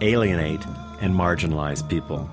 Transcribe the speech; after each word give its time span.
alienate, 0.00 0.64
and 1.00 1.14
marginalize 1.14 1.86
people. 1.88 2.28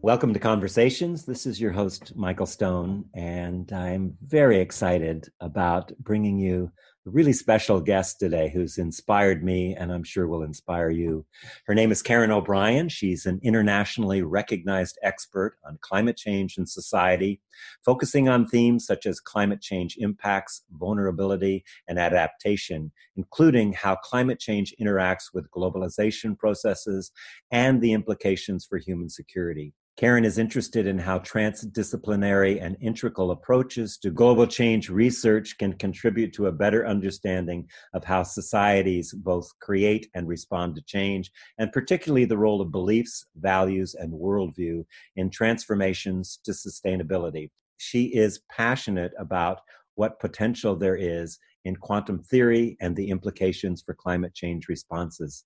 Welcome 0.00 0.32
to 0.32 0.40
Conversations. 0.40 1.26
This 1.26 1.44
is 1.44 1.60
your 1.60 1.72
host, 1.72 2.16
Michael 2.16 2.46
Stone, 2.46 3.04
and 3.14 3.70
I'm 3.72 4.16
very 4.26 4.58
excited 4.58 5.28
about 5.40 5.92
bringing 5.98 6.38
you 6.38 6.72
really 7.08 7.32
special 7.32 7.80
guest 7.80 8.18
today 8.18 8.50
who's 8.52 8.78
inspired 8.78 9.42
me 9.42 9.74
and 9.74 9.92
I'm 9.92 10.04
sure 10.04 10.26
will 10.26 10.42
inspire 10.42 10.90
you. 10.90 11.24
Her 11.66 11.74
name 11.74 11.90
is 11.90 12.02
Karen 12.02 12.30
O'Brien. 12.30 12.88
She's 12.88 13.26
an 13.26 13.40
internationally 13.42 14.22
recognized 14.22 14.98
expert 15.02 15.56
on 15.66 15.78
climate 15.80 16.16
change 16.16 16.56
and 16.58 16.68
society, 16.68 17.40
focusing 17.84 18.28
on 18.28 18.46
themes 18.46 18.86
such 18.86 19.06
as 19.06 19.20
climate 19.20 19.60
change 19.60 19.96
impacts, 19.98 20.62
vulnerability, 20.72 21.64
and 21.88 21.98
adaptation, 21.98 22.92
including 23.16 23.72
how 23.72 23.96
climate 23.96 24.38
change 24.38 24.74
interacts 24.80 25.32
with 25.32 25.50
globalization 25.50 26.38
processes 26.38 27.10
and 27.50 27.80
the 27.80 27.92
implications 27.92 28.66
for 28.66 28.78
human 28.78 29.08
security. 29.08 29.72
Karen 29.98 30.24
is 30.24 30.38
interested 30.38 30.86
in 30.86 30.96
how 30.96 31.18
transdisciplinary 31.18 32.62
and 32.62 32.76
integral 32.80 33.32
approaches 33.32 33.98
to 33.98 34.12
global 34.12 34.46
change 34.46 34.88
research 34.90 35.58
can 35.58 35.72
contribute 35.72 36.32
to 36.32 36.46
a 36.46 36.52
better 36.52 36.86
understanding 36.86 37.66
of 37.94 38.04
how 38.04 38.22
societies 38.22 39.12
both 39.12 39.50
create 39.58 40.08
and 40.14 40.28
respond 40.28 40.76
to 40.76 40.82
change, 40.82 41.32
and 41.58 41.72
particularly 41.72 42.24
the 42.24 42.38
role 42.38 42.60
of 42.60 42.70
beliefs, 42.70 43.26
values, 43.40 43.96
and 43.96 44.12
worldview 44.12 44.84
in 45.16 45.28
transformations 45.30 46.38
to 46.44 46.52
sustainability. 46.52 47.50
She 47.78 48.04
is 48.04 48.42
passionate 48.48 49.10
about 49.18 49.62
what 49.96 50.20
potential 50.20 50.76
there 50.76 50.94
is 50.94 51.40
in 51.64 51.74
quantum 51.74 52.20
theory 52.20 52.76
and 52.80 52.94
the 52.94 53.10
implications 53.10 53.82
for 53.82 53.94
climate 53.94 54.32
change 54.32 54.68
responses. 54.68 55.42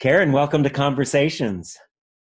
Karen, 0.00 0.32
welcome 0.32 0.64
to 0.64 0.70
Conversations. 0.70 1.78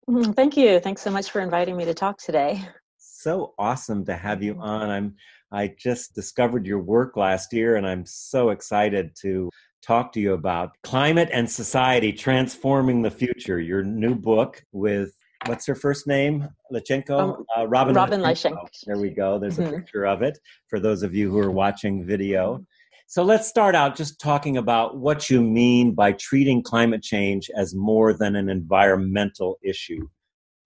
Mm-hmm. 0.08 0.32
Thank 0.32 0.56
you. 0.56 0.78
Thanks 0.78 1.02
so 1.02 1.10
much 1.10 1.30
for 1.30 1.40
inviting 1.40 1.76
me 1.76 1.84
to 1.84 1.94
talk 1.94 2.18
today. 2.18 2.62
So 2.98 3.54
awesome 3.58 4.04
to 4.04 4.14
have 4.14 4.42
you 4.42 4.56
on. 4.60 4.88
I'm 4.88 5.14
I 5.52 5.74
just 5.78 6.14
discovered 6.14 6.66
your 6.66 6.80
work 6.80 7.16
last 7.16 7.52
year 7.52 7.76
and 7.76 7.86
I'm 7.86 8.04
so 8.04 8.50
excited 8.50 9.16
to 9.22 9.50
talk 9.82 10.12
to 10.12 10.20
you 10.20 10.32
about 10.32 10.70
climate 10.82 11.28
and 11.32 11.50
society 11.50 12.12
transforming 12.12 13.02
the 13.02 13.10
future. 13.10 13.60
Your 13.60 13.82
new 13.82 14.14
book 14.14 14.62
with 14.72 15.12
what's 15.46 15.66
her 15.66 15.74
first 15.74 16.06
name? 16.06 16.48
Leichenko? 16.72 17.18
Um, 17.18 17.44
uh, 17.56 17.66
Robin, 17.66 17.94
Robin 17.94 18.20
Leichenko. 18.20 18.68
There 18.86 18.98
we 18.98 19.10
go. 19.10 19.38
There's 19.38 19.58
mm-hmm. 19.58 19.74
a 19.74 19.78
picture 19.78 20.06
of 20.06 20.22
it 20.22 20.38
for 20.68 20.80
those 20.80 21.02
of 21.02 21.14
you 21.14 21.30
who 21.30 21.38
are 21.38 21.50
watching 21.50 22.04
video. 22.04 22.64
So 23.08 23.22
let's 23.22 23.46
start 23.46 23.76
out 23.76 23.96
just 23.96 24.20
talking 24.20 24.56
about 24.56 24.98
what 24.98 25.30
you 25.30 25.40
mean 25.40 25.92
by 25.92 26.12
treating 26.12 26.62
climate 26.62 27.02
change 27.02 27.48
as 27.56 27.74
more 27.74 28.12
than 28.12 28.34
an 28.34 28.48
environmental 28.48 29.58
issue. 29.62 30.08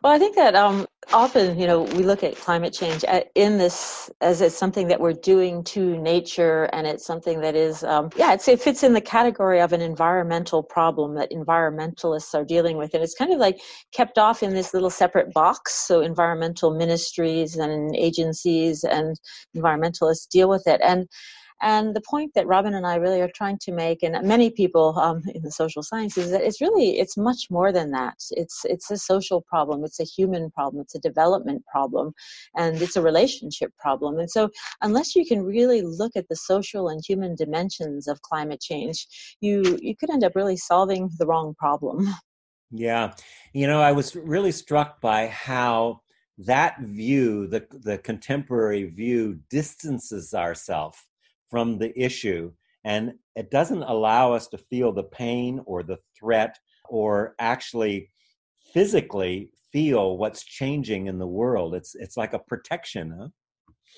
Well, 0.03 0.15
I 0.15 0.19
think 0.19 0.37
that 0.37 0.55
um, 0.55 0.87
often, 1.13 1.59
you 1.61 1.67
know, 1.67 1.83
we 1.83 2.03
look 2.03 2.25
at 2.25 2.35
climate 2.35 2.73
change 2.73 3.05
in 3.35 3.59
this 3.59 4.11
as 4.23 4.41
it's 4.41 4.57
something 4.57 4.89
that 4.89 4.99
we're 4.99 5.13
doing 5.13 5.63
to 5.65 5.99
nature, 5.99 6.71
and 6.73 6.87
it's 6.87 7.05
something 7.05 7.43
that 7.43 7.55
is, 7.55 7.85
um, 7.85 8.09
yeah, 8.17 8.33
it 8.33 8.41
fits 8.41 8.83
in 8.83 8.95
the 8.95 9.03
category 9.03 9.61
of 9.61 9.75
an 9.75 9.83
environmental 9.83 10.63
problem 10.63 11.17
that 11.17 11.31
environmentalists 11.31 12.35
are 12.35 12.47
dealing 12.47 12.79
with, 12.79 12.95
and 12.95 13.03
it's 13.03 13.15
kind 13.15 13.31
of 13.31 13.39
like 13.39 13.61
kept 13.93 14.17
off 14.17 14.43
in 14.43 14.55
this 14.55 14.73
little 14.73 14.89
separate 14.89 15.35
box. 15.35 15.75
So, 15.75 16.01
environmental 16.01 16.75
ministries 16.75 17.57
and 17.57 17.95
agencies 17.95 18.85
and 18.85 19.21
environmentalists 19.55 20.27
deal 20.31 20.49
with 20.49 20.67
it, 20.67 20.81
and 20.83 21.07
and 21.63 21.95
the 21.95 22.01
point 22.01 22.33
that 22.35 22.47
Robin 22.47 22.75
and 22.75 22.87
I 22.87 22.97
really 22.97 23.21
are 23.21 23.31
trying 23.35 23.59
to 23.59 23.73
make, 23.73 24.03
and 24.03 24.17
many 24.27 24.51
people 24.51 24.99
um, 24.99 25.23
in 25.35 25.43
the 25.43 25.51
social 25.51 25.83
sciences, 25.83 26.27
is 26.27 26.31
that 26.33 26.43
it's 26.43 26.61
really 26.61 26.99
it's 26.99 27.17
much 27.17 27.51
more 27.51 27.73
than 27.73 27.91
that. 27.91 28.17
It's 28.31 28.65
it's 28.65 28.91
a 28.91 28.97
social 28.97 29.41
problem, 29.43 29.85
it's 29.85 30.01
a 30.01 30.05
human 30.05 30.51
problem, 30.51 30.83
it's 30.83 30.95
a 30.95 31.01
development 31.01 31.65
problem, 31.67 32.13
and 32.57 32.81
it's 32.81 32.97
a 32.97 33.03
relationship 33.03 33.73
problem. 33.79 34.19
And 34.19 34.31
so, 34.31 34.51
unless 34.83 35.15
you 35.15 35.27
can 35.27 35.43
really 35.43 35.83
look 35.83 36.13
at 36.17 36.29
the 36.29 36.37
social 36.37 36.89
and 36.89 37.03
human 37.07 37.35
dimensions 37.35 38.09
of 38.09 38.23
climate 38.23 38.61
change, 38.61 39.07
you 39.41 39.79
you 39.83 39.95
could 39.97 40.11
end 40.11 40.25
up 40.25 40.35
really 40.35 40.57
solving 40.57 41.11
the 41.19 41.27
wrong 41.27 41.55
problem. 41.59 42.09
Yeah, 42.73 43.15
you 43.53 43.67
know, 43.67 43.83
I 43.83 43.91
was 43.91 44.15
really 44.15 44.53
struck 44.53 45.01
by 45.01 45.27
how 45.27 46.03
that 46.39 46.79
view, 46.81 47.49
the 47.49 47.67
the 47.73 47.99
contemporary 47.99 48.85
view, 48.85 49.41
distances 49.51 50.33
ourselves 50.33 50.99
from 51.51 51.79
the 51.79 51.99
issue 52.01 52.53
and 52.85 53.13
it 53.37 53.51
doesn't 53.51 53.83
allow 53.83 54.33
us 54.33 54.47
to 54.49 54.59
feel 54.59 54.93
the 54.93 55.03
pain 55.03 55.61
or 55.67 55.83
the 55.83 55.99
threat 56.19 56.59
or 56.89 57.35
actually 57.39 58.09
physically 58.73 59.51
feel 59.73 60.17
what's 60.17 60.45
changing 60.45 61.07
in 61.07 61.19
the 61.19 61.27
world 61.27 61.75
it's 61.75 61.95
it's 61.95 62.17
like 62.17 62.33
a 62.33 62.39
protection 62.39 63.15
huh? 63.19 63.29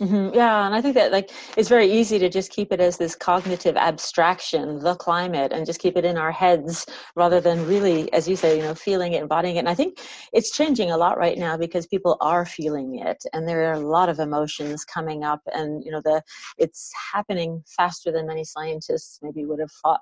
Mm-hmm. 0.00 0.34
Yeah, 0.34 0.64
and 0.66 0.74
I 0.74 0.80
think 0.80 0.94
that 0.94 1.12
like 1.12 1.30
it's 1.56 1.68
very 1.68 1.86
easy 1.90 2.18
to 2.18 2.30
just 2.30 2.50
keep 2.50 2.72
it 2.72 2.80
as 2.80 2.96
this 2.96 3.14
cognitive 3.14 3.76
abstraction, 3.76 4.78
the 4.78 4.94
climate, 4.94 5.52
and 5.52 5.66
just 5.66 5.80
keep 5.80 5.98
it 5.98 6.04
in 6.04 6.16
our 6.16 6.32
heads 6.32 6.86
rather 7.14 7.40
than 7.42 7.66
really, 7.66 8.10
as 8.14 8.26
you 8.26 8.34
say, 8.34 8.56
you 8.56 8.62
know, 8.62 8.74
feeling 8.74 9.12
it, 9.12 9.22
embodying 9.22 9.56
it. 9.56 9.60
And 9.60 9.68
I 9.68 9.74
think 9.74 10.00
it's 10.32 10.50
changing 10.50 10.90
a 10.90 10.96
lot 10.96 11.18
right 11.18 11.36
now 11.36 11.58
because 11.58 11.86
people 11.86 12.16
are 12.22 12.46
feeling 12.46 13.00
it, 13.00 13.22
and 13.34 13.46
there 13.46 13.68
are 13.70 13.74
a 13.74 13.86
lot 13.86 14.08
of 14.08 14.18
emotions 14.18 14.82
coming 14.84 15.24
up, 15.24 15.40
and 15.52 15.84
you 15.84 15.90
know, 15.92 16.00
the 16.02 16.22
it's 16.56 16.90
happening 17.12 17.62
faster 17.76 18.10
than 18.10 18.26
many 18.26 18.44
scientists 18.44 19.18
maybe 19.22 19.44
would 19.44 19.60
have 19.60 19.72
thought, 19.84 20.00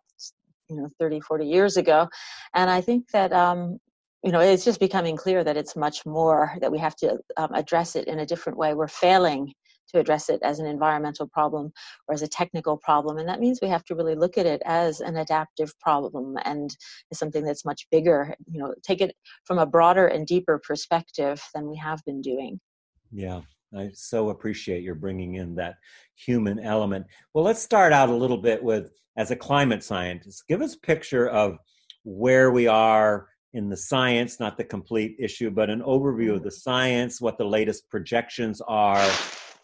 you 0.69 0.77
know, 0.77 0.89
30, 1.01 1.21
40 1.21 1.47
years 1.47 1.77
ago. 1.77 2.09
And 2.55 2.71
I 2.71 2.81
think 2.81 3.11
that 3.11 3.33
um, 3.33 3.79
you 4.23 4.31
know 4.31 4.41
it's 4.41 4.65
just 4.65 4.79
becoming 4.81 5.17
clear 5.17 5.43
that 5.43 5.57
it's 5.57 5.75
much 5.75 6.07
more 6.07 6.53
that 6.61 6.71
we 6.71 6.79
have 6.79 6.95
to 6.97 7.19
um, 7.37 7.51
address 7.55 7.97
it 7.97 8.07
in 8.07 8.21
a 8.21 8.27
different 8.27 8.57
way 8.59 8.73
we're 8.75 8.87
failing 8.89 9.53
to 9.91 9.99
address 9.99 10.29
it 10.29 10.41
as 10.43 10.59
an 10.59 10.67
environmental 10.67 11.27
problem 11.27 11.73
or 12.09 12.15
as 12.15 12.23
a 12.23 12.29
technical 12.29 12.77
problem. 12.77 13.19
And 13.19 13.29
that 13.29 13.41
means 13.41 13.61
we 13.61 13.69
have 13.69 13.85
to 13.85 13.95
really 13.95 14.15
look 14.15 14.39
at 14.39 14.47
it 14.47 14.63
as 14.65 15.01
an 15.01 15.17
adaptive 15.17 15.79
problem 15.81 16.37
and 16.45 16.75
as 17.11 17.19
something 17.19 17.45
that's 17.45 17.65
much 17.65 17.87
bigger, 17.91 18.35
you 18.51 18.61
know, 18.61 18.75
take 18.83 19.01
it 19.01 19.15
from 19.45 19.59
a 19.59 19.67
broader 19.67 20.07
and 20.07 20.27
deeper 20.27 20.61
perspective 20.67 21.43
than 21.55 21.69
we 21.69 21.77
have 21.77 22.01
been 22.05 22.21
doing. 22.21 22.61
Yeah. 23.11 23.43
I 23.77 23.91
so 23.95 24.31
appreciate 24.31 24.83
your 24.83 24.97
bringing 24.97 25.35
in 25.35 25.55
that 25.57 25.77
human 26.17 26.59
element. 26.59 27.07
Well, 27.35 27.45
let's 27.45 27.63
start 27.63 27.93
out 27.93 28.09
a 28.09 28.15
little 28.15 28.39
bit 28.39 28.63
with, 28.63 28.91
as 29.17 29.31
a 29.31 29.37
climate 29.37 29.85
scientist, 29.85 30.45
give 30.49 30.61
us 30.61 30.75
a 30.75 30.81
picture 30.81 31.29
of 31.29 31.59
where 32.05 32.51
we 32.51 32.67
are 32.67 33.29
in 33.53 33.69
the 33.69 33.77
science, 33.77 34.41
not 34.41 34.57
the 34.57 34.65
complete 34.65 35.17
issue, 35.19 35.51
but 35.51 35.71
an 35.71 35.83
overview 35.83 36.35
of 36.35 36.43
the 36.43 36.51
science, 36.51 37.21
what 37.21 37.37
the 37.37 37.45
latest 37.45 37.89
projections 37.91 38.61
are, 38.67 39.11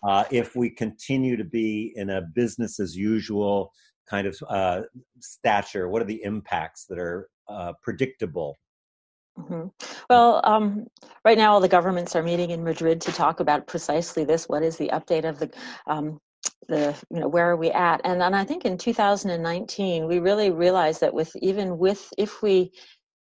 uh, 0.07 0.25
if 0.31 0.55
we 0.55 0.71
continue 0.71 1.37
to 1.37 1.45
be 1.45 1.93
in 1.97 2.11
a 2.11 2.23
business 2.23 2.79
as 2.79 2.97
usual 2.97 3.73
kind 4.09 4.27
of 4.27 4.37
uh, 4.49 4.83
stature? 5.21 5.89
What 5.89 6.01
are 6.01 6.07
the 6.07 6.23
impacts 6.23 6.87
that 6.87 6.99
are 6.99 7.29
uh, 7.49 7.73
predictable? 7.83 8.57
Mm-hmm. 9.39 9.69
Well, 10.09 10.41
um, 10.45 10.87
right 11.25 11.37
now 11.37 11.53
all 11.53 11.61
the 11.61 11.69
governments 11.69 12.17
are 12.17 12.23
meeting 12.23 12.51
in 12.51 12.65
Madrid 12.65 13.01
to 13.03 13.13
talk 13.13 13.41
about 13.41 13.67
precisely 13.67 14.25
this. 14.25 14.49
What 14.49 14.63
is 14.63 14.77
the 14.77 14.89
update 14.89 15.29
of 15.29 15.39
the 15.39 15.51
um, 15.87 16.19
the 16.69 16.97
you 17.11 17.21
know 17.21 17.29
where 17.29 17.51
are 17.51 17.57
we 17.57 17.71
at? 17.71 18.01
And 18.05 18.23
and 18.23 18.35
I 18.35 18.45
think 18.45 18.65
in 18.65 18.79
2019 18.79 20.07
we 20.07 20.21
really 20.21 20.51
realized 20.51 21.01
that 21.03 21.13
with 21.13 21.35
even 21.37 21.77
with 21.77 22.09
if 22.17 22.43
we 22.43 22.71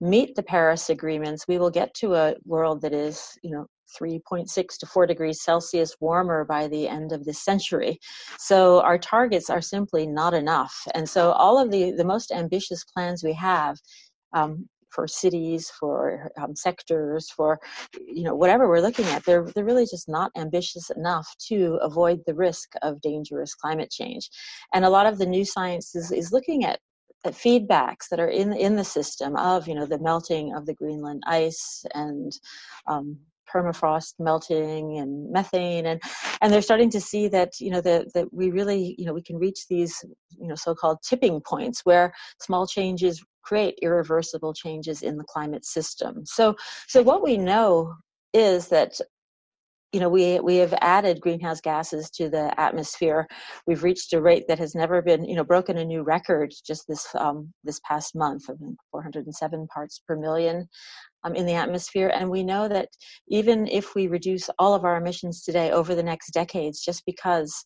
meet 0.00 0.36
the 0.36 0.42
Paris 0.42 0.90
agreements, 0.90 1.48
we 1.48 1.58
will 1.58 1.70
get 1.70 1.94
to 1.94 2.14
a 2.14 2.34
world 2.44 2.82
that 2.82 2.92
is 2.92 3.36
you 3.42 3.50
know 3.50 3.66
3.6 4.00 4.78
to 4.78 4.86
4 4.86 5.06
degrees 5.06 5.42
Celsius 5.42 5.96
warmer 6.00 6.44
by 6.44 6.68
the 6.68 6.88
end 6.88 7.12
of 7.12 7.24
this 7.24 7.44
century. 7.44 7.98
So 8.38 8.80
our 8.80 8.98
targets 8.98 9.50
are 9.50 9.62
simply 9.62 10.06
not 10.06 10.34
enough. 10.34 10.74
And 10.94 11.08
so 11.08 11.32
all 11.32 11.58
of 11.58 11.70
the, 11.70 11.92
the 11.92 12.04
most 12.04 12.32
ambitious 12.32 12.84
plans 12.84 13.22
we 13.22 13.32
have 13.34 13.78
um, 14.32 14.68
for 14.94 15.08
cities, 15.08 15.70
for 15.78 16.30
um, 16.40 16.54
sectors, 16.54 17.30
for 17.30 17.58
you 17.98 18.22
know 18.22 18.34
whatever 18.34 18.68
we're 18.68 18.80
looking 18.80 19.06
at, 19.06 19.24
they're 19.24 19.46
they're 19.54 19.64
really 19.64 19.86
just 19.86 20.08
not 20.08 20.30
ambitious 20.36 20.90
enough 20.90 21.26
to 21.48 21.78
avoid 21.82 22.20
the 22.26 22.34
risk 22.34 22.70
of 22.82 23.00
dangerous 23.00 23.54
climate 23.54 23.90
change. 23.90 24.30
And 24.72 24.84
a 24.84 24.90
lot 24.90 25.06
of 25.06 25.18
the 25.18 25.26
new 25.26 25.44
science 25.44 25.94
is, 25.94 26.12
is 26.12 26.32
looking 26.32 26.64
at 26.64 26.78
feedbacks 27.26 28.08
that 28.10 28.20
are 28.20 28.28
in 28.28 28.52
in 28.52 28.76
the 28.76 28.84
system 28.84 29.36
of 29.36 29.66
you 29.66 29.74
know 29.74 29.86
the 29.86 29.98
melting 29.98 30.54
of 30.54 30.66
the 30.66 30.74
Greenland 30.74 31.22
ice 31.26 31.84
and 31.94 32.32
um, 32.86 33.18
permafrost 33.52 34.14
melting 34.18 34.98
and 34.98 35.30
methane 35.30 35.86
and 35.86 36.02
and 36.40 36.52
they're 36.52 36.62
starting 36.62 36.90
to 36.90 37.00
see 37.00 37.28
that 37.28 37.52
you 37.60 37.70
know 37.70 37.80
that 37.80 38.12
that 38.14 38.26
we 38.32 38.50
really 38.50 38.94
you 38.98 39.06
know 39.06 39.12
we 39.12 39.22
can 39.22 39.36
reach 39.36 39.66
these 39.68 40.04
you 40.30 40.48
know 40.48 40.54
so-called 40.54 40.98
tipping 41.06 41.40
points 41.40 41.80
where 41.84 42.12
small 42.40 42.66
changes 42.66 43.22
create 43.42 43.78
irreversible 43.82 44.54
changes 44.54 45.02
in 45.02 45.16
the 45.16 45.24
climate 45.24 45.64
system. 45.64 46.24
So 46.24 46.56
so 46.88 47.02
what 47.02 47.22
we 47.22 47.36
know 47.36 47.94
is 48.32 48.68
that 48.68 48.98
you 49.94 50.00
know 50.00 50.08
we 50.08 50.40
we 50.40 50.56
have 50.56 50.74
added 50.80 51.20
greenhouse 51.20 51.60
gases 51.60 52.10
to 52.10 52.28
the 52.28 52.52
atmosphere. 52.60 53.28
We've 53.68 53.84
reached 53.84 54.12
a 54.12 54.20
rate 54.20 54.44
that 54.48 54.58
has 54.58 54.74
never 54.74 55.00
been 55.00 55.24
you 55.24 55.36
know 55.36 55.44
broken 55.44 55.78
a 55.78 55.84
new 55.84 56.02
record 56.02 56.52
just 56.66 56.88
this 56.88 57.06
um, 57.16 57.52
this 57.62 57.80
past 57.88 58.16
month 58.16 58.48
of 58.48 58.58
407 58.90 59.68
parts 59.68 60.02
per 60.06 60.16
million 60.16 60.68
um, 61.22 61.36
in 61.36 61.46
the 61.46 61.54
atmosphere. 61.54 62.12
And 62.12 62.28
we 62.28 62.42
know 62.42 62.66
that 62.66 62.88
even 63.28 63.68
if 63.68 63.94
we 63.94 64.08
reduce 64.08 64.50
all 64.58 64.74
of 64.74 64.84
our 64.84 64.96
emissions 64.96 65.44
today 65.44 65.70
over 65.70 65.94
the 65.94 66.02
next 66.02 66.32
decades 66.32 66.80
just 66.80 67.06
because 67.06 67.64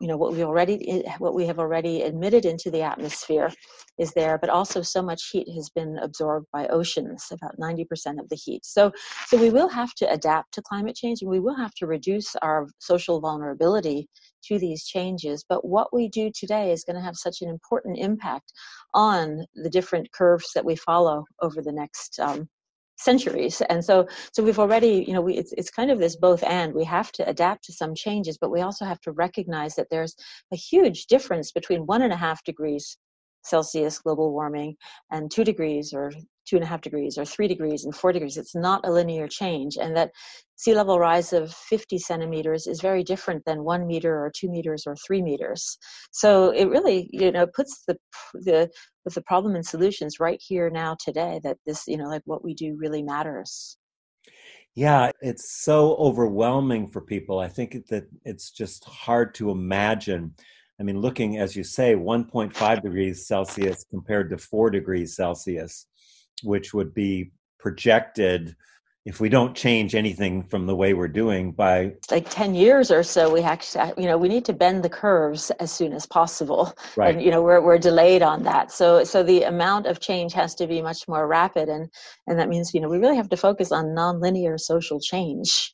you 0.00 0.08
know 0.08 0.16
what 0.16 0.32
we 0.32 0.44
already 0.44 1.04
what 1.18 1.34
we 1.34 1.46
have 1.46 1.58
already 1.58 2.02
admitted 2.02 2.44
into 2.44 2.70
the 2.70 2.82
atmosphere 2.82 3.50
is 3.98 4.12
there 4.12 4.36
but 4.38 4.50
also 4.50 4.82
so 4.82 5.00
much 5.00 5.30
heat 5.30 5.48
has 5.54 5.70
been 5.70 5.98
absorbed 6.02 6.46
by 6.52 6.66
oceans 6.68 7.26
about 7.32 7.58
90% 7.58 8.20
of 8.20 8.28
the 8.28 8.36
heat. 8.36 8.64
So 8.64 8.92
so 9.26 9.38
we 9.38 9.50
will 9.50 9.68
have 9.68 9.94
to 9.94 10.10
adapt 10.10 10.52
to 10.54 10.62
climate 10.62 10.96
change 10.96 11.22
and 11.22 11.30
we 11.30 11.40
will 11.40 11.56
have 11.56 11.74
to 11.76 11.86
reduce 11.86 12.36
our 12.36 12.66
social 12.78 13.20
vulnerability 13.20 14.08
to 14.44 14.58
these 14.58 14.84
changes. 14.84 15.44
But 15.48 15.64
what 15.64 15.92
we 15.94 16.08
do 16.08 16.30
today 16.38 16.72
is 16.72 16.84
going 16.84 16.96
to 16.96 17.02
have 17.02 17.16
such 17.16 17.40
an 17.40 17.48
important 17.48 17.98
impact 17.98 18.52
on 18.94 19.46
the 19.54 19.70
different 19.70 20.12
curves 20.12 20.50
that 20.54 20.64
we 20.64 20.76
follow 20.76 21.24
over 21.40 21.62
the 21.62 21.72
next 21.72 22.18
um, 22.20 22.48
centuries. 22.96 23.60
And 23.68 23.84
so 23.84 24.06
so 24.32 24.42
we've 24.42 24.58
already 24.58 25.04
you 25.06 25.14
know 25.14 25.20
we 25.20 25.34
it's, 25.34 25.52
it's 25.52 25.70
kind 25.70 25.90
of 25.90 25.98
this 25.98 26.16
both 26.16 26.42
and. 26.44 26.74
We 26.74 26.84
have 26.84 27.12
to 27.12 27.28
adapt 27.28 27.64
to 27.64 27.72
some 27.72 27.94
changes 27.94 28.38
but 28.38 28.50
we 28.50 28.60
also 28.60 28.84
have 28.84 29.00
to 29.02 29.12
recognize 29.12 29.74
that 29.76 29.88
there's 29.90 30.14
a 30.52 30.56
huge 30.56 31.06
difference 31.06 31.52
between 31.52 31.86
one 31.86 32.02
and 32.02 32.12
a 32.12 32.16
half 32.16 32.42
degrees 32.44 32.96
celsius 33.46 33.98
global 33.98 34.32
warming 34.32 34.76
and 35.10 35.30
two 35.30 35.44
degrees 35.44 35.92
or 35.94 36.10
two 36.46 36.56
and 36.56 36.64
a 36.64 36.68
half 36.68 36.80
degrees 36.80 37.18
or 37.18 37.24
three 37.24 37.48
degrees 37.48 37.84
and 37.84 37.94
four 37.94 38.12
degrees 38.12 38.36
it's 38.36 38.54
not 38.54 38.86
a 38.86 38.90
linear 38.90 39.28
change. 39.28 39.76
And 39.76 39.96
that 39.96 40.10
sea 40.56 40.74
level 40.74 40.98
rise 40.98 41.32
of 41.32 41.52
50 41.52 41.98
centimeters 41.98 42.66
is 42.66 42.80
very 42.80 43.02
different 43.02 43.44
than 43.44 43.64
one 43.64 43.86
meter 43.86 44.14
or 44.14 44.30
two 44.34 44.48
meters 44.48 44.84
or 44.86 44.96
three 44.96 45.22
meters. 45.22 45.76
So 46.12 46.50
it 46.50 46.68
really 46.68 47.10
you 47.12 47.32
know 47.32 47.46
puts 47.46 47.84
the 47.86 47.96
the 48.34 48.70
with 49.04 49.14
the 49.14 49.22
problem 49.22 49.54
and 49.54 49.66
solutions 49.66 50.20
right 50.20 50.40
here 50.44 50.70
now 50.70 50.96
today 51.04 51.40
that 51.44 51.58
this 51.66 51.84
you 51.86 51.96
know 51.96 52.08
like 52.08 52.22
what 52.24 52.44
we 52.44 52.54
do 52.54 52.76
really 52.78 53.02
matters. 53.02 53.76
Yeah 54.74 55.10
it's 55.20 55.64
so 55.64 55.96
overwhelming 55.96 56.88
for 56.88 57.00
people. 57.00 57.38
I 57.40 57.48
think 57.48 57.86
that 57.88 58.04
it's 58.24 58.50
just 58.50 58.84
hard 58.84 59.34
to 59.36 59.50
imagine 59.50 60.34
i 60.80 60.82
mean 60.82 61.00
looking 61.00 61.38
as 61.38 61.56
you 61.56 61.64
say 61.64 61.94
1.5 61.94 62.82
degrees 62.82 63.26
celsius 63.26 63.84
compared 63.90 64.30
to 64.30 64.38
4 64.38 64.70
degrees 64.70 65.16
celsius 65.16 65.86
which 66.42 66.74
would 66.74 66.92
be 66.94 67.32
projected 67.58 68.54
if 69.06 69.20
we 69.20 69.28
don't 69.28 69.54
change 69.54 69.94
anything 69.94 70.42
from 70.42 70.66
the 70.66 70.74
way 70.74 70.92
we're 70.92 71.06
doing 71.06 71.52
by 71.52 71.92
like 72.10 72.28
10 72.28 72.56
years 72.56 72.90
or 72.90 73.04
so 73.04 73.32
we 73.32 73.40
actually 73.40 73.80
uh, 73.82 73.92
you 73.96 74.06
know 74.06 74.18
we 74.18 74.28
need 74.28 74.44
to 74.44 74.52
bend 74.52 74.82
the 74.82 74.88
curves 74.88 75.50
as 75.60 75.70
soon 75.70 75.92
as 75.92 76.04
possible. 76.06 76.76
Right. 76.96 77.14
and 77.14 77.24
you 77.24 77.30
know 77.30 77.40
we're, 77.40 77.60
we're 77.60 77.78
delayed 77.78 78.22
on 78.22 78.42
that. 78.42 78.72
So 78.72 79.04
so 79.04 79.22
the 79.22 79.44
amount 79.44 79.86
of 79.86 80.00
change 80.00 80.32
has 80.32 80.56
to 80.56 80.66
be 80.66 80.82
much 80.82 81.06
more 81.06 81.26
rapid 81.28 81.68
and 81.68 81.88
and 82.26 82.38
that 82.38 82.48
means 82.48 82.74
you 82.74 82.80
know 82.80 82.88
we 82.88 82.98
really 82.98 83.16
have 83.16 83.28
to 83.28 83.36
focus 83.36 83.70
on 83.70 83.86
nonlinear 83.86 84.58
social 84.58 84.98
change 85.00 85.72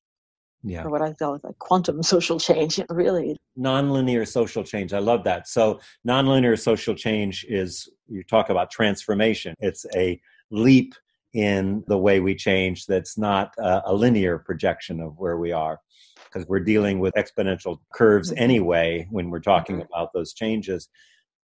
yeah. 0.62 0.84
or 0.84 0.90
what 0.90 1.02
i 1.02 1.12
call 1.12 1.38
like 1.42 1.58
quantum 1.58 2.02
social 2.02 2.38
change 2.38 2.80
really. 2.90 3.36
Nonlinear 3.58 4.26
social 4.26 4.64
change 4.64 4.92
i 4.92 4.98
love 4.98 5.24
that. 5.24 5.48
So 5.48 5.80
nonlinear 6.06 6.58
social 6.58 6.94
change 6.94 7.44
is 7.48 7.88
you 8.08 8.22
talk 8.24 8.50
about 8.50 8.70
transformation. 8.70 9.54
It's 9.60 9.86
a 9.94 10.20
leap 10.50 10.94
in 11.34 11.82
the 11.88 11.98
way 11.98 12.20
we 12.20 12.34
change 12.34 12.86
that's 12.86 13.16
not 13.16 13.54
a, 13.58 13.82
a 13.86 13.94
linear 13.94 14.38
projection 14.38 15.00
of 15.00 15.18
where 15.18 15.38
we 15.38 15.50
are 15.50 15.80
because 16.24 16.46
we're 16.48 16.60
dealing 16.60 16.98
with 16.98 17.14
exponential 17.14 17.78
curves 17.92 18.30
mm-hmm. 18.30 18.42
anyway 18.42 19.06
when 19.10 19.30
we're 19.30 19.40
talking 19.40 19.76
mm-hmm. 19.76 19.92
about 19.92 20.12
those 20.12 20.32
changes. 20.32 20.88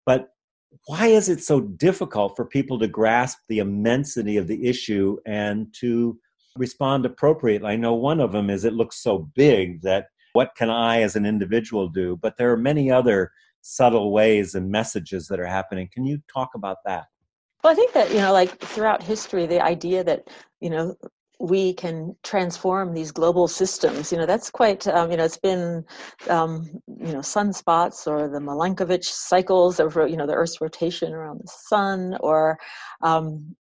But 0.04 0.28
why 0.86 1.06
is 1.06 1.28
it 1.28 1.42
so 1.42 1.60
difficult 1.60 2.36
for 2.36 2.44
people 2.44 2.78
to 2.78 2.88
grasp 2.88 3.38
the 3.48 3.58
immensity 3.58 4.36
of 4.36 4.46
the 4.46 4.66
issue 4.66 5.16
and 5.26 5.72
to 5.80 6.19
respond 6.58 7.06
appropriately. 7.06 7.69
I 7.69 7.76
know 7.76 7.94
one 7.94 8.20
of 8.20 8.32
them 8.32 8.50
is 8.50 8.64
it 8.64 8.73
looks 8.73 9.03
so 9.03 9.31
big 9.35 9.82
that 9.82 10.08
what 10.32 10.55
can 10.55 10.69
i 10.69 11.00
as 11.00 11.17
an 11.17 11.25
individual 11.25 11.88
do? 11.88 12.17
But 12.20 12.37
there 12.37 12.53
are 12.53 12.56
many 12.58 12.91
other 12.91 13.32
subtle 13.62 14.12
ways 14.12 14.55
and 14.55 14.70
messages 14.70 15.26
that 15.29 15.41
are 15.41 15.47
happening. 15.47 15.88
Can 15.93 16.05
you 16.05 16.20
talk 16.32 16.50
about 16.55 16.79
that? 16.85 17.06
Well, 17.64 17.73
I 17.73 17.76
think 17.76 17.93
that, 17.94 18.11
you 18.11 18.19
know, 18.19 18.32
like 18.32 18.58
throughout 18.61 19.03
history, 19.03 19.47
the 19.47 19.61
idea 19.61 20.05
that, 20.05 20.29
you 20.61 20.70
know, 20.70 20.94
we 21.41 21.75
can 21.75 22.14
transform 22.23 22.94
these 22.94 23.11
global 23.12 23.49
systems. 23.49 24.11
You 24.11 24.19
know, 24.19 24.26
that's 24.26 24.50
quite, 24.50 24.87
um, 24.87 25.11
you 25.11 25.17
know, 25.17 25.25
it's 25.25 25.37
been, 25.37 25.85
um, 26.29 26.70
you 26.87 27.12
know, 27.12 27.19
sunspots 27.19 28.06
or 28.06 28.29
the 28.29 28.38
Milankovitch 28.38 29.05
cycles 29.05 29.81
of, 29.81 29.97
you 29.97 30.17
know, 30.17 30.26
the 30.26 30.35
Earth's 30.35 30.61
rotation 30.61 31.12
around 31.12 31.41
the 31.43 31.53
sun 31.69 32.17
or, 32.20 32.58
um, 33.03 33.55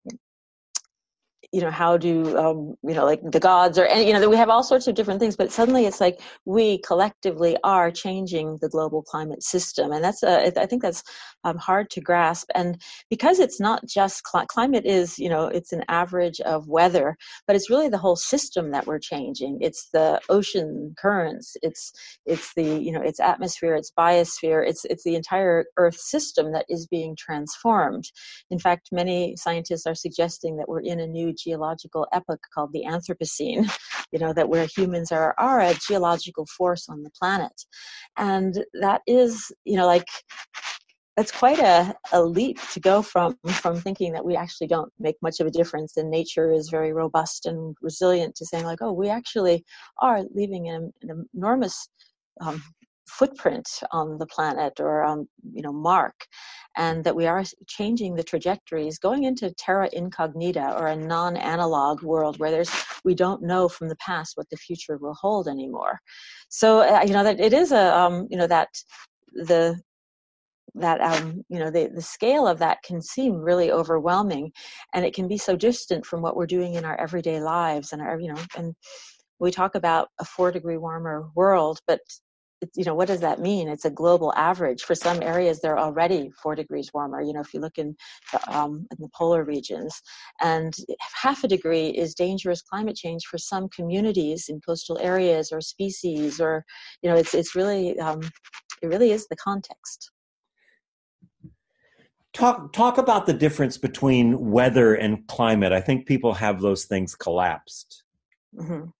you 1.52 1.60
know 1.60 1.70
how 1.70 1.96
do 1.96 2.36
um, 2.38 2.74
you 2.82 2.94
know 2.94 3.04
like 3.04 3.20
the 3.30 3.40
gods 3.40 3.78
or 3.78 3.86
you 3.86 4.12
know 4.12 4.20
that 4.20 4.30
we 4.30 4.36
have 4.36 4.48
all 4.48 4.62
sorts 4.62 4.86
of 4.86 4.94
different 4.94 5.20
things 5.20 5.36
but 5.36 5.52
suddenly 5.52 5.86
it's 5.86 6.00
like 6.00 6.20
we 6.44 6.78
collectively 6.78 7.56
are 7.64 7.90
changing 7.90 8.58
the 8.60 8.68
global 8.68 9.02
climate 9.02 9.42
system. 9.42 9.92
And 9.92 10.02
that's 10.02 10.22
uh, 10.22 10.50
i 10.56 10.66
think 10.66 10.82
that's 10.82 11.02
um, 11.44 11.56
hard 11.58 11.90
to 11.90 12.00
grasp. 12.00 12.48
And 12.54 12.80
because 13.10 13.38
it's 13.38 13.60
not 13.60 13.86
just 13.86 14.22
cl- 14.30 14.46
climate 14.46 14.84
is 14.84 15.18
you 15.18 15.28
know 15.28 15.46
it's 15.46 15.72
an 15.72 15.84
average 15.88 16.40
of 16.40 16.68
weather 16.68 17.16
but 17.46 17.56
it's 17.56 17.70
really 17.70 17.88
the 17.88 17.98
whole 17.98 18.16
system 18.16 18.70
that 18.72 18.86
we're 18.86 18.98
changing. 18.98 19.58
It's 19.60 19.88
the 19.92 20.20
ocean 20.28 20.94
currents 20.98 21.56
it's 21.62 21.92
it's 22.26 22.52
the 22.54 22.64
you 22.64 22.92
know 22.92 23.02
it's 23.02 23.20
atmosphere 23.20 23.74
it's 23.74 23.92
biosphere 23.98 24.66
it's 24.66 24.84
it's 24.86 25.04
the 25.04 25.14
entire 25.14 25.66
earth 25.76 25.98
system 25.98 26.52
that 26.52 26.66
is 26.68 26.86
being 26.86 27.16
transformed. 27.16 28.04
In 28.50 28.58
fact 28.58 28.88
many 28.92 29.36
scientists 29.36 29.86
are 29.86 29.94
suggesting 29.94 30.56
that 30.56 30.68
we're 30.68 30.80
in 30.80 31.00
a 31.00 31.06
new 31.06 31.32
geological 31.36 32.06
epoch 32.12 32.40
called 32.54 32.72
the 32.72 32.84
Anthropocene, 32.86 33.70
you 34.12 34.18
know, 34.18 34.32
that 34.32 34.48
where 34.48 34.66
humans 34.66 35.12
are, 35.12 35.34
are 35.38 35.60
a 35.60 35.74
geological 35.86 36.46
force 36.56 36.88
on 36.88 37.02
the 37.02 37.10
planet. 37.10 37.52
And 38.16 38.64
that 38.80 39.02
is, 39.06 39.52
you 39.64 39.76
know, 39.76 39.86
like 39.86 40.06
that's 41.16 41.32
quite 41.32 41.58
a, 41.58 41.94
a 42.12 42.22
leap 42.22 42.60
to 42.72 42.80
go 42.80 43.00
from 43.00 43.36
from 43.46 43.80
thinking 43.80 44.12
that 44.12 44.24
we 44.24 44.36
actually 44.36 44.66
don't 44.66 44.92
make 44.98 45.16
much 45.22 45.40
of 45.40 45.46
a 45.46 45.50
difference 45.50 45.96
and 45.96 46.10
nature 46.10 46.52
is 46.52 46.68
very 46.68 46.92
robust 46.92 47.46
and 47.46 47.74
resilient 47.80 48.34
to 48.34 48.44
saying 48.44 48.64
like 48.64 48.82
oh 48.82 48.92
we 48.92 49.08
actually 49.08 49.64
are 50.02 50.22
leaving 50.34 50.68
an, 50.68 50.92
an 51.02 51.26
enormous 51.34 51.88
um, 52.42 52.62
footprint 53.08 53.68
on 53.92 54.18
the 54.18 54.26
planet 54.26 54.80
or 54.80 55.04
um, 55.04 55.26
you 55.52 55.62
know 55.62 55.72
mark 55.72 56.14
and 56.76 57.04
that 57.04 57.16
we 57.16 57.26
are 57.26 57.42
changing 57.66 58.14
the 58.14 58.22
trajectories 58.22 58.98
going 58.98 59.24
into 59.24 59.52
terra 59.54 59.88
incognita 59.92 60.76
or 60.78 60.88
a 60.88 60.96
non-analog 60.96 62.02
world 62.02 62.38
where 62.38 62.50
there's 62.50 62.70
we 63.04 63.14
don't 63.14 63.42
know 63.42 63.68
from 63.68 63.88
the 63.88 63.96
past 63.96 64.36
what 64.36 64.48
the 64.50 64.56
future 64.56 64.98
will 64.98 65.14
hold 65.14 65.48
anymore. 65.48 65.98
So 66.48 66.80
uh, 66.80 67.02
you 67.06 67.12
know 67.12 67.24
that 67.24 67.40
it 67.40 67.52
is 67.52 67.72
a 67.72 67.96
um, 67.96 68.26
you 68.30 68.36
know 68.36 68.46
that 68.46 68.68
the 69.32 69.80
that 70.74 71.00
um, 71.00 71.42
you 71.48 71.58
know 71.58 71.70
the, 71.70 71.88
the 71.94 72.02
scale 72.02 72.46
of 72.46 72.58
that 72.58 72.82
can 72.82 73.00
seem 73.00 73.34
really 73.34 73.72
overwhelming 73.72 74.52
and 74.94 75.04
it 75.04 75.14
can 75.14 75.26
be 75.26 75.38
so 75.38 75.56
distant 75.56 76.04
from 76.04 76.20
what 76.20 76.36
we're 76.36 76.46
doing 76.46 76.74
in 76.74 76.84
our 76.84 76.98
everyday 77.00 77.40
lives 77.40 77.92
and 77.92 78.02
our 78.02 78.20
you 78.20 78.32
know 78.32 78.40
and 78.56 78.74
we 79.38 79.50
talk 79.50 79.74
about 79.74 80.08
a 80.20 80.24
four 80.24 80.50
degree 80.52 80.76
warmer 80.76 81.28
world 81.34 81.78
but 81.86 82.00
you 82.74 82.84
know 82.84 82.94
what 82.94 83.08
does 83.08 83.20
that 83.20 83.40
mean 83.40 83.68
it's 83.68 83.84
a 83.84 83.90
global 83.90 84.32
average 84.34 84.82
for 84.82 84.94
some 84.94 85.22
areas 85.22 85.60
they're 85.60 85.78
already 85.78 86.30
four 86.42 86.54
degrees 86.54 86.90
warmer 86.94 87.20
you 87.20 87.32
know 87.32 87.40
if 87.40 87.52
you 87.52 87.60
look 87.60 87.76
in 87.76 87.94
the, 88.32 88.56
um, 88.56 88.86
in 88.90 88.96
the 88.98 89.10
polar 89.14 89.44
regions 89.44 90.00
and 90.40 90.74
half 91.14 91.44
a 91.44 91.48
degree 91.48 91.88
is 91.88 92.14
dangerous 92.14 92.62
climate 92.62 92.96
change 92.96 93.24
for 93.26 93.38
some 93.38 93.68
communities 93.68 94.46
in 94.48 94.60
coastal 94.60 94.98
areas 94.98 95.52
or 95.52 95.60
species 95.60 96.40
or 96.40 96.64
you 97.02 97.10
know 97.10 97.16
it's 97.16 97.34
it's 97.34 97.54
really 97.54 97.98
um, 98.00 98.20
it 98.82 98.86
really 98.86 99.10
is 99.10 99.26
the 99.28 99.36
context 99.36 100.10
talk 102.36 102.72
talk 102.72 102.98
about 102.98 103.26
the 103.26 103.32
difference 103.32 103.78
between 103.78 104.50
weather 104.50 104.94
and 104.94 105.26
climate. 105.26 105.72
I 105.72 105.80
think 105.80 106.06
people 106.06 106.34
have 106.34 106.60
those 106.60 106.84
things 106.84 107.14
collapsed. 107.14 108.04
Mm-hmm. 108.54 108.90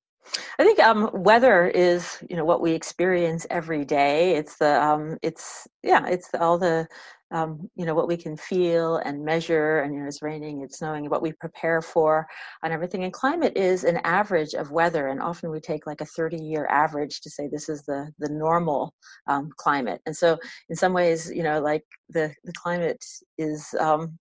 I 0.58 0.64
think 0.64 0.78
um, 0.80 1.10
weather 1.12 1.66
is, 1.68 2.22
you 2.28 2.36
know, 2.36 2.44
what 2.44 2.60
we 2.60 2.72
experience 2.72 3.46
every 3.50 3.84
day. 3.84 4.36
It's 4.36 4.56
the, 4.56 4.82
um, 4.82 5.18
it's 5.22 5.66
yeah, 5.82 6.06
it's 6.06 6.28
all 6.38 6.58
the 6.58 6.88
um, 7.32 7.68
you 7.74 7.84
know 7.84 7.94
what 7.94 8.06
we 8.06 8.16
can 8.16 8.36
feel 8.36 8.96
and 8.98 9.24
measure 9.24 9.80
and 9.80 9.92
you 9.92 10.00
know 10.00 10.06
it's 10.06 10.22
raining 10.22 10.62
it's 10.62 10.78
snowing 10.78 11.10
what 11.10 11.22
we 11.22 11.32
prepare 11.32 11.82
for 11.82 12.26
and 12.62 12.72
everything 12.72 13.02
and 13.04 13.12
climate 13.12 13.56
is 13.56 13.82
an 13.84 13.96
average 14.04 14.54
of 14.54 14.70
weather 14.70 15.08
and 15.08 15.20
often 15.20 15.50
we 15.50 15.60
take 15.60 15.86
like 15.86 16.00
a 16.00 16.06
30 16.06 16.36
year 16.36 16.66
average 16.70 17.20
to 17.20 17.30
say 17.30 17.48
this 17.48 17.68
is 17.68 17.82
the 17.82 18.12
the 18.20 18.28
normal 18.28 18.94
um, 19.26 19.50
climate 19.56 20.00
and 20.06 20.16
so 20.16 20.38
in 20.68 20.76
some 20.76 20.92
ways 20.92 21.30
you 21.34 21.42
know 21.42 21.60
like 21.60 21.82
the 22.10 22.32
the 22.44 22.52
climate 22.52 23.04
is 23.38 23.74
um, 23.80 24.16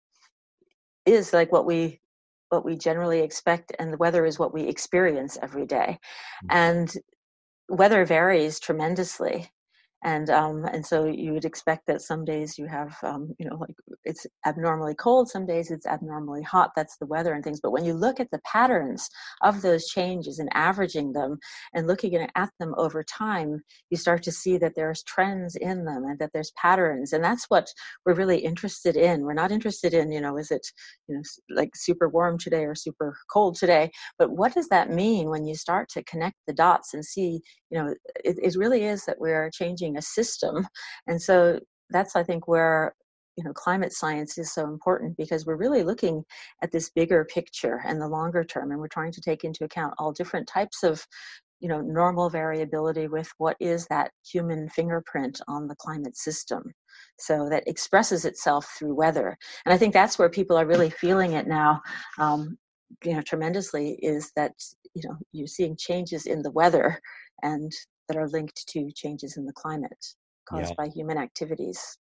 is 1.05 1.31
like 1.31 1.51
what 1.51 1.65
we 1.65 1.99
what 2.55 2.65
we 2.65 2.77
generally 2.77 3.19
expect 3.19 3.73
and 3.79 3.91
the 3.91 3.97
weather 3.97 4.25
is 4.25 4.39
what 4.39 4.53
we 4.53 4.63
experience 4.63 5.37
every 5.41 5.65
day 5.65 5.99
mm-hmm. 6.45 6.57
and 6.57 6.93
weather 7.67 8.05
varies 8.05 8.59
tremendously 8.61 9.49
and 10.05 10.29
um, 10.29 10.65
and 10.65 10.85
so 10.85 11.05
you 11.05 11.33
would 11.33 11.45
expect 11.45 11.87
that 11.87 12.01
some 12.01 12.23
days 12.23 12.59
you 12.59 12.67
have 12.67 12.95
um, 13.03 13.33
you 13.39 13.49
know 13.49 13.55
like 13.55 13.75
it's 14.03 14.25
abnormally 14.45 14.93
cold 14.93 15.27
some 15.27 15.47
days 15.47 15.71
it's 15.71 15.87
abnormally 15.87 16.43
hot 16.43 16.71
that's 16.75 16.97
the 16.97 17.07
weather 17.07 17.33
and 17.33 17.43
things. 17.43 17.59
But 17.59 17.71
when 17.71 17.83
you 17.83 17.93
look 17.93 18.19
at 18.19 18.29
the 18.31 18.39
patterns 18.45 19.09
of 19.41 19.63
those 19.63 19.87
changes 19.87 20.37
and 20.37 20.47
averaging 20.53 21.11
them 21.11 21.39
and 21.73 21.87
looking 21.87 22.15
at 22.15 22.49
them 22.59 22.75
over 22.77 23.03
time 23.03 23.59
you 23.89 23.97
start 23.97 24.21
to 24.23 24.31
see 24.31 24.57
that 24.59 24.73
there's 24.75 25.03
trends 25.03 25.55
in 25.55 25.85
them 25.85 26.03
and 26.05 26.19
that 26.19 26.29
there's 26.33 26.51
patterns. 26.51 27.11
And 27.11 27.23
that's 27.23 27.45
what 27.49 27.67
we're 28.05 28.13
really 28.13 28.37
interested 28.37 28.95
in. 28.95 29.23
We're 29.23 29.33
not 29.33 29.51
interested 29.51 29.95
in 29.95 30.11
you 30.11 30.21
know 30.21 30.37
is 30.37 30.51
it 30.51 30.65
you 31.07 31.15
know 31.15 31.21
like 31.49 31.71
super 31.75 32.07
warm 32.07 32.37
today 32.37 32.65
or 32.65 32.75
super 32.75 33.17
cold 33.33 33.55
today? 33.55 33.89
But 34.19 34.29
what 34.29 34.53
does 34.53 34.67
that 34.69 34.91
mean 34.91 35.29
when 35.29 35.45
you 35.45 35.55
start 35.55 35.89
to 35.89 36.03
connect 36.03 36.37
the 36.45 36.53
dots 36.53 36.93
and 36.93 37.03
see 37.03 37.41
you 37.69 37.77
know 37.77 37.93
it, 38.23 38.37
it 38.41 38.55
really 38.55 38.85
is 38.85 39.05
that 39.05 39.19
we're 39.19 39.49
changing 39.51 39.97
a 39.97 40.01
system. 40.01 40.67
And 41.07 41.21
so 41.21 41.59
that's, 41.89 42.15
I 42.15 42.23
think, 42.23 42.47
where 42.47 42.95
you 43.37 43.43
know 43.43 43.53
climate 43.53 43.93
science 43.93 44.37
is 44.37 44.53
so 44.53 44.65
important 44.65 45.17
because 45.17 45.45
we're 45.45 45.57
really 45.57 45.83
looking 45.83 46.23
at 46.63 46.71
this 46.71 46.89
bigger 46.89 47.25
picture 47.25 47.81
and 47.85 47.99
the 47.99 48.07
longer 48.07 48.43
term 48.43 48.71
and 48.71 48.79
we're 48.79 48.87
trying 48.87 49.11
to 49.11 49.21
take 49.21 49.43
into 49.43 49.65
account 49.65 49.93
all 49.97 50.13
different 50.13 50.47
types 50.47 50.83
of 50.83 51.05
you 51.59 51.67
know 51.67 51.81
normal 51.81 52.29
variability 52.29 53.07
with 53.07 53.29
what 53.37 53.57
is 53.59 53.85
that 53.87 54.11
human 54.29 54.69
fingerprint 54.69 55.41
on 55.47 55.67
the 55.67 55.75
climate 55.75 56.15
system 56.15 56.63
so 57.19 57.49
that 57.49 57.67
expresses 57.67 58.23
itself 58.23 58.73
through 58.77 58.95
weather 58.95 59.37
and 59.65 59.73
i 59.73 59.77
think 59.77 59.93
that's 59.93 60.17
where 60.17 60.29
people 60.29 60.57
are 60.57 60.65
really 60.65 60.89
feeling 60.89 61.33
it 61.33 61.47
now 61.47 61.81
um, 62.19 62.57
you 63.03 63.13
know 63.13 63.21
tremendously 63.21 63.93
is 64.01 64.31
that 64.35 64.53
you 64.93 65.01
know 65.07 65.17
you're 65.31 65.47
seeing 65.47 65.75
changes 65.75 66.25
in 66.25 66.41
the 66.41 66.51
weather 66.51 66.99
and 67.43 67.71
that 68.07 68.17
are 68.17 68.27
linked 68.29 68.65
to 68.67 68.91
changes 68.91 69.37
in 69.37 69.45
the 69.45 69.53
climate 69.53 70.05
caused 70.47 70.69
yeah. 70.69 70.85
by 70.85 70.87
human 70.87 71.17
activities. 71.17 71.97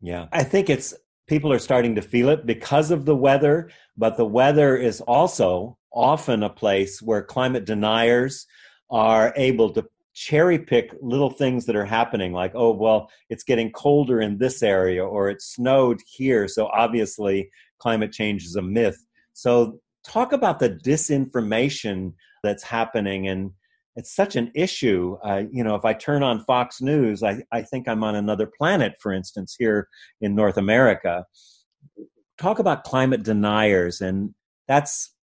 Yeah, 0.00 0.26
I 0.32 0.42
think 0.42 0.68
it's 0.70 0.94
people 1.26 1.52
are 1.52 1.58
starting 1.58 1.94
to 1.94 2.02
feel 2.02 2.28
it 2.28 2.46
because 2.46 2.90
of 2.90 3.04
the 3.04 3.16
weather, 3.16 3.70
but 3.96 4.16
the 4.16 4.26
weather 4.26 4.76
is 4.76 5.00
also 5.00 5.76
often 5.92 6.42
a 6.42 6.50
place 6.50 7.00
where 7.00 7.22
climate 7.22 7.64
deniers 7.64 8.46
are 8.90 9.32
able 9.36 9.70
to 9.70 9.84
cherry 10.14 10.58
pick 10.58 10.94
little 11.02 11.30
things 11.30 11.66
that 11.66 11.76
are 11.76 11.84
happening 11.84 12.32
like 12.32 12.50
oh 12.54 12.72
well 12.72 13.10
it's 13.28 13.44
getting 13.44 13.70
colder 13.70 14.22
in 14.22 14.38
this 14.38 14.62
area 14.62 15.04
or 15.04 15.28
it 15.28 15.42
snowed 15.42 16.00
here 16.06 16.48
so 16.48 16.68
obviously 16.68 17.50
climate 17.78 18.10
change 18.12 18.42
is 18.42 18.56
a 18.56 18.62
myth 18.62 19.04
so 19.34 19.78
talk 20.06 20.32
about 20.32 20.58
the 20.58 20.70
disinformation 20.70 22.12
that's 22.42 22.62
happening 22.62 23.28
and 23.28 23.50
it's 23.96 24.14
such 24.14 24.36
an 24.36 24.52
issue. 24.54 25.16
Uh, 25.24 25.44
you 25.50 25.64
know, 25.64 25.74
if 25.74 25.84
I 25.84 25.94
turn 25.94 26.22
on 26.22 26.44
Fox 26.44 26.82
News, 26.82 27.22
I, 27.22 27.42
I 27.50 27.62
think 27.62 27.88
I'm 27.88 28.04
on 28.04 28.14
another 28.14 28.46
planet, 28.46 28.94
for 29.00 29.12
instance, 29.12 29.56
here 29.58 29.88
in 30.20 30.34
North 30.34 30.58
America. 30.58 31.24
Talk 32.36 32.58
about 32.58 32.84
climate 32.84 33.22
deniers, 33.22 34.02
and 34.02 34.34
that's 34.68 35.14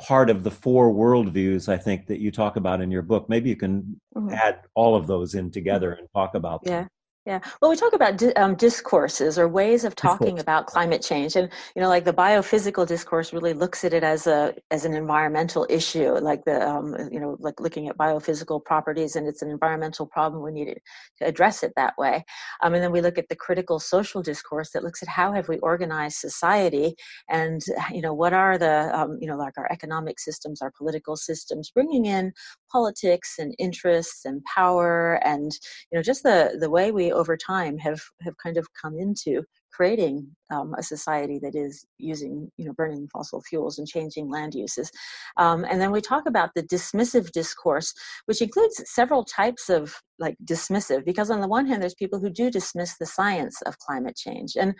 part 0.00 0.30
of 0.30 0.44
the 0.44 0.50
four 0.52 0.92
worldviews 0.92 1.68
I 1.68 1.76
think 1.76 2.06
that 2.06 2.20
you 2.20 2.30
talk 2.30 2.56
about 2.56 2.80
in 2.80 2.92
your 2.92 3.02
book. 3.02 3.28
Maybe 3.28 3.48
you 3.48 3.56
can 3.56 4.00
mm-hmm. 4.16 4.32
add 4.32 4.60
all 4.74 4.94
of 4.94 5.08
those 5.08 5.34
in 5.34 5.50
together 5.50 5.92
and 5.92 6.08
talk 6.14 6.34
about 6.36 6.62
them. 6.62 6.72
Yeah. 6.72 6.86
Yeah. 7.24 7.38
Well, 7.60 7.70
we 7.70 7.76
talk 7.76 7.92
about 7.92 8.16
di- 8.18 8.34
um, 8.34 8.56
discourses 8.56 9.38
or 9.38 9.46
ways 9.46 9.84
of 9.84 9.94
talking 9.94 10.40
about 10.40 10.66
climate 10.66 11.02
change, 11.02 11.36
and 11.36 11.48
you 11.76 11.80
know, 11.80 11.88
like 11.88 12.04
the 12.04 12.12
biophysical 12.12 12.84
discourse 12.84 13.32
really 13.32 13.52
looks 13.54 13.84
at 13.84 13.92
it 13.94 14.02
as 14.02 14.26
a 14.26 14.54
as 14.72 14.84
an 14.84 14.92
environmental 14.94 15.64
issue, 15.70 16.14
like 16.18 16.44
the 16.44 16.68
um, 16.68 16.96
you 17.12 17.20
know, 17.20 17.36
like 17.38 17.60
looking 17.60 17.86
at 17.88 17.96
biophysical 17.96 18.64
properties, 18.64 19.14
and 19.14 19.28
it's 19.28 19.40
an 19.40 19.50
environmental 19.50 20.04
problem. 20.04 20.42
We 20.42 20.50
need 20.50 20.74
to 21.18 21.24
address 21.24 21.62
it 21.62 21.72
that 21.76 21.94
way. 21.96 22.24
Um, 22.60 22.74
and 22.74 22.82
then 22.82 22.90
we 22.90 23.00
look 23.00 23.18
at 23.18 23.28
the 23.28 23.36
critical 23.36 23.78
social 23.78 24.20
discourse 24.20 24.70
that 24.72 24.82
looks 24.82 25.00
at 25.00 25.08
how 25.08 25.30
have 25.32 25.48
we 25.48 25.58
organized 25.60 26.16
society, 26.16 26.96
and 27.30 27.60
you 27.92 28.02
know, 28.02 28.14
what 28.14 28.32
are 28.32 28.58
the 28.58 28.90
um, 28.98 29.16
you 29.20 29.28
know, 29.28 29.36
like 29.36 29.56
our 29.58 29.70
economic 29.70 30.18
systems, 30.18 30.60
our 30.60 30.72
political 30.76 31.14
systems, 31.14 31.70
bringing 31.70 32.04
in 32.04 32.32
politics 32.72 33.34
and 33.38 33.54
interests 33.60 34.24
and 34.24 34.42
power, 34.44 35.20
and 35.24 35.52
you 35.92 35.96
know, 35.98 36.02
just 36.02 36.24
the 36.24 36.56
the 36.58 36.68
way 36.68 36.90
we 36.90 37.11
over 37.12 37.36
time 37.36 37.78
have 37.78 38.00
have 38.20 38.34
kind 38.42 38.56
of 38.56 38.66
come 38.80 38.98
into 38.98 39.42
creating 39.72 40.26
um, 40.52 40.74
a 40.78 40.82
society 40.82 41.38
that 41.42 41.54
is 41.54 41.84
using 41.98 42.50
you 42.56 42.64
know 42.64 42.72
burning 42.74 43.08
fossil 43.12 43.40
fuels 43.42 43.78
and 43.78 43.88
changing 43.88 44.30
land 44.30 44.54
uses. 44.54 44.90
Um, 45.36 45.64
and 45.68 45.80
then 45.80 45.92
we 45.92 46.00
talk 46.00 46.24
about 46.26 46.50
the 46.54 46.62
dismissive 46.62 47.30
discourse 47.32 47.92
which 48.26 48.42
includes 48.42 48.82
several 48.86 49.24
types 49.24 49.68
of 49.68 49.94
like 50.18 50.36
dismissive 50.44 51.04
because 51.04 51.30
on 51.30 51.40
the 51.40 51.48
one 51.48 51.66
hand 51.66 51.82
there's 51.82 51.94
people 51.94 52.20
who 52.20 52.30
do 52.30 52.50
dismiss 52.50 52.96
the 52.98 53.06
science 53.06 53.60
of 53.62 53.78
climate 53.78 54.16
change 54.16 54.56
and 54.56 54.74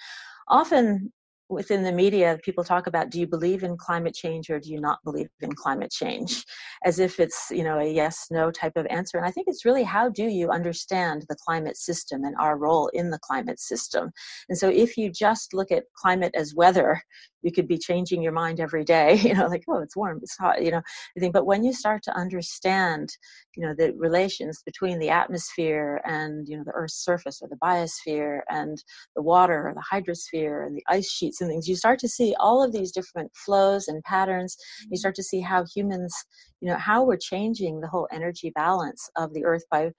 often 0.49 1.13
within 1.53 1.83
the 1.83 1.93
media, 1.93 2.39
people 2.43 2.65
talk 2.65 2.87
about 2.87 3.11
do 3.11 3.21
you 3.21 3.27
believe 3.27 3.63
in 3.63 3.77
climate 3.77 4.15
change 4.15 4.51
or 4.51 4.59
do 4.59 4.71
you 4.71 4.81
not 4.81 4.99
believe 5.05 5.29
in 5.41 5.53
climate 5.53 5.91
change? 5.91 6.45
As 6.85 6.99
if 6.99 7.21
it's, 7.21 7.51
you 7.51 7.63
know, 7.63 7.79
a 7.79 7.89
yes, 7.89 8.27
no 8.31 8.51
type 8.51 8.77
of 8.77 8.87
answer. 8.87 9.19
And 9.19 9.27
I 9.27 9.31
think 9.31 9.47
it's 9.49 9.65
really 9.65 9.83
how 9.83 10.09
do 10.09 10.25
you 10.25 10.51
understand 10.51 11.25
the 11.29 11.37
climate 11.37 11.77
system 11.77 12.25
and 12.25 12.35
our 12.39 12.59
role 12.59 12.89
in 12.89 13.11
the 13.11 13.19
climate 13.19 13.61
system? 13.61 14.11
And 14.49 14.59
so 14.59 14.69
if 14.69 14.97
you 14.97 15.11
just 15.11 15.55
look 15.55 15.71
at 15.71 15.85
climate 15.97 16.35
as 16.35 16.55
weather, 16.55 17.01
you 17.43 17.53
could 17.53 17.69
be 17.69 17.79
changing 17.79 18.23
your 18.23 18.33
mind 18.33 18.61
every 18.61 18.85
day, 18.85 19.15
you 19.23 19.35
know, 19.35 19.47
like, 19.47 19.65
oh, 19.69 19.79
it's 19.79 19.97
warm, 19.97 20.21
it's 20.23 20.37
hot, 20.37 20.63
you 20.63 20.71
know, 20.71 20.83
I 21.17 21.21
think, 21.21 21.33
but 21.33 21.47
when 21.47 21.65
you 21.65 21.73
start 21.73 22.03
to 22.05 22.17
understand, 22.17 23.11
you 23.57 23.67
know, 23.67 23.75
the 23.77 23.93
relations 23.97 24.63
between 24.65 24.99
the 24.99 25.11
atmosphere 25.11 26.01
and, 26.05 26.49
you 26.49 26.57
know, 26.57 26.65
the 26.65 26.73
Earth's 26.73 27.05
surface 27.05 27.41
or 27.43 27.49
the 27.49 27.57
biosphere 27.57 28.41
and 28.49 28.83
the 29.17 29.23
water 29.23 29.69
or 29.69 29.75
the 29.75 29.85
hydrosphere 29.93 30.67
and 30.67 30.77
the 30.77 30.85
ice 30.89 31.11
sheets 31.11 31.41
and 31.41 31.51
things, 31.51 31.69
you 31.69 31.77
start 31.77 31.99
to 31.99 32.09
see 32.09 32.35
all 32.39 32.63
of 32.63 32.73
these 32.73 32.93
different 32.93 33.31
flows 33.35 33.89
and 33.89 34.03
patterns. 34.05 34.57
You 34.81 34.87
mm-hmm. 34.87 34.97
start 34.97 35.15
to 35.17 35.23
see 35.23 35.41
how 35.41 35.65
humans, 35.75 36.15
you 36.61 36.69
know, 36.69 36.77
how 36.77 37.05
we're 37.05 37.17
changing 37.17 37.81
the 37.81 37.89
whole 37.89 38.09
energy 38.13 38.51
balance 38.55 39.09
of 39.17 39.33
the 39.35 39.45
Earth 39.45 39.65
by 39.71 39.91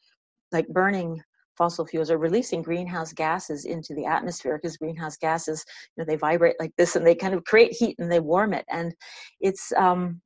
like 0.51 0.67
burning 0.67 1.21
fossil 1.57 1.85
fuels 1.85 2.11
are 2.11 2.17
releasing 2.17 2.61
greenhouse 2.61 3.13
gases 3.13 3.65
into 3.65 3.93
the 3.93 4.05
atmosphere 4.05 4.59
because 4.61 4.77
greenhouse 4.77 5.17
gases 5.17 5.63
you 5.95 6.01
know 6.01 6.05
they 6.05 6.15
vibrate 6.15 6.55
like 6.59 6.71
this 6.77 6.95
and 6.95 7.05
they 7.05 7.15
kind 7.15 7.33
of 7.33 7.43
create 7.45 7.71
heat 7.71 7.95
and 7.99 8.11
they 8.11 8.19
warm 8.19 8.53
it. 8.53 8.65
And 8.69 8.93
it's 9.39 9.71
um 9.73 10.21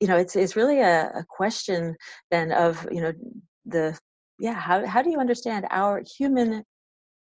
you 0.00 0.08
know 0.08 0.16
it's 0.16 0.36
it's 0.36 0.56
really 0.56 0.80
a, 0.80 1.10
a 1.14 1.24
question 1.28 1.96
then 2.30 2.52
of 2.52 2.86
you 2.90 3.00
know 3.00 3.12
the 3.64 3.98
yeah 4.38 4.54
how, 4.54 4.86
how 4.86 5.02
do 5.02 5.10
you 5.10 5.18
understand 5.18 5.66
our 5.70 6.02
human 6.18 6.62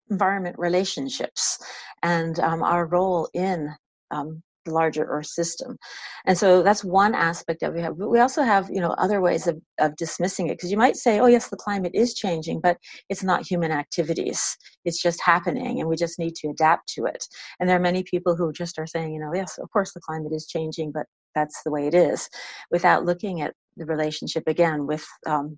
environment 0.09 0.55
relationships 0.59 1.57
and 2.01 2.39
um, 2.39 2.61
our 2.63 2.85
role 2.85 3.29
in 3.33 3.73
um, 4.11 4.41
larger 4.67 5.03
earth 5.05 5.27
system. 5.27 5.77
And 6.25 6.37
so 6.37 6.63
that's 6.63 6.83
one 6.83 7.15
aspect 7.15 7.63
of 7.63 7.75
it 7.75 7.95
we 7.97 8.19
also 8.19 8.43
have 8.43 8.69
you 8.69 8.81
know 8.81 8.91
other 8.97 9.21
ways 9.21 9.47
of, 9.47 9.59
of 9.79 9.95
dismissing 9.95 10.47
it 10.47 10.53
because 10.57 10.71
you 10.71 10.77
might 10.77 10.95
say 10.95 11.19
oh 11.19 11.27
yes 11.27 11.49
the 11.49 11.57
climate 11.57 11.91
is 11.93 12.13
changing 12.13 12.59
but 12.61 12.77
it's 13.09 13.23
not 13.23 13.45
human 13.45 13.71
activities. 13.71 14.57
It's 14.85 15.01
just 15.01 15.21
happening 15.21 15.79
and 15.79 15.89
we 15.89 15.95
just 15.95 16.19
need 16.19 16.35
to 16.35 16.49
adapt 16.49 16.87
to 16.93 17.05
it. 17.05 17.25
And 17.59 17.69
there 17.69 17.77
are 17.77 17.81
many 17.81 18.03
people 18.03 18.35
who 18.35 18.51
just 18.53 18.79
are 18.79 18.87
saying 18.87 19.13
you 19.13 19.19
know 19.19 19.31
yes 19.33 19.57
of 19.57 19.69
course 19.71 19.93
the 19.93 20.01
climate 20.01 20.33
is 20.33 20.47
changing 20.47 20.91
but 20.91 21.05
that's 21.35 21.63
the 21.63 21.71
way 21.71 21.87
it 21.87 21.95
is 21.95 22.29
without 22.71 23.05
looking 23.05 23.41
at 23.41 23.53
the 23.77 23.85
relationship 23.85 24.43
again 24.47 24.85
with 24.85 25.05
um, 25.25 25.57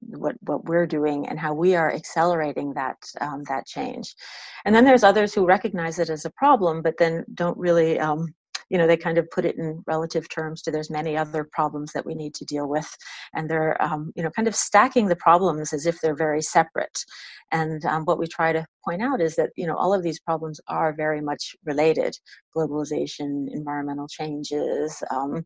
what 0.00 0.36
what 0.42 0.64
we're 0.64 0.86
doing 0.86 1.28
and 1.28 1.38
how 1.38 1.54
we 1.54 1.74
are 1.74 1.92
accelerating 1.92 2.72
that 2.74 2.96
um, 3.20 3.42
that 3.48 3.66
change. 3.66 4.14
And 4.64 4.74
then 4.74 4.84
there's 4.84 5.04
others 5.04 5.34
who 5.34 5.46
recognize 5.46 5.98
it 5.98 6.10
as 6.10 6.24
a 6.24 6.30
problem 6.30 6.82
but 6.82 6.98
then 6.98 7.24
don't 7.34 7.58
really 7.58 7.98
um, 7.98 8.34
you 8.70 8.78
know 8.78 8.86
they 8.86 8.96
kind 8.96 9.18
of 9.18 9.30
put 9.30 9.44
it 9.44 9.56
in 9.56 9.82
relative 9.86 10.28
terms 10.28 10.62
to 10.62 10.70
there's 10.70 10.90
many 10.90 11.16
other 11.16 11.44
problems 11.52 11.92
that 11.92 12.04
we 12.04 12.14
need 12.14 12.34
to 12.34 12.44
deal 12.44 12.68
with. 12.68 12.88
And 13.34 13.48
they're 13.48 13.80
um, 13.82 14.12
you 14.14 14.22
know 14.22 14.30
kind 14.30 14.48
of 14.48 14.54
stacking 14.54 15.08
the 15.08 15.16
problems 15.16 15.72
as 15.72 15.86
if 15.86 16.00
they're 16.00 16.16
very 16.16 16.42
separate. 16.42 16.98
And 17.50 17.84
um, 17.86 18.04
what 18.04 18.18
we 18.18 18.26
try 18.26 18.52
to 18.52 18.66
point 18.84 19.02
out 19.02 19.20
is 19.20 19.36
that 19.36 19.50
you 19.56 19.66
know 19.66 19.76
all 19.76 19.94
of 19.94 20.02
these 20.02 20.20
problems 20.20 20.60
are 20.68 20.92
very 20.92 21.20
much 21.20 21.56
related. 21.64 22.16
Globalization 22.56 23.46
environmental 23.52 24.08
changes 24.08 25.02
um, 25.10 25.44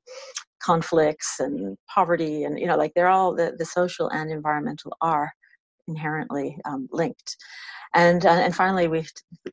conflicts 0.64 1.40
and 1.40 1.76
poverty 1.92 2.45
and 2.45 2.59
you 2.59 2.66
know 2.66 2.76
like 2.76 2.92
they're 2.95 3.09
all 3.09 3.35
the, 3.35 3.54
the 3.59 3.64
social 3.64 4.09
and 4.11 4.31
environmental 4.31 4.97
are 5.00 5.33
inherently 5.88 6.57
um, 6.64 6.88
linked. 6.92 7.37
And 7.95 8.25
uh, 8.25 8.31
and 8.31 8.54
finally 8.54 8.88
we 8.88 9.04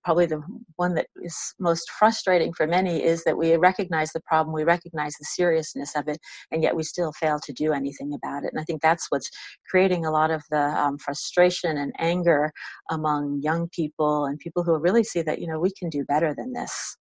probably 0.05 0.25
the 0.25 0.41
one 0.77 0.93
that 0.93 1.07
is 1.21 1.35
most 1.59 1.91
frustrating 1.91 2.53
for 2.53 2.65
many 2.65 3.03
is 3.03 3.21
that 3.25 3.37
we 3.37 3.57
recognize 3.57 4.13
the 4.13 4.21
problem 4.21 4.55
we 4.55 4.63
recognize 4.63 5.13
the 5.19 5.25
seriousness 5.25 5.93
of 5.97 6.07
it 6.07 6.19
and 6.51 6.63
yet 6.63 6.73
we 6.73 6.83
still 6.83 7.11
fail 7.11 7.37
to 7.43 7.51
do 7.51 7.73
anything 7.73 8.13
about 8.13 8.45
it. 8.45 8.51
And 8.53 8.61
i 8.61 8.63
think 8.63 8.81
that's 8.81 9.07
what's 9.09 9.29
creating 9.69 10.05
a 10.05 10.11
lot 10.11 10.31
of 10.31 10.41
the 10.51 10.61
um, 10.61 10.97
frustration 10.97 11.77
and 11.79 11.91
anger 11.99 12.53
among 12.89 13.41
young 13.41 13.67
people 13.69 14.25
and 14.25 14.39
people 14.39 14.63
who 14.63 14.77
really 14.77 15.03
see 15.03 15.21
that 15.23 15.39
you 15.39 15.47
know 15.47 15.59
we 15.59 15.73
can 15.77 15.89
do 15.89 16.05
better 16.05 16.33
than 16.33 16.53
this 16.53 16.95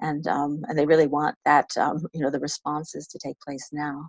and 0.00 0.26
um, 0.26 0.62
and 0.68 0.78
they 0.78 0.86
really 0.86 1.06
want 1.06 1.34
that 1.44 1.68
um, 1.76 2.06
you 2.12 2.20
know 2.20 2.30
the 2.30 2.40
responses 2.40 3.06
to 3.08 3.18
take 3.18 3.38
place 3.40 3.68
now 3.72 4.08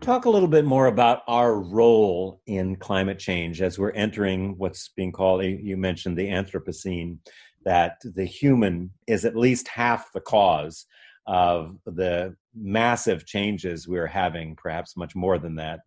Talk 0.00 0.24
a 0.24 0.30
little 0.30 0.48
bit 0.48 0.64
more 0.64 0.86
about 0.86 1.22
our 1.28 1.60
role 1.60 2.40
in 2.46 2.76
climate 2.76 3.18
change 3.18 3.62
as 3.62 3.78
we're 3.78 3.92
entering 3.92 4.58
what's 4.58 4.88
being 4.88 5.12
called, 5.12 5.44
you 5.44 5.76
mentioned 5.76 6.18
the 6.18 6.28
Anthropocene, 6.28 7.18
that 7.64 7.98
the 8.04 8.24
human 8.24 8.90
is 9.06 9.24
at 9.24 9.36
least 9.36 9.68
half 9.68 10.12
the 10.12 10.20
cause 10.20 10.86
of 11.26 11.78
the 11.86 12.36
massive 12.54 13.24
changes 13.24 13.88
we're 13.88 14.06
having, 14.06 14.56
perhaps 14.56 14.96
much 14.96 15.14
more 15.14 15.38
than 15.38 15.54
that. 15.54 15.80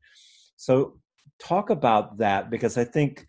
So, 0.55 0.99
talk 1.37 1.69
about 1.69 2.17
that 2.17 2.49
because 2.49 2.77
I 2.77 2.85
think 2.85 3.27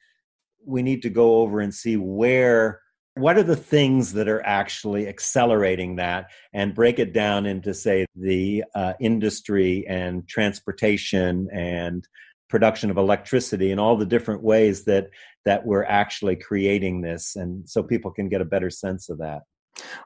we 0.65 0.81
need 0.83 1.03
to 1.03 1.11
go 1.11 1.41
over 1.41 1.61
and 1.61 1.75
see 1.75 1.99
where 1.99 2.81
what 3.19 3.37
are 3.37 3.43
the 3.43 3.57
things 3.57 4.13
that 4.15 4.29
are 4.29 4.45
actually 4.45 5.09
accelerating 5.09 5.97
that? 5.97 6.27
And 6.53 6.75
break 6.75 6.99
it 6.99 7.13
down 7.13 7.47
into 7.47 7.75
say 7.75 8.07
the 8.15 8.65
uh, 8.75 8.95
industry 9.01 9.85
and 9.89 10.27
transportation 10.29 11.49
and 11.53 12.07
production 12.49 12.91
of 12.91 12.97
electricity 12.97 13.71
and 13.71 13.81
all 13.81 13.97
the 13.97 14.07
different 14.07 14.43
ways 14.43 14.85
that 14.85 15.11
that 15.45 15.67
we're 15.67 15.85
actually 15.85 16.37
creating 16.37 17.01
this 17.01 17.37
and 17.37 17.69
so 17.69 17.83
people 17.83 18.11
can 18.11 18.29
get 18.29 18.41
a 18.41 18.45
better 18.45 18.71
sense 18.71 19.09
of 19.09 19.19
that. 19.19 19.43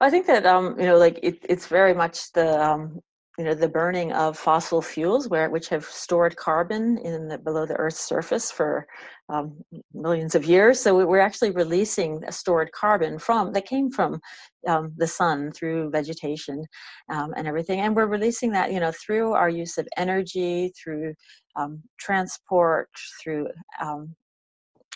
I 0.00 0.10
think 0.10 0.26
that 0.26 0.44
um, 0.44 0.78
you 0.78 0.86
know 0.86 0.98
like 0.98 1.18
it, 1.22 1.38
it's 1.48 1.66
very 1.66 1.94
much 1.94 2.32
the 2.32 2.62
um, 2.62 3.00
you 3.38 3.44
know 3.44 3.54
the 3.54 3.68
burning 3.68 4.12
of 4.12 4.36
fossil 4.36 4.82
fuels 4.82 5.28
where 5.28 5.48
which 5.48 5.68
have 5.68 5.84
stored 5.84 6.36
carbon 6.36 6.98
in 6.98 7.28
the, 7.28 7.38
below 7.38 7.64
the 7.64 7.76
earth's 7.76 8.00
surface 8.00 8.50
for 8.50 8.86
um, 9.30 9.56
millions 9.94 10.34
of 10.34 10.44
years. 10.44 10.78
So 10.78 11.06
we're 11.06 11.18
actually 11.20 11.52
releasing 11.52 12.22
stored 12.30 12.70
carbon 12.72 13.18
from 13.18 13.52
that 13.54 13.66
came 13.66 13.90
from 13.90 14.20
um, 14.68 14.92
the 14.98 15.06
sun 15.06 15.50
through 15.52 15.90
vegetation 15.90 16.62
um, 17.10 17.32
and 17.34 17.46
everything. 17.48 17.80
And 17.80 17.96
we're 17.96 18.06
releasing 18.06 18.52
that 18.52 18.70
you 18.70 18.80
know 18.80 18.92
through 18.92 19.32
our 19.32 19.48
use 19.48 19.78
of 19.78 19.88
energy 19.96 20.72
through 20.82 21.14
um, 21.56 21.82
transport 21.98 22.90
through 23.22 23.48
um, 23.80 24.14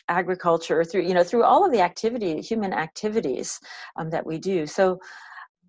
agriculture 0.09 0.85
through 0.85 1.03
you 1.03 1.15
know 1.15 1.25
through 1.25 1.43
all 1.43 1.65
of 1.65 1.73
the 1.73 1.81
activity 1.81 2.41
human 2.43 2.73
activities 2.75 3.59
um, 3.97 4.11
that 4.11 4.27
we 4.27 4.37
do. 4.37 4.67
So 4.67 4.99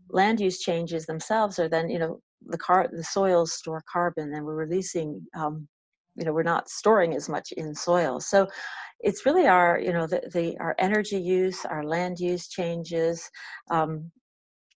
land 0.09 0.39
use 0.39 0.59
changes 0.59 1.05
themselves 1.05 1.59
are 1.59 1.69
then 1.69 1.89
you 1.89 1.99
know 1.99 2.19
the 2.45 2.57
car 2.57 2.87
the 2.91 3.03
soils 3.03 3.53
store 3.53 3.83
carbon 3.91 4.33
and 4.33 4.45
we're 4.45 4.55
releasing 4.55 5.25
um, 5.35 5.67
you 6.15 6.25
know 6.25 6.33
we're 6.33 6.43
not 6.43 6.69
storing 6.69 7.15
as 7.15 7.29
much 7.29 7.51
in 7.53 7.73
soil. 7.73 8.19
So 8.19 8.47
it's 8.99 9.25
really 9.25 9.47
our 9.47 9.79
you 9.79 9.93
know 9.93 10.07
the, 10.07 10.21
the 10.33 10.57
our 10.59 10.75
energy 10.79 11.17
use 11.17 11.63
our 11.65 11.83
land 11.83 12.19
use 12.19 12.47
changes 12.47 13.29
um, 13.69 14.11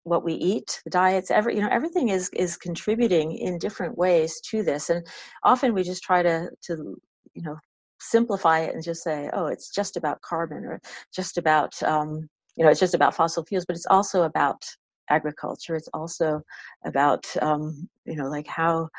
what 0.03 0.23
we 0.23 0.33
eat 0.33 0.81
the 0.85 0.91
diets 0.91 1.31
every 1.31 1.55
you 1.55 1.61
know 1.61 1.69
everything 1.71 2.09
is 2.09 2.29
is 2.33 2.57
contributing 2.57 3.33
in 3.37 3.57
different 3.57 3.97
ways 3.97 4.39
to 4.51 4.63
this. 4.63 4.89
And 4.89 5.05
often 5.43 5.73
we 5.73 5.83
just 5.83 6.03
try 6.03 6.23
to 6.23 6.49
to 6.67 6.97
you 7.33 7.43
know 7.43 7.57
simplify 7.99 8.61
it 8.61 8.73
and 8.73 8.83
just 8.83 9.03
say 9.03 9.29
oh 9.33 9.45
it's 9.47 9.73
just 9.73 9.97
about 9.97 10.21
carbon 10.21 10.65
or 10.65 10.79
just 11.13 11.37
about 11.37 11.81
um, 11.83 12.27
you 12.55 12.63
know 12.63 12.69
it's 12.69 12.79
just 12.79 12.95
about 12.95 13.15
fossil 13.15 13.45
fuels 13.45 13.65
but 13.65 13.75
it's 13.75 13.85
also 13.87 14.23
about 14.23 14.63
agriculture. 15.11 15.75
It's 15.75 15.89
also 15.93 16.41
about, 16.85 17.25
um, 17.41 17.89
you 18.05 18.15
know, 18.15 18.29
like 18.29 18.47
how, 18.47 18.89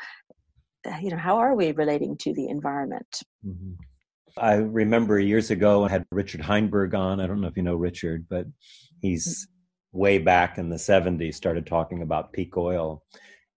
you 1.01 1.09
know, 1.09 1.17
how 1.17 1.37
are 1.37 1.55
we 1.55 1.71
relating 1.71 2.17
to 2.17 2.33
the 2.33 2.47
environment? 2.47 3.21
Mm-hmm. 3.45 3.73
I 4.37 4.55
remember 4.55 5.19
years 5.19 5.51
ago 5.51 5.85
I 5.85 5.89
had 5.89 6.05
Richard 6.11 6.41
Heinberg 6.41 6.93
on. 6.93 7.19
I 7.19 7.27
don't 7.27 7.41
know 7.41 7.47
if 7.47 7.57
you 7.57 7.63
know 7.63 7.75
Richard, 7.75 8.25
but 8.29 8.45
he's 9.01 9.45
mm-hmm. 9.45 9.99
way 9.99 10.17
back 10.17 10.57
in 10.57 10.69
the 10.69 10.77
70s 10.77 11.35
started 11.35 11.65
talking 11.65 12.01
about 12.01 12.33
peak 12.33 12.57
oil 12.57 13.03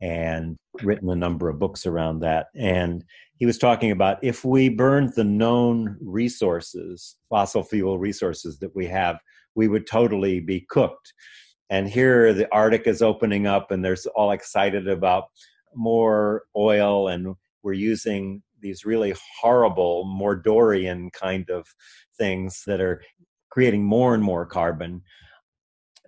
and 0.00 0.56
written 0.82 1.08
a 1.08 1.16
number 1.16 1.48
of 1.48 1.58
books 1.58 1.86
around 1.86 2.20
that. 2.20 2.48
And 2.54 3.02
he 3.38 3.46
was 3.46 3.58
talking 3.58 3.90
about 3.90 4.18
if 4.22 4.44
we 4.44 4.68
burned 4.68 5.14
the 5.14 5.24
known 5.24 5.96
resources, 6.00 7.16
fossil 7.30 7.62
fuel 7.62 7.98
resources 7.98 8.58
that 8.58 8.74
we 8.74 8.86
have, 8.86 9.18
we 9.54 9.68
would 9.68 9.86
totally 9.86 10.40
be 10.40 10.66
cooked 10.68 11.12
and 11.70 11.88
here 11.88 12.32
the 12.32 12.52
arctic 12.52 12.86
is 12.86 13.02
opening 13.02 13.46
up 13.46 13.70
and 13.70 13.84
they're 13.84 13.96
all 14.14 14.30
excited 14.30 14.88
about 14.88 15.24
more 15.74 16.44
oil 16.56 17.08
and 17.08 17.34
we're 17.62 17.72
using 17.72 18.42
these 18.60 18.84
really 18.84 19.14
horrible 19.40 20.04
mordorian 20.04 21.12
kind 21.12 21.50
of 21.50 21.66
things 22.16 22.62
that 22.66 22.80
are 22.80 23.02
creating 23.50 23.84
more 23.84 24.14
and 24.14 24.22
more 24.22 24.46
carbon. 24.46 25.02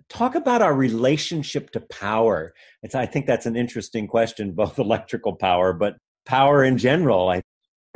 Talk 0.09 0.35
about 0.35 0.61
our 0.61 0.73
relationship 0.73 1.69
to 1.71 1.81
power. 1.81 2.53
It's, 2.81 2.95
i 2.95 3.05
think 3.05 3.25
that's 3.25 3.45
an 3.45 3.55
interesting 3.55 4.07
question 4.07 4.51
both 4.55 4.79
electrical 4.79 5.35
power 5.35 5.73
but 5.73 5.95
power 6.25 6.63
in 6.63 6.77
general 6.77 7.29
i 7.29 7.41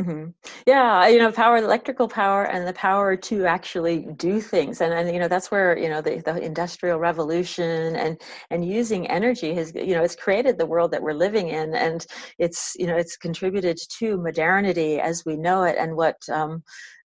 Mm-hmm. 0.01 0.31
Yeah, 0.65 1.07
you 1.07 1.19
know, 1.19 1.31
power, 1.31 1.57
electrical 1.57 2.07
power, 2.07 2.45
and 2.45 2.67
the 2.67 2.73
power 2.73 3.15
to 3.15 3.45
actually 3.45 4.07
do 4.17 4.41
things, 4.41 4.81
and 4.81 4.91
and 4.91 5.13
you 5.13 5.19
know 5.19 5.27
that's 5.27 5.51
where 5.51 5.77
you 5.77 5.87
know 5.87 6.01
the, 6.01 6.19
the 6.25 6.41
industrial 6.41 6.97
revolution 6.97 7.95
and 7.95 8.19
and 8.49 8.65
using 8.67 9.05
energy 9.07 9.53
has 9.53 9.71
you 9.75 9.93
know 9.93 10.03
it's 10.03 10.15
created 10.15 10.57
the 10.57 10.65
world 10.65 10.89
that 10.91 11.03
we're 11.03 11.13
living 11.13 11.49
in, 11.49 11.75
and 11.75 12.07
it's 12.39 12.75
you 12.79 12.87
know 12.87 12.97
it's 12.97 13.17
contributed 13.17 13.77
to 13.99 14.17
modernity 14.17 14.99
as 14.99 15.23
we 15.27 15.37
know 15.37 15.61
it, 15.61 15.75
and 15.77 15.95
what 15.95 16.17
um, 16.27 16.63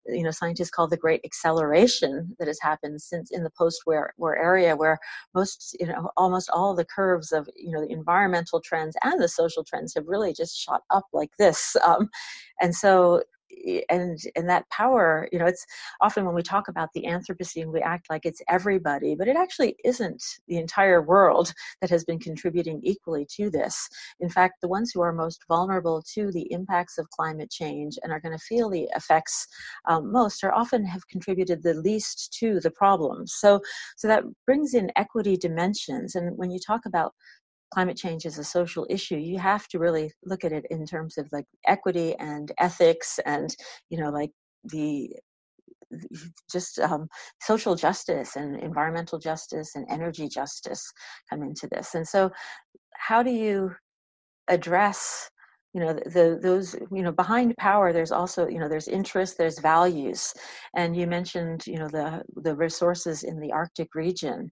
you 0.08 0.22
know 0.22 0.30
scientists 0.30 0.70
call 0.70 0.88
the 0.88 0.96
great 0.96 1.20
acceleration 1.24 2.34
that 2.38 2.48
has 2.48 2.58
happened 2.60 3.00
since 3.00 3.30
in 3.30 3.42
the 3.42 3.50
post-war 3.50 4.12
area 4.36 4.74
where 4.76 4.98
most 5.34 5.76
you 5.78 5.86
know 5.86 6.10
almost 6.16 6.50
all 6.50 6.74
the 6.74 6.84
curves 6.84 7.32
of 7.32 7.48
you 7.56 7.70
know 7.70 7.80
the 7.80 7.92
environmental 7.92 8.60
trends 8.60 8.96
and 9.02 9.20
the 9.20 9.28
social 9.28 9.64
trends 9.64 9.94
have 9.94 10.06
really 10.06 10.32
just 10.32 10.56
shot 10.56 10.82
up 10.90 11.04
like 11.12 11.30
this. 11.38 11.76
Um, 11.88 12.10
and 12.60 12.74
so 12.74 13.22
and 13.88 14.18
and 14.36 14.48
that 14.48 14.68
power 14.70 15.28
you 15.32 15.38
know 15.38 15.46
it's 15.46 15.64
often 16.00 16.24
when 16.24 16.34
we 16.34 16.42
talk 16.42 16.68
about 16.68 16.90
the 16.94 17.04
anthropocene 17.04 17.72
we 17.72 17.80
act 17.80 18.10
like 18.10 18.24
it's 18.24 18.42
everybody 18.48 19.14
but 19.14 19.28
it 19.28 19.36
actually 19.36 19.76
isn't 19.84 20.22
the 20.48 20.58
entire 20.58 21.02
world 21.02 21.52
that 21.80 21.90
has 21.90 22.04
been 22.04 22.18
contributing 22.18 22.80
equally 22.82 23.26
to 23.36 23.50
this. 23.50 23.88
In 24.20 24.28
fact 24.28 24.60
the 24.60 24.68
ones 24.68 24.90
who 24.92 25.00
are 25.00 25.12
most 25.12 25.44
vulnerable 25.48 26.02
to 26.14 26.30
the 26.32 26.50
impacts 26.52 26.98
of 26.98 27.08
climate 27.10 27.50
change 27.50 27.98
and 28.02 28.12
are 28.12 28.20
going 28.20 28.36
to 28.36 28.44
feel 28.44 28.68
the 28.68 28.88
effects 28.94 29.46
um, 29.88 30.10
most 30.12 30.44
are 30.44 30.54
often 30.54 30.84
have 30.84 31.06
contributed 31.08 31.62
the 31.62 31.74
least 31.74 32.34
to 32.38 32.60
the 32.60 32.70
problems 32.70 33.34
so 33.36 33.60
so 33.96 34.08
that 34.08 34.24
brings 34.46 34.74
in 34.74 34.90
equity 34.96 35.36
dimensions 35.36 36.14
and 36.14 36.36
when 36.36 36.50
you 36.50 36.58
talk 36.58 36.86
about 36.86 37.14
climate 37.72 37.96
change 37.96 38.24
is 38.24 38.38
a 38.38 38.44
social 38.44 38.86
issue 38.88 39.16
you 39.16 39.38
have 39.38 39.68
to 39.68 39.78
really 39.78 40.10
look 40.24 40.44
at 40.44 40.52
it 40.52 40.64
in 40.70 40.86
terms 40.86 41.18
of 41.18 41.28
like 41.32 41.44
equity 41.66 42.14
and 42.16 42.52
ethics 42.58 43.18
and 43.26 43.54
you 43.90 43.98
know 43.98 44.10
like 44.10 44.30
the 44.64 45.10
just 46.50 46.78
um, 46.78 47.08
social 47.40 47.74
justice 47.74 48.36
and 48.36 48.58
environmental 48.60 49.18
justice 49.18 49.74
and 49.74 49.86
energy 49.90 50.28
justice 50.28 50.92
come 51.30 51.42
into 51.42 51.68
this. 51.68 51.94
And 51.94 52.06
so 52.06 52.30
how 52.96 53.22
do 53.22 53.30
you 53.30 53.72
address 54.48 55.30
you 55.74 55.82
know 55.82 55.92
the, 55.92 56.38
those 56.42 56.74
you 56.90 57.02
know 57.02 57.12
behind 57.12 57.54
power 57.58 57.92
there's 57.92 58.10
also 58.10 58.48
you 58.48 58.58
know 58.58 58.70
there's 58.70 58.88
interest 58.88 59.36
there's 59.36 59.58
values. 59.58 60.32
And 60.74 60.96
you 60.96 61.06
mentioned 61.06 61.66
you 61.66 61.78
know 61.78 61.88
the 61.88 62.22
the 62.36 62.56
resources 62.56 63.22
in 63.22 63.38
the 63.38 63.52
arctic 63.52 63.94
region 63.94 64.50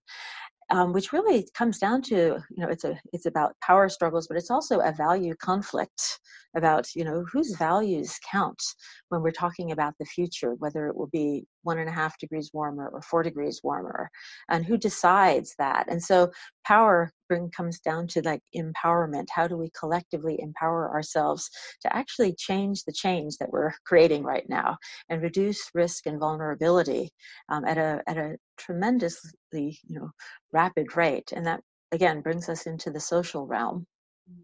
um, 0.69 0.91
which 0.91 1.13
really 1.13 1.47
comes 1.53 1.77
down 1.79 2.01
to 2.01 2.15
you 2.15 2.63
know 2.63 2.67
it's 2.67 2.83
a 2.83 2.99
it's 3.13 3.25
about 3.25 3.55
power 3.61 3.89
struggles 3.89 4.27
but 4.27 4.37
it's 4.37 4.51
also 4.51 4.79
a 4.79 4.91
value 4.91 5.35
conflict 5.35 6.19
about 6.55 6.87
you 6.95 7.03
know 7.03 7.25
whose 7.31 7.55
values 7.55 8.19
count 8.29 8.61
when 9.09 9.21
we're 9.21 9.31
talking 9.31 9.71
about 9.71 9.93
the 9.99 10.05
future 10.05 10.53
whether 10.55 10.87
it 10.87 10.95
will 10.95 11.07
be 11.07 11.45
one 11.67 11.79
and 11.79 11.89
a 11.89 11.91
half 11.91 12.17
degrees 12.17 12.49
warmer 12.53 12.87
or 12.87 13.01
four 13.01 13.21
degrees 13.21 13.59
warmer 13.61 14.09
and 14.49 14.65
who 14.65 14.77
decides 14.77 15.53
that? 15.59 15.85
And 15.89 16.01
so 16.01 16.31
power 16.65 17.11
bring, 17.27 17.51
comes 17.51 17.79
down 17.81 18.07
to 18.07 18.21
like 18.21 18.41
empowerment. 18.55 19.25
How 19.29 19.47
do 19.47 19.57
we 19.57 19.69
collectively 19.77 20.39
empower 20.39 20.89
ourselves 20.89 21.49
to 21.81 21.93
actually 21.93 22.33
change 22.39 22.83
the 22.83 22.93
change 22.93 23.35
that 23.39 23.51
we're 23.51 23.73
creating 23.85 24.23
right 24.23 24.47
now 24.47 24.77
and 25.09 25.21
reduce 25.21 25.69
risk 25.73 26.05
and 26.07 26.19
vulnerability 26.19 27.09
um, 27.49 27.65
at 27.65 27.77
a 27.77 28.01
at 28.07 28.17
a 28.17 28.37
tremendously 28.57 29.77
you 29.83 29.99
know 29.99 30.09
rapid 30.53 30.95
rate? 30.95 31.33
And 31.35 31.45
that 31.45 31.61
again 31.91 32.21
brings 32.21 32.47
us 32.47 32.65
into 32.65 32.89
the 32.91 33.01
social 33.01 33.45
realm. 33.45 33.85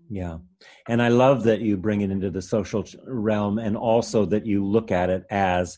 Yeah. 0.09 0.37
And 0.87 1.01
I 1.01 1.09
love 1.09 1.43
that 1.43 1.61
you 1.61 1.77
bring 1.77 2.01
it 2.01 2.11
into 2.11 2.29
the 2.29 2.41
social 2.41 2.85
realm 3.07 3.57
and 3.57 3.75
also 3.75 4.25
that 4.25 4.45
you 4.45 4.65
look 4.65 4.91
at 4.91 5.09
it 5.09 5.25
as 5.29 5.77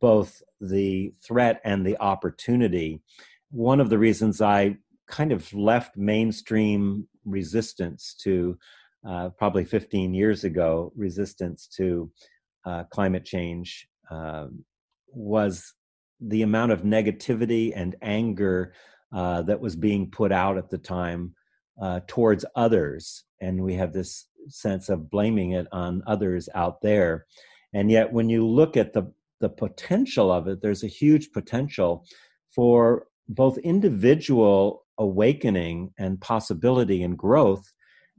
both 0.00 0.42
the 0.62 1.12
threat 1.26 1.60
and 1.64 1.84
the 1.84 1.98
opportunity. 2.00 3.02
One 3.50 3.80
of 3.80 3.90
the 3.90 3.98
reasons 3.98 4.40
I 4.40 4.76
kind 5.08 5.32
of 5.32 5.52
left 5.52 5.96
mainstream 5.96 7.06
resistance 7.24 8.14
to 8.22 8.58
uh, 9.06 9.30
probably 9.30 9.64
15 9.64 10.14
years 10.14 10.44
ago, 10.44 10.92
resistance 10.96 11.66
to 11.76 12.10
uh, 12.64 12.84
climate 12.84 13.24
change 13.24 13.88
uh, 14.10 14.46
was 15.08 15.74
the 16.20 16.42
amount 16.42 16.72
of 16.72 16.82
negativity 16.82 17.72
and 17.74 17.96
anger 18.00 18.72
uh, 19.12 19.42
that 19.42 19.60
was 19.60 19.74
being 19.76 20.10
put 20.10 20.32
out 20.32 20.56
at 20.56 20.70
the 20.70 20.78
time 20.78 21.34
uh, 21.80 22.00
towards 22.06 22.44
others. 22.54 23.24
And 23.40 23.62
we 23.62 23.74
have 23.74 23.92
this 23.92 24.28
sense 24.48 24.88
of 24.88 25.10
blaming 25.10 25.52
it 25.52 25.66
on 25.72 26.02
others 26.06 26.48
out 26.54 26.80
there. 26.80 27.26
And 27.74 27.90
yet, 27.90 28.12
when 28.12 28.28
you 28.28 28.46
look 28.46 28.76
at 28.76 28.92
the, 28.92 29.12
the 29.42 29.50
potential 29.50 30.32
of 30.32 30.48
it, 30.48 30.62
there's 30.62 30.84
a 30.84 30.88
huge 30.88 31.32
potential 31.32 32.06
for 32.54 33.06
both 33.28 33.58
individual 33.58 34.86
awakening 34.98 35.90
and 35.98 36.20
possibility 36.20 37.02
and 37.02 37.18
growth 37.18 37.72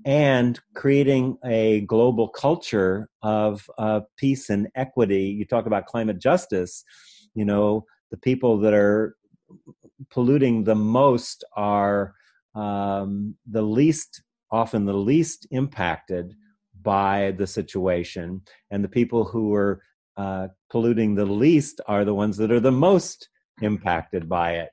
and 0.05 0.59
creating 0.75 1.37
a 1.45 1.81
global 1.81 2.27
culture 2.27 3.09
of 3.21 3.69
uh, 3.77 4.01
peace 4.17 4.49
and 4.49 4.67
equity. 4.75 5.23
You 5.23 5.45
talk 5.45 5.65
about 5.65 5.85
climate 5.85 6.19
justice, 6.19 6.83
you 7.33 7.45
know, 7.45 7.85
the 8.11 8.17
people 8.17 8.59
that 8.59 8.73
are 8.73 9.15
polluting 10.11 10.65
the 10.65 10.75
most 10.75 11.45
are 11.55 12.13
um, 12.53 13.35
the 13.49 13.61
least 13.61 14.21
often 14.51 14.85
the 14.85 14.93
least 14.93 15.47
impacted 15.49 16.35
by 16.83 17.33
the 17.37 17.47
situation 17.47 18.41
and 18.69 18.83
the 18.83 18.89
people 18.89 19.23
who 19.23 19.53
are 19.55 19.81
uh, 20.17 20.47
polluting 20.69 21.15
the 21.15 21.25
least 21.25 21.81
are 21.87 22.05
the 22.05 22.13
ones 22.13 22.37
that 22.37 22.51
are 22.51 22.59
the 22.59 22.71
most 22.71 23.29
impacted 23.61 24.27
by 24.27 24.53
it 24.53 24.69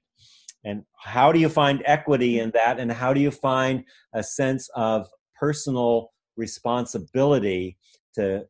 and 0.64 0.84
how 0.98 1.32
do 1.32 1.38
you 1.38 1.48
find 1.48 1.82
equity 1.86 2.40
in 2.40 2.50
that 2.50 2.78
and 2.78 2.90
how 2.92 3.12
do 3.12 3.20
you 3.20 3.30
find 3.30 3.84
a 4.14 4.22
sense 4.22 4.68
of 4.74 5.08
personal 5.38 6.12
responsibility 6.36 7.76
to 8.14 8.44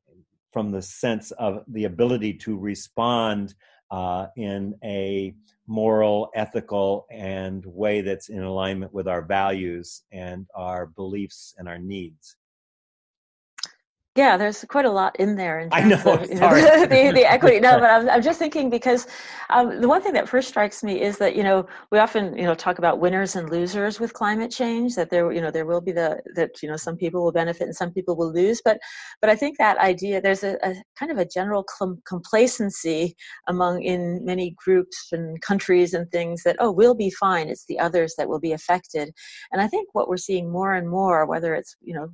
from 0.52 0.70
the 0.70 0.82
sense 0.82 1.30
of 1.32 1.62
the 1.68 1.84
ability 1.84 2.34
to 2.34 2.58
respond 2.58 3.54
uh, 3.90 4.26
in 4.36 4.74
a 4.82 5.34
moral, 5.66 6.28
ethical, 6.34 7.06
and 7.12 7.64
way 7.66 8.00
that's 8.00 8.28
in 8.28 8.42
alignment 8.42 8.92
with 8.92 9.06
our 9.06 9.22
values 9.22 10.02
and 10.10 10.46
our 10.56 10.86
beliefs 10.86 11.54
and 11.58 11.68
our 11.68 11.78
needs. 11.78 12.36
Yeah, 14.16 14.36
there's 14.36 14.64
quite 14.64 14.86
a 14.86 14.90
lot 14.90 15.14
in 15.20 15.36
there. 15.36 15.60
In 15.60 15.68
I 15.70 15.84
know, 15.84 16.02
of, 16.04 16.28
you 16.28 16.34
know 16.34 16.50
the, 16.80 17.12
the, 17.14 17.30
equity. 17.30 17.60
No, 17.60 17.78
but 17.78 17.90
I'm, 17.90 18.10
I'm 18.10 18.22
just 18.22 18.40
thinking 18.40 18.68
because 18.68 19.06
um, 19.50 19.80
the 19.80 19.86
one 19.86 20.02
thing 20.02 20.14
that 20.14 20.28
first 20.28 20.48
strikes 20.48 20.82
me 20.82 21.00
is 21.00 21.16
that 21.18 21.36
you 21.36 21.44
know 21.44 21.68
we 21.92 21.98
often 22.00 22.36
you 22.36 22.42
know 22.42 22.56
talk 22.56 22.78
about 22.78 22.98
winners 22.98 23.36
and 23.36 23.48
losers 23.50 24.00
with 24.00 24.12
climate 24.12 24.50
change. 24.50 24.96
That 24.96 25.10
there 25.10 25.30
you 25.30 25.40
know 25.40 25.52
there 25.52 25.64
will 25.64 25.80
be 25.80 25.92
the 25.92 26.20
that 26.34 26.60
you 26.60 26.68
know 26.68 26.76
some 26.76 26.96
people 26.96 27.22
will 27.22 27.30
benefit 27.30 27.62
and 27.62 27.76
some 27.76 27.92
people 27.92 28.16
will 28.16 28.32
lose. 28.32 28.60
But 28.64 28.80
but 29.20 29.30
I 29.30 29.36
think 29.36 29.58
that 29.58 29.78
idea 29.78 30.20
there's 30.20 30.42
a, 30.42 30.56
a 30.64 30.74
kind 30.98 31.12
of 31.12 31.18
a 31.18 31.24
general 31.24 31.64
complacency 32.04 33.14
among 33.46 33.84
in 33.84 34.24
many 34.24 34.56
groups 34.58 35.10
and 35.12 35.40
countries 35.40 35.94
and 35.94 36.10
things 36.10 36.42
that 36.42 36.56
oh 36.58 36.72
we'll 36.72 36.96
be 36.96 37.10
fine. 37.10 37.48
It's 37.48 37.66
the 37.66 37.78
others 37.78 38.14
that 38.18 38.28
will 38.28 38.40
be 38.40 38.52
affected. 38.54 39.12
And 39.52 39.62
I 39.62 39.68
think 39.68 39.90
what 39.92 40.08
we're 40.08 40.16
seeing 40.16 40.50
more 40.50 40.74
and 40.74 40.90
more, 40.90 41.26
whether 41.26 41.54
it's 41.54 41.76
you 41.80 41.94
know 41.94 42.08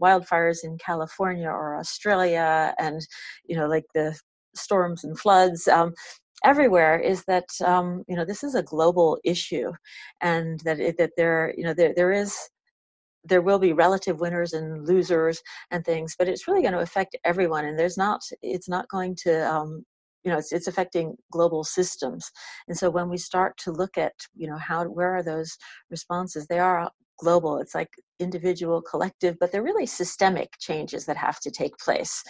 wildfires 0.00 0.64
in 0.64 0.78
California 0.78 1.25
or 1.50 1.76
Australia, 1.76 2.74
and 2.78 3.00
you 3.46 3.56
know, 3.56 3.66
like 3.66 3.84
the 3.94 4.18
storms 4.54 5.04
and 5.04 5.18
floods. 5.18 5.68
Um, 5.68 5.92
everywhere 6.44 6.98
is 6.98 7.24
that 7.26 7.46
um, 7.64 8.04
you 8.08 8.16
know 8.16 8.24
this 8.24 8.44
is 8.44 8.54
a 8.54 8.62
global 8.62 9.18
issue, 9.24 9.72
and 10.20 10.60
that 10.60 10.80
it, 10.80 10.98
that 10.98 11.12
there 11.16 11.54
you 11.56 11.64
know 11.64 11.74
there 11.74 11.92
there 11.94 12.12
is 12.12 12.36
there 13.24 13.42
will 13.42 13.58
be 13.58 13.72
relative 13.72 14.20
winners 14.20 14.52
and 14.52 14.86
losers 14.86 15.42
and 15.72 15.84
things, 15.84 16.14
but 16.16 16.28
it's 16.28 16.46
really 16.46 16.62
going 16.62 16.72
to 16.72 16.80
affect 16.80 17.16
everyone, 17.24 17.64
and 17.64 17.78
there's 17.78 17.98
not 17.98 18.20
it's 18.42 18.68
not 18.68 18.88
going 18.88 19.16
to 19.24 19.52
um, 19.52 19.84
you 20.24 20.32
know 20.32 20.38
it's, 20.38 20.52
it's 20.52 20.66
affecting 20.66 21.16
global 21.30 21.62
systems 21.62 22.28
and 22.66 22.76
so 22.76 22.90
when 22.90 23.08
we 23.08 23.16
start 23.16 23.56
to 23.56 23.70
look 23.70 23.96
at 23.96 24.12
you 24.34 24.48
know 24.48 24.58
how 24.58 24.84
where 24.84 25.14
are 25.14 25.22
those 25.22 25.56
responses 25.88 26.46
they 26.46 26.58
are 26.58 26.90
global 27.18 27.58
it's 27.58 27.74
like 27.74 27.90
individual 28.18 28.80
collective 28.80 29.36
but 29.38 29.52
they're 29.52 29.62
really 29.62 29.86
systemic 29.86 30.50
changes 30.58 31.04
that 31.06 31.16
have 31.16 31.40
to 31.40 31.50
take 31.50 31.76
place. 31.78 32.22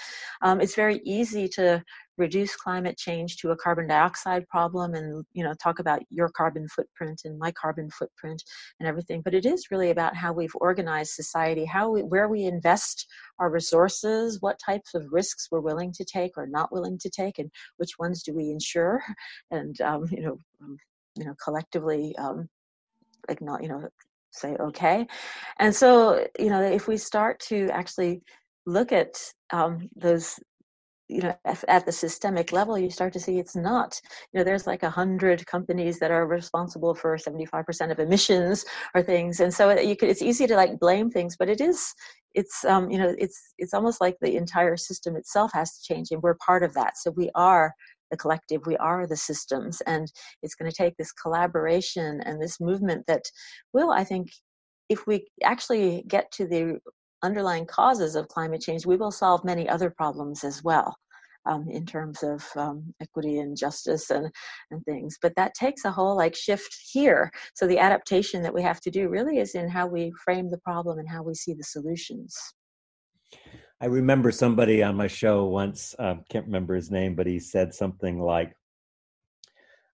Um, 0.42 0.60
it's 0.60 0.74
very 0.74 1.00
easy 1.04 1.48
to 1.50 1.82
reduce 2.18 2.56
climate 2.56 2.96
change 2.96 3.36
to 3.36 3.50
a 3.50 3.56
carbon 3.56 3.86
dioxide 3.86 4.46
problem 4.48 4.94
and 4.94 5.24
you 5.32 5.44
know 5.44 5.52
talk 5.62 5.78
about 5.78 6.00
your 6.10 6.30
carbon 6.30 6.66
footprint 6.68 7.22
and 7.24 7.38
my 7.38 7.52
carbon 7.52 7.90
footprint 7.90 8.42
and 8.80 8.88
everything 8.88 9.20
but 9.22 9.34
it 9.34 9.44
is 9.44 9.70
really 9.70 9.90
about 9.90 10.16
how 10.16 10.32
we've 10.32 10.54
organized 10.56 11.10
society 11.10 11.64
how 11.64 11.90
we, 11.90 12.02
where 12.02 12.28
we 12.28 12.44
invest 12.44 13.06
our 13.38 13.50
resources 13.50 14.38
what 14.40 14.58
types 14.64 14.94
of 14.94 15.04
risks 15.10 15.48
we're 15.50 15.60
willing 15.60 15.92
to 15.92 16.04
take 16.04 16.32
or 16.36 16.46
not 16.46 16.72
willing 16.72 16.98
to 16.98 17.10
take 17.10 17.38
and 17.38 17.50
which 17.76 17.98
ones 17.98 18.22
do 18.22 18.34
we 18.34 18.50
insure 18.50 19.02
and 19.50 19.80
um, 19.82 20.06
you 20.10 20.22
know 20.22 20.38
um, 20.62 20.76
you 21.16 21.24
know 21.24 21.34
collectively 21.42 22.14
um, 22.16 22.48
like 23.28 23.42
not 23.42 23.62
you 23.62 23.68
know 23.68 23.86
say 24.36 24.56
okay. 24.60 25.06
And 25.58 25.74
so 25.74 26.26
you 26.38 26.50
know 26.50 26.62
if 26.62 26.88
we 26.88 26.96
start 26.96 27.40
to 27.48 27.68
actually 27.70 28.22
look 28.66 28.92
at 28.92 29.16
um, 29.52 29.88
those 29.96 30.38
you 31.08 31.20
know 31.22 31.34
at 31.68 31.86
the 31.86 31.92
systemic 31.92 32.50
level 32.50 32.76
you 32.76 32.90
start 32.90 33.12
to 33.12 33.20
see 33.20 33.38
it's 33.38 33.54
not 33.54 34.00
you 34.32 34.38
know 34.38 34.44
there's 34.44 34.66
like 34.66 34.82
a 34.82 34.90
hundred 34.90 35.46
companies 35.46 36.00
that 36.00 36.10
are 36.10 36.26
responsible 36.26 36.94
for 36.94 37.16
75% 37.16 37.92
of 37.92 37.98
emissions 38.00 38.64
or 38.94 39.02
things. 39.02 39.40
And 39.40 39.54
so 39.54 39.70
you 39.78 39.96
could 39.96 40.08
it's 40.08 40.22
easy 40.22 40.46
to 40.48 40.56
like 40.56 40.80
blame 40.80 41.10
things 41.10 41.36
but 41.38 41.48
it 41.48 41.60
is 41.60 41.94
it's 42.34 42.64
um 42.64 42.90
you 42.90 42.98
know 42.98 43.14
it's 43.18 43.54
it's 43.58 43.72
almost 43.72 44.00
like 44.00 44.16
the 44.20 44.36
entire 44.36 44.76
system 44.76 45.16
itself 45.16 45.52
has 45.54 45.78
to 45.78 45.82
change 45.82 46.10
and 46.10 46.22
we're 46.22 46.34
part 46.34 46.62
of 46.62 46.74
that. 46.74 46.96
So 46.98 47.10
we 47.12 47.30
are 47.34 47.72
the 48.10 48.16
collective 48.16 48.60
we 48.66 48.76
are 48.76 49.06
the 49.06 49.16
systems 49.16 49.80
and 49.82 50.10
it's 50.42 50.54
going 50.54 50.70
to 50.70 50.76
take 50.76 50.96
this 50.96 51.12
collaboration 51.12 52.20
and 52.24 52.40
this 52.40 52.60
movement 52.60 53.04
that 53.06 53.22
will 53.72 53.90
i 53.90 54.04
think 54.04 54.28
if 54.88 55.06
we 55.06 55.26
actually 55.42 56.04
get 56.08 56.30
to 56.32 56.46
the 56.46 56.78
underlying 57.22 57.66
causes 57.66 58.14
of 58.14 58.28
climate 58.28 58.60
change 58.60 58.86
we 58.86 58.96
will 58.96 59.10
solve 59.10 59.44
many 59.44 59.68
other 59.68 59.90
problems 59.90 60.44
as 60.44 60.62
well 60.62 60.94
um, 61.46 61.68
in 61.70 61.86
terms 61.86 62.22
of 62.22 62.44
um, 62.56 62.92
equity 63.00 63.38
and 63.38 63.56
justice 63.56 64.10
and, 64.10 64.30
and 64.70 64.84
things. 64.84 65.16
But 65.20 65.34
that 65.36 65.54
takes 65.54 65.84
a 65.84 65.90
whole 65.90 66.16
like 66.16 66.34
shift 66.34 66.76
here. 66.92 67.30
So 67.54 67.66
the 67.66 67.78
adaptation 67.78 68.42
that 68.42 68.54
we 68.54 68.62
have 68.62 68.80
to 68.82 68.90
do 68.90 69.08
really 69.08 69.38
is 69.38 69.54
in 69.54 69.68
how 69.68 69.86
we 69.86 70.12
frame 70.24 70.50
the 70.50 70.58
problem 70.58 70.98
and 70.98 71.08
how 71.08 71.22
we 71.22 71.34
see 71.34 71.54
the 71.54 71.62
solutions. 71.62 72.36
I 73.80 73.86
remember 73.86 74.32
somebody 74.32 74.82
on 74.82 74.96
my 74.96 75.06
show 75.06 75.44
once, 75.44 75.94
uh, 75.98 76.16
can't 76.30 76.46
remember 76.46 76.74
his 76.74 76.90
name, 76.90 77.14
but 77.14 77.26
he 77.26 77.38
said 77.38 77.74
something 77.74 78.18
like, 78.18 78.56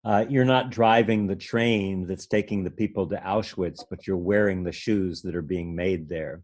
uh, 0.04 0.24
You're 0.28 0.44
not 0.44 0.70
driving 0.70 1.26
the 1.26 1.36
train 1.36 2.06
that's 2.06 2.26
taking 2.26 2.62
the 2.62 2.70
people 2.70 3.08
to 3.08 3.16
Auschwitz, 3.16 3.84
but 3.88 4.06
you're 4.06 4.16
wearing 4.16 4.62
the 4.62 4.72
shoes 4.72 5.20
that 5.22 5.34
are 5.34 5.42
being 5.42 5.74
made 5.74 6.08
there. 6.08 6.42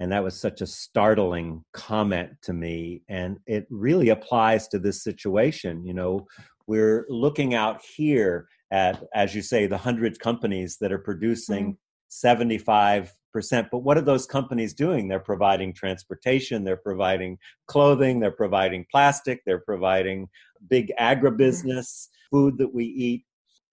And 0.00 0.10
that 0.12 0.24
was 0.24 0.40
such 0.40 0.62
a 0.62 0.66
startling 0.66 1.62
comment 1.74 2.30
to 2.42 2.54
me. 2.54 3.02
And 3.08 3.38
it 3.46 3.66
really 3.68 4.08
applies 4.08 4.66
to 4.68 4.78
this 4.78 5.04
situation. 5.04 5.84
You 5.84 5.92
know, 5.92 6.26
we're 6.66 7.04
looking 7.10 7.52
out 7.52 7.82
here 7.84 8.48
at, 8.70 9.04
as 9.14 9.34
you 9.34 9.42
say, 9.42 9.66
the 9.66 9.76
hundred 9.76 10.18
companies 10.18 10.78
that 10.80 10.92
are 10.92 10.98
producing 10.98 11.64
mm-hmm. 11.64 12.08
75 12.08 13.12
percent 13.32 13.68
but 13.70 13.78
what 13.78 13.96
are 13.96 14.02
those 14.02 14.26
companies 14.26 14.74
doing? 14.74 15.08
They're 15.08 15.20
providing 15.20 15.72
transportation 15.72 16.64
they're 16.64 16.76
providing 16.76 17.38
clothing 17.66 18.20
they're 18.20 18.30
providing 18.30 18.86
plastic 18.90 19.40
they're 19.46 19.60
providing 19.60 20.28
big 20.68 20.92
mm-hmm. 20.98 21.26
agribusiness 21.26 22.08
food 22.30 22.58
that 22.58 22.72
we 22.72 22.84
eat. 22.84 23.24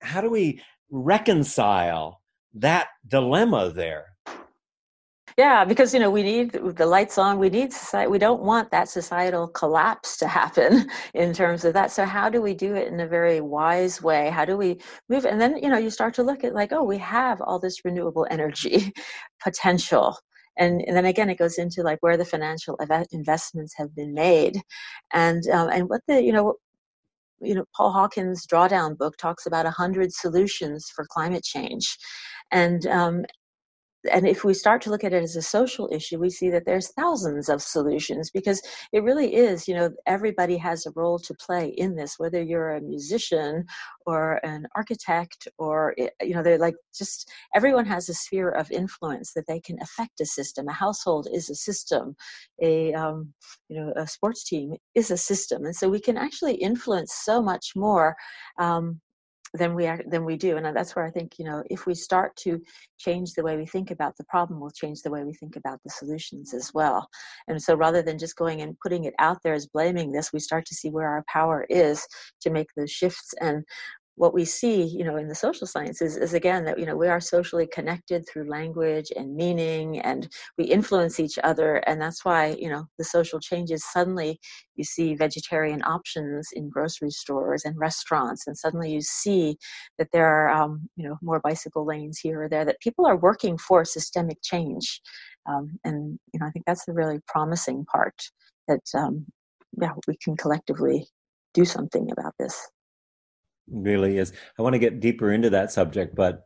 How 0.02 0.22
do 0.22 0.30
we 0.30 0.62
reconcile 0.90 2.22
that 2.54 2.88
dilemma 3.08 3.72
there 3.74 4.06
yeah, 5.38 5.64
because 5.66 5.94
you 5.94 6.00
know 6.00 6.10
we 6.10 6.24
need 6.24 6.52
the 6.54 6.86
lights 6.86 7.20
on. 7.20 7.38
We 7.38 7.50
need 7.50 7.72
society. 7.72 8.10
We 8.10 8.18
don't 8.18 8.42
want 8.42 8.72
that 8.72 8.90
societal 8.90 9.48
collapse 9.48 10.18
to 10.18 10.28
happen 10.28 10.90
in 11.14 11.32
terms 11.34 11.64
of 11.64 11.74
that. 11.74 11.92
So 11.92 12.06
how 12.06 12.28
do 12.30 12.42
we 12.42 12.56
do 12.56 12.74
it 12.76 12.88
in 12.88 13.00
a 13.00 13.08
very 13.08 13.40
wise 13.40 14.02
way? 14.02 14.32
How 14.32 14.46
do 14.46 14.58
we 14.58 14.80
move? 15.10 15.26
And 15.26 15.40
then 15.40 15.58
you 15.58 15.70
know 15.70 15.78
you 15.78 15.92
start 15.92 16.16
to 16.16 16.24
look 16.24 16.44
at 16.44 16.56
like, 16.56 16.72
oh, 16.74 16.84
we 16.84 16.98
have 16.98 17.40
all 17.42 17.60
this 17.60 17.86
renewable 17.86 18.26
energy 18.32 18.92
potential. 19.44 20.18
And, 20.60 20.82
and 20.88 20.98
then 20.98 21.06
again, 21.06 21.30
it 21.30 21.38
goes 21.38 21.60
into 21.60 21.84
like 21.84 22.00
where 22.02 22.18
the 22.18 22.26
financial 22.26 22.80
investments 23.12 23.76
have 23.78 23.96
been 23.96 24.14
made, 24.16 24.60
and 25.14 25.48
um, 25.50 25.70
and 25.70 25.88
what 25.88 26.02
the 26.08 26.22
you 26.22 26.34
know 26.34 26.56
you 27.42 27.54
know 27.54 27.66
paul 27.76 27.92
hawkins 27.92 28.48
drawdown 28.48 28.98
book 28.98 29.16
talks 29.18 29.46
about 29.46 29.66
100 29.66 30.12
solutions 30.12 30.92
for 30.96 31.06
climate 31.12 31.44
change 31.44 31.98
and 32.52 32.88
um, 32.88 33.24
and 34.12 34.28
if 34.28 34.44
we 34.44 34.54
start 34.54 34.82
to 34.82 34.90
look 34.90 35.04
at 35.04 35.14
it 35.14 35.24
as 35.24 35.36
a 35.36 35.42
social 35.42 35.90
issue 35.92 36.20
we 36.20 36.30
see 36.30 36.50
that 36.50 36.66
there's 36.66 36.92
thousands 36.94 37.50
of 37.50 37.62
solutions 37.62 38.30
because 38.32 38.62
it 38.94 39.04
really 39.04 39.36
is 39.36 39.68
you 39.68 39.76
know 39.76 39.90
everybody 40.06 40.58
has 40.58 40.86
a 40.86 40.92
role 40.96 41.20
to 41.20 41.34
play 41.36 41.68
in 41.78 41.96
this 41.96 42.16
whether 42.18 42.42
you're 42.42 42.76
a 42.76 42.82
musician 42.82 43.66
or 44.06 44.40
an 44.46 44.68
architect 44.76 45.48
or 45.58 45.94
eh, 45.98 46.10
you 46.22 46.34
know 46.34 46.44
they're 46.44 46.58
like 46.58 46.76
just 46.96 47.30
everyone 47.56 47.86
has 47.86 48.10
a 48.10 48.14
sphere 48.14 48.50
of 48.50 48.72
influence 48.72 49.34
that 49.34 49.46
they 49.48 49.60
can 49.60 49.78
affect 49.82 50.20
a 50.22 50.26
system. 50.26 50.68
A 50.68 50.74
household 50.74 51.28
is 51.32 51.50
a 51.50 51.56
system. 51.56 52.16
A 52.62 52.94
um, 52.94 53.34
you 53.70 53.80
know 53.80 53.94
a 53.96 54.08
sports 54.08 54.44
team 54.44 54.76
is 54.96 55.12
a 55.12 55.18
system. 55.18 55.66
And 55.66 55.76
so 55.76 55.90
we 55.90 56.00
can 56.00 56.18
actually 56.18 56.56
influence 56.56 57.14
so 57.24 57.42
much 57.42 57.74
more 57.76 58.16
um, 58.60 59.02
than 59.54 59.74
we 59.76 59.88
are 59.88 60.02
than 60.08 60.26
we 60.26 60.36
do 60.36 60.58
and 60.58 60.66
uh, 60.66 60.72
that's 60.72 60.96
where 60.96 61.06
i 61.06 61.12
think 61.12 61.34
you 61.40 61.46
know 61.46 61.64
if 61.70 61.86
we 61.86 61.94
start 61.94 62.36
to 62.36 62.62
change 62.98 63.34
the 63.34 63.44
way 63.44 63.56
we 63.58 63.66
think 63.66 63.92
about 63.92 64.16
the 64.18 64.24
problem 64.26 64.60
we'll 64.60 64.72
change 64.72 65.02
the 65.02 65.12
way 65.12 65.24
we 65.24 65.34
think 65.34 65.56
about 65.56 65.80
the 65.84 65.90
solutions 65.90 66.54
as 66.54 66.74
well. 66.74 67.08
And 67.48 67.62
so 67.62 67.76
rather 67.76 68.02
than 68.02 68.18
just 68.18 68.36
going 68.36 68.62
and 68.62 68.78
putting 68.80 69.06
it 69.06 69.14
out 69.20 69.38
there 69.44 69.54
as 69.54 69.68
blaming 69.68 70.12
this 70.12 70.34
we 70.34 70.40
start 70.40 70.66
to 70.66 70.76
see 70.76 70.90
where 70.90 71.08
our 71.08 71.24
power 71.28 71.66
is 71.70 72.06
to 72.42 72.50
make 72.50 72.68
those 72.76 72.92
shifts 72.92 73.34
and 73.42 73.64
what 74.18 74.34
we 74.34 74.44
see 74.44 74.82
you 74.84 75.04
know 75.04 75.16
in 75.16 75.28
the 75.28 75.36
social 75.36 75.68
sciences 75.68 76.18
is 76.18 76.34
again 76.34 76.66
that 76.66 76.80
you 76.80 76.86
know 76.86 76.96
we 76.96 77.08
are 77.08 77.22
socially 77.22 77.68
connected 77.68 78.28
through 78.28 78.50
language 78.50 79.12
and 79.16 79.36
meaning 79.36 80.00
and 80.00 80.28
we 80.58 80.66
influence 80.66 81.20
each 81.20 81.38
other. 81.44 81.78
And 81.88 82.02
that's 82.02 82.26
why 82.26 82.58
you 82.60 82.70
know 82.70 82.86
the 82.98 83.04
social 83.04 83.40
changes 83.40 83.84
suddenly 83.94 84.40
you 84.76 84.84
see 84.84 85.16
vegetarian 85.16 85.84
options 85.84 86.50
in 86.54 86.70
grocery 86.70 87.12
stores 87.12 87.64
and 87.64 87.78
restaurants 87.78 88.48
and 88.48 88.58
suddenly 88.58 88.92
you 88.92 89.02
see 89.02 89.58
that 90.00 90.10
there 90.12 90.28
are 90.28 90.50
um, 90.50 90.90
you 90.96 91.08
know 91.08 91.18
more 91.22 91.40
bicycle 91.40 91.86
lanes 91.86 92.18
here 92.18 92.42
or 92.42 92.50
there 92.50 92.66
that 92.66 92.82
people 92.82 93.06
are 93.06 93.18
working 93.18 93.58
for 93.58 93.86
systemic 93.86 94.40
change. 94.44 95.02
Um, 95.46 95.80
and 95.86 96.20
you 96.34 96.40
know 96.40 96.48
i 96.48 96.52
think 96.52 96.66
that's 96.66 96.86
the 96.86 96.94
really 96.94 97.20
promising 97.28 97.86
part 97.86 98.16
that 98.68 98.82
um, 98.96 99.26
yeah 99.82 99.94
we 100.08 100.18
can 100.18 100.36
collectively 100.36 101.08
do 101.54 101.64
something 101.64 102.12
about 102.12 102.34
this 102.40 102.68
really 103.72 104.18
is. 104.18 104.34
I 104.58 104.62
want 104.62 104.74
to 104.74 104.80
get 104.80 105.00
deeper 105.00 105.32
into 105.32 105.50
that 105.52 105.72
subject, 105.72 106.16
but 106.16 106.42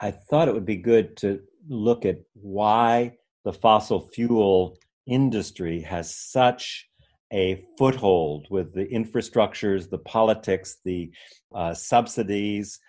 I 0.00 0.10
thought 0.10 0.48
it 0.48 0.54
would 0.54 0.66
be 0.66 0.76
good 0.76 1.16
to 1.18 1.40
look 1.68 2.04
at 2.04 2.20
why 2.34 3.16
the 3.44 3.52
fossil 3.52 4.00
fuel 4.00 4.78
industry 5.06 5.80
has 5.82 6.14
such 6.14 6.88
a 7.32 7.64
foothold 7.78 8.46
with 8.50 8.74
the 8.74 8.86
infrastructures, 8.86 9.88
the 9.88 9.98
politics, 9.98 10.78
the 10.84 11.10
uh, 11.54 11.74
subsidies. 11.74 12.80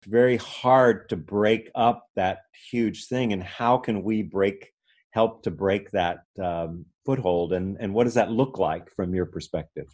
It's 0.00 0.10
very 0.10 0.36
hard 0.36 1.08
to 1.10 1.16
break 1.16 1.70
up 1.74 2.06
that 2.16 2.40
huge 2.70 3.06
thing. 3.06 3.32
And 3.32 3.42
how 3.42 3.78
can 3.78 4.02
we 4.02 4.22
break, 4.22 4.72
help 5.10 5.42
to 5.44 5.50
break 5.50 5.90
that 5.92 6.18
um, 6.42 6.86
foothold? 7.06 7.52
And, 7.52 7.76
and 7.78 7.94
what 7.94 8.04
does 8.04 8.14
that 8.14 8.32
look 8.32 8.58
like 8.58 8.90
from 8.94 9.14
your 9.14 9.26
perspective? 9.26 9.86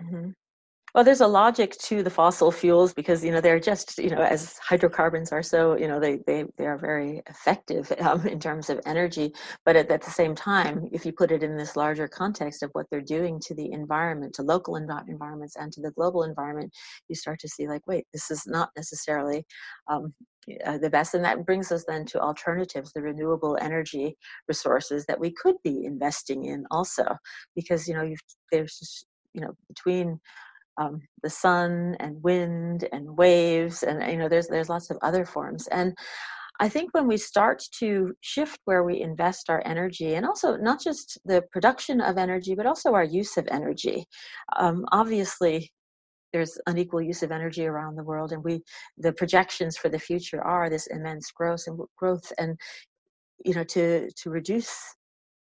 Mm-hmm. 0.00 0.30
Well, 0.94 1.04
there's 1.04 1.20
a 1.20 1.26
logic 1.26 1.76
to 1.82 2.02
the 2.02 2.10
fossil 2.10 2.50
fuels 2.50 2.92
because 2.92 3.24
you 3.24 3.30
know 3.30 3.40
they're 3.40 3.60
just 3.60 3.98
you 3.98 4.10
know 4.10 4.22
as 4.22 4.58
hydrocarbons 4.58 5.30
are 5.30 5.42
so 5.42 5.76
you 5.76 5.86
know 5.86 6.00
they 6.00 6.18
they 6.26 6.44
they 6.58 6.66
are 6.66 6.78
very 6.78 7.22
effective 7.28 7.92
um, 8.00 8.26
in 8.26 8.40
terms 8.40 8.70
of 8.70 8.80
energy. 8.86 9.32
But 9.64 9.76
at, 9.76 9.90
at, 9.90 10.02
the 10.02 10.10
same 10.10 10.34
time, 10.34 10.88
if 10.92 11.06
you 11.06 11.12
put 11.12 11.30
it 11.30 11.42
in 11.42 11.56
this 11.56 11.76
larger 11.76 12.08
context 12.08 12.62
of 12.62 12.70
what 12.72 12.86
they're 12.90 13.00
doing 13.00 13.38
to 13.46 13.54
the 13.54 13.70
environment, 13.72 14.34
to 14.34 14.42
local 14.42 14.74
env- 14.74 15.08
environments, 15.08 15.56
and 15.56 15.72
to 15.72 15.80
the 15.80 15.92
global 15.92 16.24
environment, 16.24 16.72
you 17.08 17.14
start 17.14 17.38
to 17.40 17.48
see 17.48 17.68
like, 17.68 17.86
wait, 17.86 18.06
this 18.12 18.30
is 18.30 18.42
not 18.46 18.70
necessarily 18.76 19.44
um, 19.88 20.12
uh, 20.64 20.78
the 20.78 20.90
best. 20.90 21.14
And 21.14 21.24
that 21.24 21.46
brings 21.46 21.70
us 21.70 21.84
then 21.86 22.04
to 22.06 22.20
alternatives, 22.20 22.92
the 22.92 23.02
renewable 23.02 23.56
energy 23.60 24.16
resources 24.48 25.06
that 25.06 25.20
we 25.20 25.30
could 25.30 25.56
be 25.62 25.84
investing 25.84 26.46
in 26.46 26.64
also, 26.70 27.16
because 27.54 27.86
you 27.86 27.94
know 27.94 28.12
there's 28.50 28.78
just 28.78 29.06
you 29.34 29.40
know 29.40 29.52
between 29.68 30.18
um, 30.80 31.00
the 31.22 31.30
sun 31.30 31.96
and 32.00 32.22
wind 32.22 32.88
and 32.92 33.16
waves 33.16 33.82
and 33.82 34.02
you 34.10 34.18
know 34.18 34.28
there's 34.28 34.48
there's 34.48 34.68
lots 34.68 34.90
of 34.90 34.98
other 35.02 35.24
forms 35.24 35.68
and 35.68 35.94
I 36.60 36.68
think 36.68 36.92
when 36.92 37.06
we 37.06 37.16
start 37.16 37.62
to 37.78 38.12
shift 38.20 38.60
where 38.66 38.84
we 38.84 39.00
invest 39.00 39.48
our 39.48 39.62
energy, 39.64 40.14
and 40.14 40.26
also 40.26 40.58
not 40.58 40.78
just 40.78 41.18
the 41.24 41.42
production 41.50 42.02
of 42.02 42.18
energy, 42.18 42.54
but 42.54 42.66
also 42.66 42.92
our 42.92 43.02
use 43.02 43.38
of 43.38 43.48
energy. 43.50 44.04
Um, 44.58 44.84
obviously, 44.92 45.72
there's 46.34 46.58
unequal 46.66 47.00
use 47.00 47.22
of 47.22 47.32
energy 47.32 47.66
around 47.66 47.96
the 47.96 48.04
world, 48.04 48.32
and 48.32 48.44
we 48.44 48.62
the 48.98 49.12
projections 49.14 49.78
for 49.78 49.88
the 49.88 49.98
future 49.98 50.42
are 50.42 50.68
this 50.68 50.86
immense 50.88 51.30
growth 51.32 51.62
and 51.66 51.80
growth, 51.96 52.30
and 52.38 52.58
you 53.44 53.54
know 53.54 53.64
to 53.64 54.10
to 54.22 54.30
reduce 54.30 54.76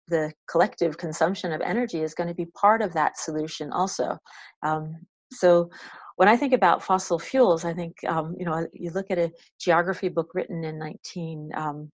the 0.09 0.33
collective 0.51 0.99
consumption 0.99 1.51
of 1.53 1.63
energy 1.63 2.03
is 2.03 2.15
going 2.15 2.29
to 2.29 2.35
be 2.35 2.47
part 2.61 2.83
of 2.83 2.93
that 2.93 3.19
solution 3.19 3.73
also. 3.73 4.19
Um, 4.63 4.97
so 5.33 5.71
when 6.17 6.29
I 6.29 6.37
think 6.37 6.55
about 6.55 6.83
fossil 6.83 7.19
fuels, 7.19 7.65
I 7.65 7.75
think 7.75 7.97
um, 8.09 8.35
you 8.39 8.47
know 8.47 8.67
you 8.73 8.91
look 8.91 9.11
at 9.11 9.19
a 9.19 9.33
geography 9.61 10.09
book 10.09 10.31
written 10.35 10.65
in 10.65 10.79
19 10.79 11.51
um, 11.55 11.91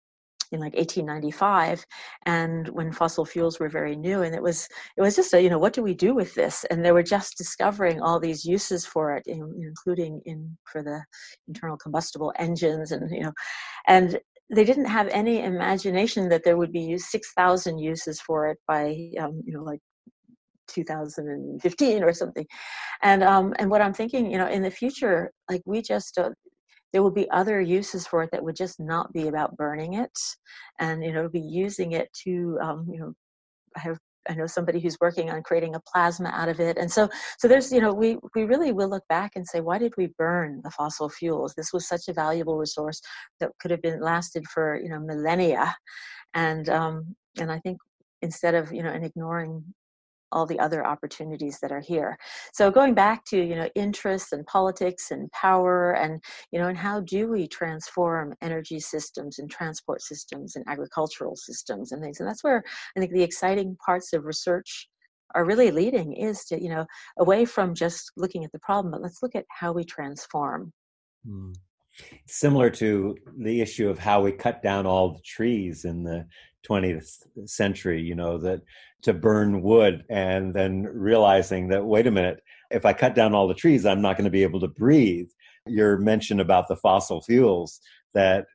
in 0.52 0.60
like 0.60 0.74
1895 0.74 1.84
and 2.26 2.68
when 2.68 2.92
fossil 2.92 3.24
fuels 3.24 3.58
were 3.58 3.70
very 3.70 3.96
new 3.96 4.22
and 4.22 4.34
it 4.34 4.42
was 4.42 4.68
it 4.96 5.00
was 5.00 5.16
just 5.16 5.32
a 5.32 5.42
you 5.42 5.48
know 5.48 5.58
what 5.58 5.72
do 5.72 5.82
we 5.82 5.94
do 5.94 6.14
with 6.14 6.34
this? 6.34 6.64
And 6.70 6.84
they 6.84 6.92
were 6.92 7.02
just 7.02 7.36
discovering 7.36 8.00
all 8.00 8.20
these 8.20 8.44
uses 8.44 8.86
for 8.86 9.16
it 9.16 9.24
including 9.26 10.20
in 10.26 10.56
for 10.64 10.82
the 10.82 11.02
internal 11.48 11.76
combustible 11.76 12.32
engines 12.38 12.92
and 12.92 13.10
you 13.10 13.22
know 13.22 13.32
and 13.88 14.20
they 14.54 14.64
didn't 14.64 14.84
have 14.84 15.08
any 15.08 15.42
imagination 15.42 16.28
that 16.28 16.44
there 16.44 16.58
would 16.58 16.72
be 16.72 16.98
6,000 16.98 17.78
uses 17.78 18.20
for 18.20 18.48
it 18.48 18.58
by 18.68 18.94
um, 19.18 19.42
you 19.44 19.54
know 19.54 19.62
like 19.62 19.80
2015 20.68 22.02
or 22.02 22.12
something 22.12 22.46
and 23.02 23.22
um 23.22 23.52
and 23.58 23.70
what 23.70 23.82
i'm 23.82 23.94
thinking 23.94 24.30
you 24.30 24.38
know 24.38 24.48
in 24.48 24.62
the 24.62 24.70
future 24.70 25.30
like 25.50 25.62
we 25.66 25.82
just 25.82 26.18
uh, 26.18 26.30
there 26.92 27.02
will 27.02 27.10
be 27.10 27.30
other 27.30 27.60
uses 27.60 28.06
for 28.06 28.22
it 28.22 28.30
that 28.32 28.42
would 28.42 28.56
just 28.56 28.78
not 28.78 29.12
be 29.12 29.28
about 29.28 29.56
burning 29.56 29.94
it 29.94 30.18
and 30.78 31.02
you 31.02 31.12
know 31.12 31.28
be 31.28 31.40
using 31.40 31.92
it 31.92 32.08
to 32.12 32.58
um 32.62 32.86
you 32.90 32.98
know 32.98 33.12
i 33.76 33.80
have 33.80 33.98
I 34.28 34.34
know 34.34 34.46
somebody 34.46 34.80
who's 34.80 34.96
working 35.00 35.30
on 35.30 35.42
creating 35.42 35.74
a 35.74 35.80
plasma 35.80 36.28
out 36.28 36.48
of 36.48 36.60
it. 36.60 36.78
And 36.78 36.90
so, 36.90 37.08
so 37.38 37.48
there's, 37.48 37.72
you 37.72 37.80
know, 37.80 37.92
we, 37.92 38.18
we 38.34 38.44
really 38.44 38.72
will 38.72 38.88
look 38.88 39.06
back 39.08 39.32
and 39.34 39.46
say, 39.46 39.60
why 39.60 39.78
did 39.78 39.94
we 39.96 40.12
burn 40.18 40.60
the 40.62 40.70
fossil 40.70 41.08
fuels? 41.08 41.54
This 41.56 41.72
was 41.72 41.88
such 41.88 42.08
a 42.08 42.12
valuable 42.12 42.56
resource 42.56 43.00
that 43.40 43.50
could 43.60 43.70
have 43.70 43.82
been 43.82 44.00
lasted 44.00 44.46
for, 44.46 44.80
you 44.80 44.88
know, 44.88 45.00
millennia. 45.00 45.74
And, 46.34 46.68
um, 46.68 47.16
and 47.38 47.50
I 47.50 47.58
think 47.60 47.78
instead 48.22 48.54
of, 48.54 48.72
you 48.72 48.82
know, 48.82 48.90
and 48.90 49.04
ignoring 49.04 49.64
all 50.32 50.46
the 50.46 50.58
other 50.58 50.84
opportunities 50.84 51.58
that 51.60 51.70
are 51.70 51.80
here 51.80 52.18
so 52.52 52.70
going 52.70 52.94
back 52.94 53.24
to 53.24 53.42
you 53.42 53.54
know 53.54 53.68
interests 53.74 54.32
and 54.32 54.46
politics 54.46 55.10
and 55.10 55.30
power 55.32 55.92
and 55.92 56.20
you 56.50 56.58
know 56.58 56.68
and 56.68 56.78
how 56.78 57.00
do 57.00 57.28
we 57.28 57.46
transform 57.46 58.34
energy 58.42 58.80
systems 58.80 59.38
and 59.38 59.50
transport 59.50 60.02
systems 60.02 60.56
and 60.56 60.64
agricultural 60.68 61.36
systems 61.36 61.92
and 61.92 62.02
things 62.02 62.20
and 62.20 62.28
that's 62.28 62.42
where 62.42 62.62
i 62.96 63.00
think 63.00 63.12
the 63.12 63.22
exciting 63.22 63.76
parts 63.84 64.12
of 64.12 64.24
research 64.24 64.88
are 65.34 65.44
really 65.44 65.70
leading 65.70 66.12
is 66.14 66.44
to 66.44 66.62
you 66.62 66.68
know 66.68 66.86
away 67.18 67.44
from 67.44 67.74
just 67.74 68.12
looking 68.16 68.44
at 68.44 68.52
the 68.52 68.58
problem 68.58 68.90
but 68.90 69.02
let's 69.02 69.22
look 69.22 69.34
at 69.34 69.44
how 69.48 69.72
we 69.72 69.84
transform 69.84 70.72
mm. 71.28 71.54
similar 72.26 72.70
to 72.70 73.16
the 73.38 73.60
issue 73.60 73.88
of 73.88 73.98
how 73.98 74.20
we 74.20 74.32
cut 74.32 74.62
down 74.62 74.86
all 74.86 75.12
the 75.12 75.22
trees 75.22 75.84
in 75.84 76.02
the 76.02 76.26
20th 76.68 77.22
century 77.46 78.00
you 78.00 78.14
know 78.14 78.38
that 78.38 78.60
to 79.02 79.12
burn 79.12 79.62
wood 79.62 80.04
and 80.08 80.54
then 80.54 80.84
realizing 80.84 81.68
that 81.68 81.84
wait 81.84 82.06
a 82.06 82.10
minute 82.10 82.40
if 82.70 82.84
i 82.84 82.92
cut 82.92 83.14
down 83.14 83.34
all 83.34 83.48
the 83.48 83.54
trees 83.54 83.84
i'm 83.84 84.02
not 84.02 84.16
going 84.16 84.24
to 84.24 84.30
be 84.30 84.42
able 84.42 84.60
to 84.60 84.68
breathe. 84.68 85.28
Your 85.66 85.96
mention 85.96 86.40
about 86.40 86.66
the 86.66 86.76
fossil 86.76 87.22
fuels 87.22 87.80
that 88.14 88.46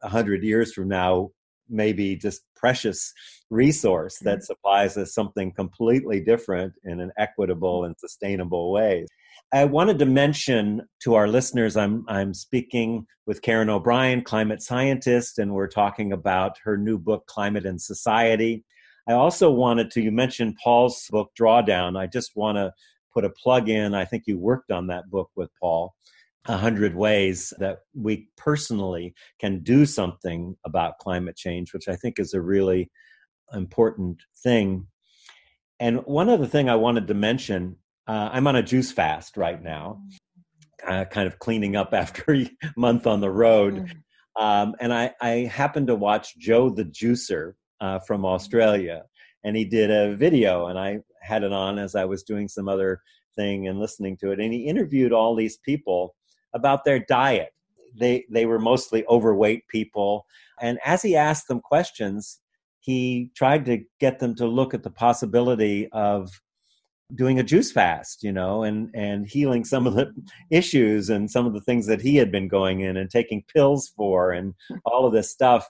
100 0.00 0.44
years 0.44 0.72
from 0.72 0.88
now 0.88 1.30
may 1.68 1.92
be 1.92 2.14
just 2.14 2.42
precious 2.54 3.12
resource 3.50 4.18
that 4.20 4.38
mm-hmm. 4.38 4.44
supplies 4.44 4.96
us 4.96 5.14
something 5.14 5.52
completely 5.52 6.20
different 6.20 6.72
in 6.84 7.00
an 7.00 7.10
equitable 7.18 7.84
and 7.84 7.96
sustainable 7.98 8.70
way 8.70 9.06
I 9.52 9.64
wanted 9.64 9.98
to 10.00 10.06
mention 10.06 10.82
to 11.04 11.14
our 11.14 11.28
listeners 11.28 11.76
I'm, 11.76 12.04
I'm 12.08 12.34
speaking 12.34 13.06
with 13.26 13.42
Karen 13.42 13.70
O'Brien, 13.70 14.22
climate 14.22 14.62
scientist, 14.62 15.38
and 15.38 15.54
we're 15.54 15.68
talking 15.68 16.12
about 16.12 16.58
her 16.64 16.76
new 16.76 16.98
book, 16.98 17.26
Climate 17.26 17.64
and 17.64 17.80
Society. 17.80 18.64
I 19.08 19.12
also 19.12 19.50
wanted 19.50 19.90
to, 19.92 20.00
you 20.00 20.10
mentioned 20.10 20.56
Paul's 20.62 21.06
book, 21.10 21.30
Drawdown. 21.38 21.98
I 21.98 22.06
just 22.06 22.32
want 22.34 22.56
to 22.56 22.72
put 23.12 23.24
a 23.24 23.30
plug 23.30 23.68
in. 23.68 23.94
I 23.94 24.04
think 24.04 24.24
you 24.26 24.38
worked 24.38 24.70
on 24.70 24.88
that 24.88 25.08
book 25.10 25.30
with 25.36 25.50
Paul. 25.60 25.94
A 26.46 26.56
hundred 26.56 26.94
ways 26.94 27.52
that 27.58 27.78
we 27.94 28.28
personally 28.36 29.14
can 29.40 29.62
do 29.62 29.86
something 29.86 30.56
about 30.66 30.98
climate 30.98 31.36
change, 31.36 31.72
which 31.72 31.88
I 31.88 31.96
think 31.96 32.18
is 32.18 32.34
a 32.34 32.40
really 32.40 32.90
important 33.52 34.22
thing. 34.42 34.86
And 35.80 36.04
one 36.04 36.28
other 36.28 36.46
thing 36.46 36.68
I 36.68 36.76
wanted 36.76 37.06
to 37.08 37.14
mention 37.14 37.76
uh, 38.06 38.30
I'm 38.32 38.46
on 38.46 38.56
a 38.56 38.62
juice 38.62 38.92
fast 38.92 39.36
right 39.36 39.62
now, 39.62 40.02
uh, 40.86 41.04
kind 41.06 41.26
of 41.26 41.38
cleaning 41.38 41.76
up 41.76 41.90
after 41.92 42.34
a 42.34 42.50
month 42.76 43.06
on 43.06 43.20
the 43.20 43.30
road. 43.30 43.74
Mm-hmm. 43.74 44.42
Um, 44.42 44.74
and 44.80 44.92
I, 44.92 45.12
I 45.20 45.28
happened 45.52 45.86
to 45.86 45.94
watch 45.94 46.36
Joe 46.38 46.68
the 46.70 46.84
Juicer 46.84 47.52
uh, 47.80 48.00
from 48.00 48.18
mm-hmm. 48.18 48.26
Australia, 48.26 49.04
and 49.44 49.56
he 49.56 49.64
did 49.64 49.90
a 49.90 50.14
video, 50.16 50.66
and 50.66 50.78
I 50.78 50.98
had 51.22 51.44
it 51.44 51.52
on 51.52 51.78
as 51.78 51.94
I 51.94 52.04
was 52.04 52.22
doing 52.22 52.48
some 52.48 52.68
other 52.68 53.00
thing 53.36 53.68
and 53.68 53.78
listening 53.78 54.16
to 54.18 54.30
it. 54.30 54.40
And 54.40 54.52
he 54.52 54.66
interviewed 54.66 55.12
all 55.12 55.34
these 55.34 55.58
people 55.58 56.14
about 56.54 56.84
their 56.84 56.98
diet. 56.98 57.50
They 57.96 58.24
they 58.30 58.44
were 58.44 58.58
mostly 58.58 59.06
overweight 59.06 59.68
people, 59.68 60.26
and 60.60 60.78
as 60.84 61.00
he 61.00 61.14
asked 61.14 61.46
them 61.46 61.60
questions, 61.60 62.40
he 62.80 63.30
tried 63.36 63.64
to 63.66 63.84
get 64.00 64.18
them 64.18 64.34
to 64.34 64.46
look 64.46 64.74
at 64.74 64.82
the 64.82 64.90
possibility 64.90 65.88
of 65.92 66.28
doing 67.14 67.38
a 67.38 67.42
juice 67.42 67.70
fast 67.70 68.22
you 68.22 68.32
know 68.32 68.62
and 68.62 68.90
and 68.94 69.26
healing 69.26 69.64
some 69.64 69.86
of 69.86 69.94
the 69.94 70.12
issues 70.50 71.10
and 71.10 71.30
some 71.30 71.46
of 71.46 71.52
the 71.52 71.60
things 71.60 71.86
that 71.86 72.00
he 72.00 72.16
had 72.16 72.32
been 72.32 72.48
going 72.48 72.80
in 72.80 72.96
and 72.96 73.10
taking 73.10 73.44
pills 73.54 73.92
for 73.96 74.32
and 74.32 74.54
all 74.84 75.06
of 75.06 75.12
this 75.12 75.30
stuff. 75.30 75.68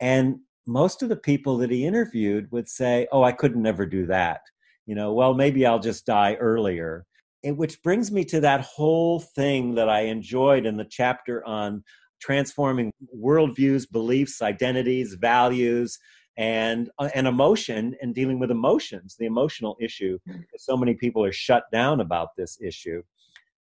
And 0.00 0.40
most 0.66 1.02
of 1.02 1.08
the 1.08 1.16
people 1.16 1.56
that 1.58 1.70
he 1.70 1.86
interviewed 1.86 2.50
would 2.50 2.68
say 2.68 3.06
oh 3.12 3.22
i 3.22 3.32
couldn't 3.32 3.62
never 3.62 3.86
do 3.86 4.06
that. 4.06 4.40
You 4.86 4.94
know 4.94 5.12
well 5.12 5.34
maybe 5.34 5.66
i'll 5.66 5.80
just 5.80 6.06
die 6.06 6.34
earlier. 6.34 7.06
It, 7.42 7.56
which 7.56 7.82
brings 7.82 8.12
me 8.12 8.24
to 8.26 8.40
that 8.40 8.60
whole 8.60 9.20
thing 9.20 9.74
that 9.74 9.88
i 9.88 10.00
enjoyed 10.02 10.66
in 10.66 10.76
the 10.76 10.86
chapter 10.88 11.44
on 11.46 11.82
transforming 12.20 12.92
worldviews 13.16 13.90
beliefs 13.90 14.42
identities 14.42 15.14
values 15.14 15.98
and 16.36 16.90
uh, 16.98 17.10
and 17.14 17.26
emotion 17.26 17.94
and 18.00 18.14
dealing 18.14 18.38
with 18.38 18.50
emotions 18.50 19.16
the 19.18 19.26
emotional 19.26 19.76
issue 19.80 20.18
hmm. 20.26 20.40
so 20.56 20.76
many 20.76 20.94
people 20.94 21.24
are 21.24 21.32
shut 21.32 21.64
down 21.70 22.00
about 22.00 22.28
this 22.36 22.58
issue 22.60 23.02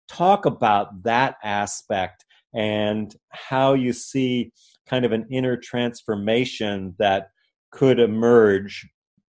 talk 0.08 0.46
about 0.46 1.04
that 1.04 1.36
aspect 1.44 2.26
and 2.54 3.16
how 3.30 3.74
you 3.74 3.92
see 3.92 4.52
kind 4.88 5.06
of 5.06 5.12
an 5.12 5.26
inner 5.32 5.58
transformation 5.58 6.94
that 7.00 7.30
could 7.72 8.00
emerge 8.00 8.88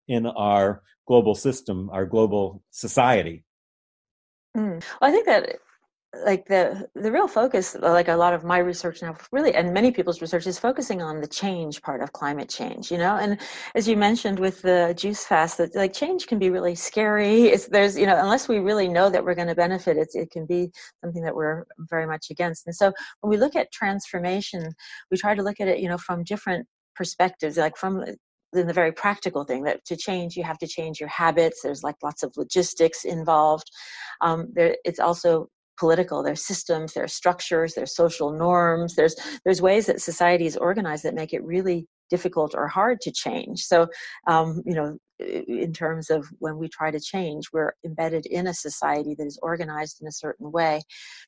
in 0.09 0.27
our 0.27 0.83
global 1.07 1.35
system 1.35 1.89
our 1.91 2.05
global 2.05 2.63
society 2.71 3.43
mm. 4.55 4.83
i 5.01 5.11
think 5.11 5.25
that 5.25 5.59
like 6.25 6.47
the 6.47 6.89
the 6.95 7.11
real 7.11 7.29
focus 7.29 7.77
like 7.81 8.09
a 8.09 8.17
lot 8.17 8.33
of 8.35 8.45
my 8.45 8.59
research 8.59 9.03
now 9.03 9.17
really 9.33 9.55
and 9.55 9.73
many 9.73 9.91
people's 9.91 10.21
research 10.21 10.47
is 10.47 10.59
focusing 10.59 11.03
on 11.03 11.21
the 11.21 11.27
change 11.27 11.83
part 11.83 12.03
of 12.03 12.13
climate 12.13 12.49
change 12.49 12.91
you 12.91 12.99
know? 12.99 13.17
And 13.17 13.39
as 13.75 13.89
you 13.89 13.97
mentioned 13.97 14.39
with 14.39 14.63
the 14.63 14.95
juice 14.97 15.25
fast 15.25 15.59
that 15.59 15.75
like 15.75 15.93
change 15.93 16.27
can 16.27 16.39
be 16.39 16.51
really 16.51 16.75
scary. 16.75 17.45
It's 17.45 17.67
there's 17.67 17.99
you 17.99 18.07
know 18.07 18.19
unless 18.21 18.49
we 18.49 18.59
really 18.59 18.89
know 18.89 19.11
that 19.11 19.25
we're 19.25 19.35
going 19.35 19.49
to 19.49 19.55
benefit 19.55 19.97
it's, 19.97 20.15
it 20.15 20.31
can 20.31 20.47
be 20.47 20.71
something 21.03 21.23
that 21.23 21.35
we're 21.35 21.65
very 21.79 22.07
much 22.07 22.31
against. 22.31 22.67
And 22.67 22.75
so 22.75 22.93
when 23.21 23.31
we 23.31 23.37
look 23.37 23.57
at 23.57 23.73
transformation 23.73 24.73
we 25.11 25.17
try 25.17 25.35
to 25.35 25.43
look 25.43 25.61
at 25.61 25.69
it 25.69 25.79
you 25.81 25.89
know 25.89 25.99
from 25.99 26.25
different 26.25 26.67
perspectives 26.95 27.57
like 27.57 27.77
from 27.77 28.05
in 28.55 28.67
the 28.67 28.73
very 28.73 28.93
practical 28.93 29.45
thing 29.45 29.65
that 29.65 29.85
to 29.85 29.97
change 29.97 30.37
you 30.37 30.45
have 30.45 30.59
to 30.59 30.67
change 30.67 31.01
your 31.01 31.09
habits. 31.09 31.61
There's 31.63 31.83
like 31.83 31.97
lots 32.03 32.23
of 32.23 32.33
logistics 32.37 33.05
involved. 33.05 33.71
Um, 34.21 34.49
there, 34.55 34.77
it's 34.85 35.01
also 35.01 35.49
political 35.79 36.23
there's 36.23 36.47
systems 36.47 36.93
there's 36.93 37.15
structures 37.15 37.75
there's 37.75 37.95
social 37.95 38.33
norms. 38.33 38.95
There's 38.95 39.17
there's 39.45 39.63
ways 39.63 39.87
that 39.87 40.01
society 40.01 40.47
is 40.47 40.57
organized 40.57 41.05
that 41.05 41.15
make 41.15 41.33
it 41.33 41.45
really 41.45 41.87
difficult 42.11 42.55
or 42.55 42.69
hard 42.69 43.01
to 43.01 43.11
change. 43.11 43.61
So 43.61 43.89
um, 44.27 44.63
you 44.65 44.75
know 44.75 44.99
in 45.21 45.73
terms 45.73 46.11
of 46.11 46.27
when 46.41 46.59
we 46.59 46.69
try 46.69 46.91
to 46.91 46.99
change 46.99 47.45
we're 47.53 47.73
embedded 47.87 48.27
in 48.27 48.49
a 48.49 48.55
society 48.55 49.15
that 49.17 49.27
is 49.27 49.39
organized 49.43 49.99
in 50.01 50.09
a 50.09 50.13
certain 50.13 50.51
way. 50.51 50.83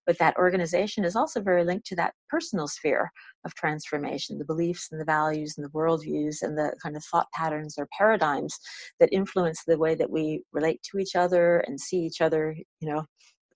But 0.07 0.19
that 0.19 0.37
organization 0.37 1.05
is 1.05 1.15
also 1.15 1.41
very 1.41 1.65
linked 1.65 1.87
to 1.87 1.97
that 1.97 2.15
personal 2.29 2.67
sphere 2.67 3.11
of 3.45 3.55
transformation 3.55 4.39
the 4.39 4.45
beliefs 4.45 4.89
and 4.91 5.01
the 5.01 5.05
values 5.05 5.55
and 5.57 5.65
the 5.65 5.71
worldviews 5.71 6.43
and 6.43 6.59
the 6.59 6.75
kind 6.83 6.97
of 6.97 7.05
thought 7.05 7.29
patterns 7.33 7.77
or 7.79 7.89
paradigms 7.97 8.59
that 8.99 9.09
influence 9.13 9.63
the 9.67 9.79
way 9.79 9.95
that 9.95 10.11
we 10.11 10.43
relate 10.53 10.81
to 10.83 10.99
each 10.99 11.15
other 11.15 11.59
and 11.67 11.81
see 11.81 11.99
each 11.99 12.21
other 12.21 12.57
you 12.81 12.89
know 12.89 13.05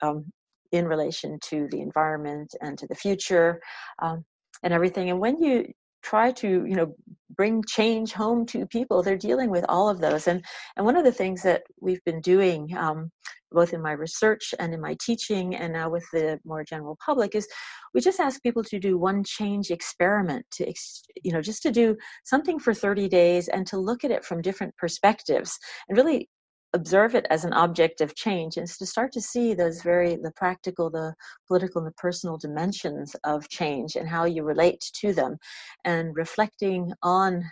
um, 0.03 0.25
in 0.73 0.87
relation 0.87 1.39
to 1.45 1.69
the 1.71 1.81
environment 1.81 2.55
and 2.61 2.79
to 2.79 2.87
the 2.87 2.95
future 2.95 3.61
um, 4.01 4.25
and 4.63 4.73
everything. 4.73 5.11
And 5.11 5.21
when 5.21 5.43
you 5.43 5.67
try 6.03 6.31
to 6.33 6.65
you 6.67 6.75
know 6.75 6.95
bring 7.37 7.63
change 7.69 8.13
home 8.13 8.47
to 8.47 8.67
people 8.67 9.03
they're 9.03 9.17
dealing 9.17 9.51
with 9.51 9.65
all 9.69 9.89
of 9.89 10.01
those 10.01 10.27
and 10.27 10.45
and 10.77 10.87
one 10.87 10.97
of 10.97 11.05
the 11.05 11.13
things 11.13 11.43
that 11.43 11.63
we've 11.81 12.03
been 12.05 12.21
doing 12.21 12.75
um, 12.77 13.11
both 13.53 13.73
in 13.73 13.83
my 13.83 13.93
research 13.93 14.55
and 14.59 14.73
in 14.73 14.81
my 14.81 14.97
teaching 15.05 15.55
and 15.57 15.73
now 15.73 15.91
with 15.91 16.05
the 16.13 16.39
more 16.45 16.65
general 16.65 16.97
public 17.05 17.35
is 17.35 17.47
we 17.95 18.01
just 18.01 18.21
ask 18.21 18.43
people 18.43 18.63
to 18.63 18.79
do 18.79 18.97
one 18.97 19.23
change 19.25 19.71
experiment 19.71 20.45
to 20.51 20.73
you 21.23 21.33
know 21.33 21.43
just 21.43 21.63
to 21.63 21.71
do 21.71 21.97
something 22.25 22.59
for 22.59 22.73
30 22.73 23.09
days 23.09 23.49
and 23.49 23.67
to 23.67 23.77
look 23.77 24.05
at 24.05 24.11
it 24.11 24.25
from 24.25 24.41
different 24.41 24.75
perspectives 24.77 25.59
and 25.89 25.97
really 25.97 26.29
observe 26.73 27.15
it 27.15 27.27
as 27.31 27.45
an 27.45 27.53
object 27.53 28.01
of 28.01 28.15
change 28.15 28.57
and 28.57 28.69
to 28.69 28.87
start 28.87 29.13
to 29.13 29.21
see 29.21 29.55
those 29.55 29.83
very 29.83 30.17
the 30.17 30.33
practical 30.37 30.91
the 30.91 31.15
political 31.49 31.81
and 31.81 31.89
the 31.89 31.95
personal 31.95 32.37
dimensions 32.39 33.17
of 33.25 33.49
change 33.49 33.97
and 33.97 34.09
how 34.09 34.25
you 34.25 34.43
relate 34.45 34.81
to 34.95 35.13
them. 35.13 35.37
And 35.85 36.15
reflecting 36.17 36.93
on 37.03 37.45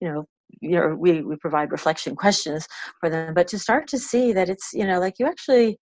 you 0.00 0.08
know 0.08 0.26
you 0.60 0.70
know 0.70 0.96
we, 0.98 1.22
we 1.22 1.36
provide 1.36 1.72
reflection 1.72 2.16
questions 2.16 2.66
for 2.98 3.08
them 3.08 3.34
but 3.34 3.46
to 3.48 3.58
start 3.58 3.86
to 3.88 3.98
see 3.98 4.32
that 4.32 4.48
it's 4.48 4.70
you 4.72 4.86
know 4.86 4.98
like 4.98 5.14
you 5.18 5.26
actually 5.26 5.78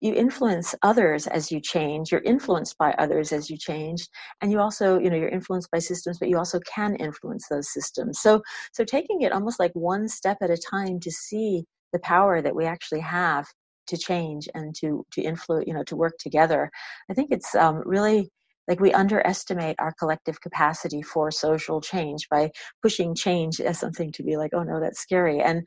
you 0.00 0.14
influence 0.14 0.74
others 0.82 1.26
as 1.26 1.50
you 1.50 1.60
change 1.60 2.12
you're 2.12 2.20
influenced 2.20 2.78
by 2.78 2.92
others 2.98 3.32
as 3.32 3.50
you 3.50 3.56
change 3.56 4.06
and 4.40 4.52
you 4.52 4.60
also 4.60 4.98
you 4.98 5.10
know 5.10 5.16
you're 5.16 5.28
influenced 5.28 5.70
by 5.70 5.78
systems 5.78 6.18
but 6.18 6.28
you 6.28 6.38
also 6.38 6.60
can 6.60 6.94
influence 6.96 7.46
those 7.50 7.72
systems. 7.72 8.20
So 8.20 8.40
so 8.72 8.84
taking 8.84 9.22
it 9.22 9.32
almost 9.32 9.58
like 9.58 9.72
one 9.74 10.08
step 10.08 10.38
at 10.40 10.50
a 10.50 10.56
time 10.56 11.00
to 11.00 11.10
see 11.10 11.64
the 11.92 11.98
power 12.00 12.42
that 12.42 12.54
we 12.54 12.64
actually 12.64 13.00
have 13.00 13.46
to 13.88 13.96
change 13.96 14.48
and 14.54 14.74
to 14.76 15.04
to 15.12 15.22
influence 15.22 15.64
you 15.66 15.74
know 15.74 15.82
to 15.84 15.96
work 15.96 16.14
together. 16.18 16.70
I 17.10 17.14
think 17.14 17.30
it's 17.32 17.54
um, 17.54 17.82
really 17.84 18.30
like 18.68 18.80
we 18.80 18.92
underestimate 18.92 19.76
our 19.78 19.94
collective 19.98 20.40
capacity 20.40 21.02
for 21.02 21.30
social 21.30 21.80
change 21.80 22.28
by 22.30 22.50
pushing 22.82 23.14
change 23.14 23.60
as 23.60 23.78
something 23.78 24.12
to 24.12 24.22
be 24.22 24.36
like 24.36 24.52
oh 24.54 24.62
no 24.62 24.80
that's 24.80 25.00
scary. 25.00 25.40
And 25.40 25.66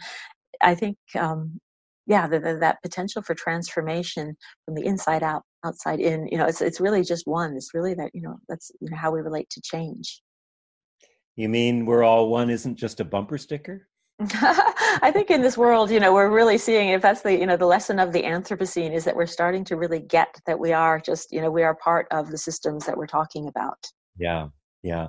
i 0.62 0.76
think 0.76 0.98
um, 1.18 1.60
yeah 2.08 2.28
the, 2.28 2.40
the, 2.40 2.58
that 2.58 2.82
potential 2.84 3.22
for 3.22 3.34
transformation 3.36 4.36
from 4.66 4.76
the 4.76 4.86
inside 4.86 5.24
out 5.24 5.44
outside 5.66 6.00
in 6.00 6.28
you 6.32 6.38
know 6.38 6.46
it's 6.46 6.62
it's 6.62 6.80
really 6.80 7.04
just 7.04 7.28
one. 7.28 7.56
It's 7.56 7.74
really 7.74 7.94
that 7.96 8.12
you 8.14 8.22
know 8.22 8.38
that's 8.48 8.72
you 8.80 8.90
know 8.90 8.98
how 8.98 9.12
we 9.12 9.22
relate 9.22 9.50
to 9.52 9.62
change. 9.64 10.22
You 11.36 11.50
mean 11.50 11.86
we're 11.86 12.04
all 12.04 12.30
one 12.30 12.50
isn't 12.50 12.76
just 12.76 13.00
a 13.00 13.06
bumper 13.06 13.38
sticker 13.38 13.88
I 14.34 15.12
think 15.12 15.30
in 15.30 15.42
this 15.42 15.58
world, 15.58 15.90
you 15.90 16.00
know, 16.00 16.14
we're 16.14 16.30
really 16.30 16.58
seeing 16.58 16.90
if 16.90 17.02
that's 17.02 17.22
the, 17.22 17.38
you 17.38 17.46
know, 17.46 17.58
the 17.58 17.66
lesson 17.66 18.00
of 18.00 18.14
the 18.14 18.24
Anthropocene 18.24 18.94
is 18.94 19.06
that 19.06 19.16
we're 19.16 19.26
starting 19.26 19.64
to 19.66 19.76
really 19.76 20.00
get 20.00 20.40
that 20.46 20.60
we 20.60 20.74
are 20.74 21.00
just, 21.00 21.32
you 21.32 21.42
know, 21.42 21.52
we 21.52 21.64
are 21.64 21.76
part 21.76 22.08
of 22.12 22.30
the 22.30 22.38
systems 22.38 22.86
that 22.86 22.98
we're 22.98 23.08
talking 23.08 23.48
about. 23.48 23.88
Yeah, 24.18 24.48
yeah. 24.84 25.08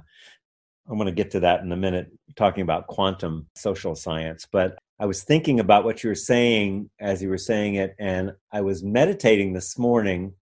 I'm 0.88 0.96
going 0.96 1.06
to 1.06 1.12
get 1.12 1.30
to 1.32 1.40
that 1.40 1.60
in 1.60 1.70
a 1.72 1.76
minute, 1.76 2.10
talking 2.36 2.62
about 2.62 2.86
quantum 2.86 3.46
social 3.54 3.94
science. 3.94 4.46
But 4.50 4.78
I 4.98 5.06
was 5.06 5.22
thinking 5.22 5.60
about 5.60 5.84
what 5.84 6.02
you 6.02 6.10
were 6.10 6.14
saying 6.14 6.90
as 7.00 7.22
you 7.22 7.28
were 7.28 7.38
saying 7.38 7.76
it, 7.76 7.94
and 7.98 8.32
I 8.52 8.60
was 8.62 8.82
meditating 8.82 9.52
this 9.52 9.78
morning, 9.78 10.34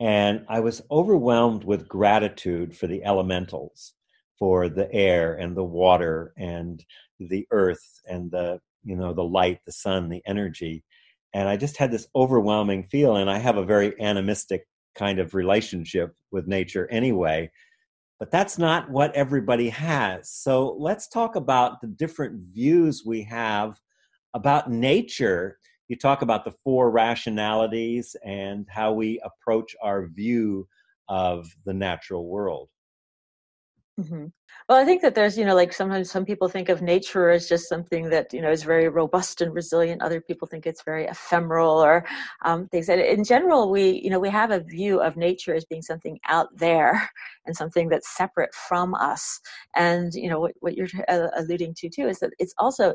and 0.00 0.44
I 0.48 0.60
was 0.60 0.82
overwhelmed 0.90 1.64
with 1.64 1.88
gratitude 1.88 2.76
for 2.76 2.86
the 2.86 3.04
elementals, 3.04 3.94
for 4.42 4.68
the 4.68 4.92
air 4.92 5.34
and 5.34 5.56
the 5.56 5.62
water 5.62 6.32
and 6.36 6.84
the 7.20 7.46
earth 7.52 8.00
and 8.08 8.28
the 8.32 8.58
you 8.82 8.96
know 8.96 9.14
the 9.14 9.22
light 9.22 9.60
the 9.66 9.70
sun 9.70 10.08
the 10.08 10.20
energy. 10.26 10.82
And 11.32 11.48
i 11.48 11.56
just 11.56 11.76
had 11.76 11.92
this 11.92 12.08
overwhelming 12.16 12.82
feeling 12.90 13.28
i 13.28 13.38
have 13.38 13.56
a 13.56 13.64
very 13.64 13.94
animistic 14.00 14.66
kind 14.96 15.20
of 15.20 15.34
relationship 15.34 16.16
with 16.32 16.48
nature 16.48 16.88
anyway 16.90 17.48
but 18.18 18.32
that's 18.32 18.56
not 18.56 18.88
what 18.88 19.12
everybody 19.16 19.68
has. 19.68 20.30
So 20.30 20.76
let's 20.78 21.08
talk 21.08 21.34
about 21.34 21.80
the 21.80 21.88
different 21.88 22.40
views 22.52 23.02
we 23.04 23.24
have 23.24 23.80
about 24.32 24.70
nature. 24.70 25.58
You 25.88 25.96
talk 25.96 26.22
about 26.22 26.44
the 26.44 26.54
four 26.62 26.92
rationalities 26.92 28.14
and 28.24 28.64
how 28.70 28.92
we 28.92 29.20
approach 29.24 29.74
our 29.82 30.06
view 30.06 30.68
of 31.08 31.48
the 31.64 31.74
natural 31.74 32.28
world. 32.28 32.68
Mm-hmm. 34.00 34.26
Well, 34.68 34.78
I 34.80 34.84
think 34.86 35.02
that 35.02 35.14
there's, 35.14 35.36
you 35.36 35.44
know, 35.44 35.54
like 35.54 35.72
sometimes 35.72 36.10
some 36.10 36.24
people 36.24 36.48
think 36.48 36.70
of 36.70 36.80
nature 36.80 37.28
as 37.30 37.46
just 37.48 37.68
something 37.68 38.08
that, 38.08 38.32
you 38.32 38.40
know, 38.40 38.50
is 38.50 38.62
very 38.62 38.88
robust 38.88 39.42
and 39.42 39.52
resilient. 39.52 40.00
Other 40.00 40.20
people 40.20 40.48
think 40.48 40.66
it's 40.66 40.82
very 40.82 41.04
ephemeral 41.06 41.78
or 41.82 42.06
um, 42.44 42.68
things. 42.68 42.88
And 42.88 43.00
in 43.00 43.22
general, 43.22 43.70
we, 43.70 44.00
you 44.02 44.08
know, 44.08 44.18
we 44.18 44.30
have 44.30 44.50
a 44.50 44.60
view 44.60 45.00
of 45.02 45.16
nature 45.16 45.54
as 45.54 45.66
being 45.66 45.82
something 45.82 46.18
out 46.28 46.48
there 46.56 47.06
and 47.46 47.54
something 47.54 47.88
that's 47.88 48.16
separate 48.16 48.54
from 48.54 48.94
us. 48.94 49.40
And, 49.76 50.12
you 50.14 50.30
know, 50.30 50.40
what, 50.40 50.52
what 50.60 50.74
you're 50.74 50.88
uh, 51.08 51.28
alluding 51.36 51.74
to 51.78 51.90
too 51.90 52.08
is 52.08 52.18
that 52.20 52.30
it's 52.38 52.54
also 52.58 52.94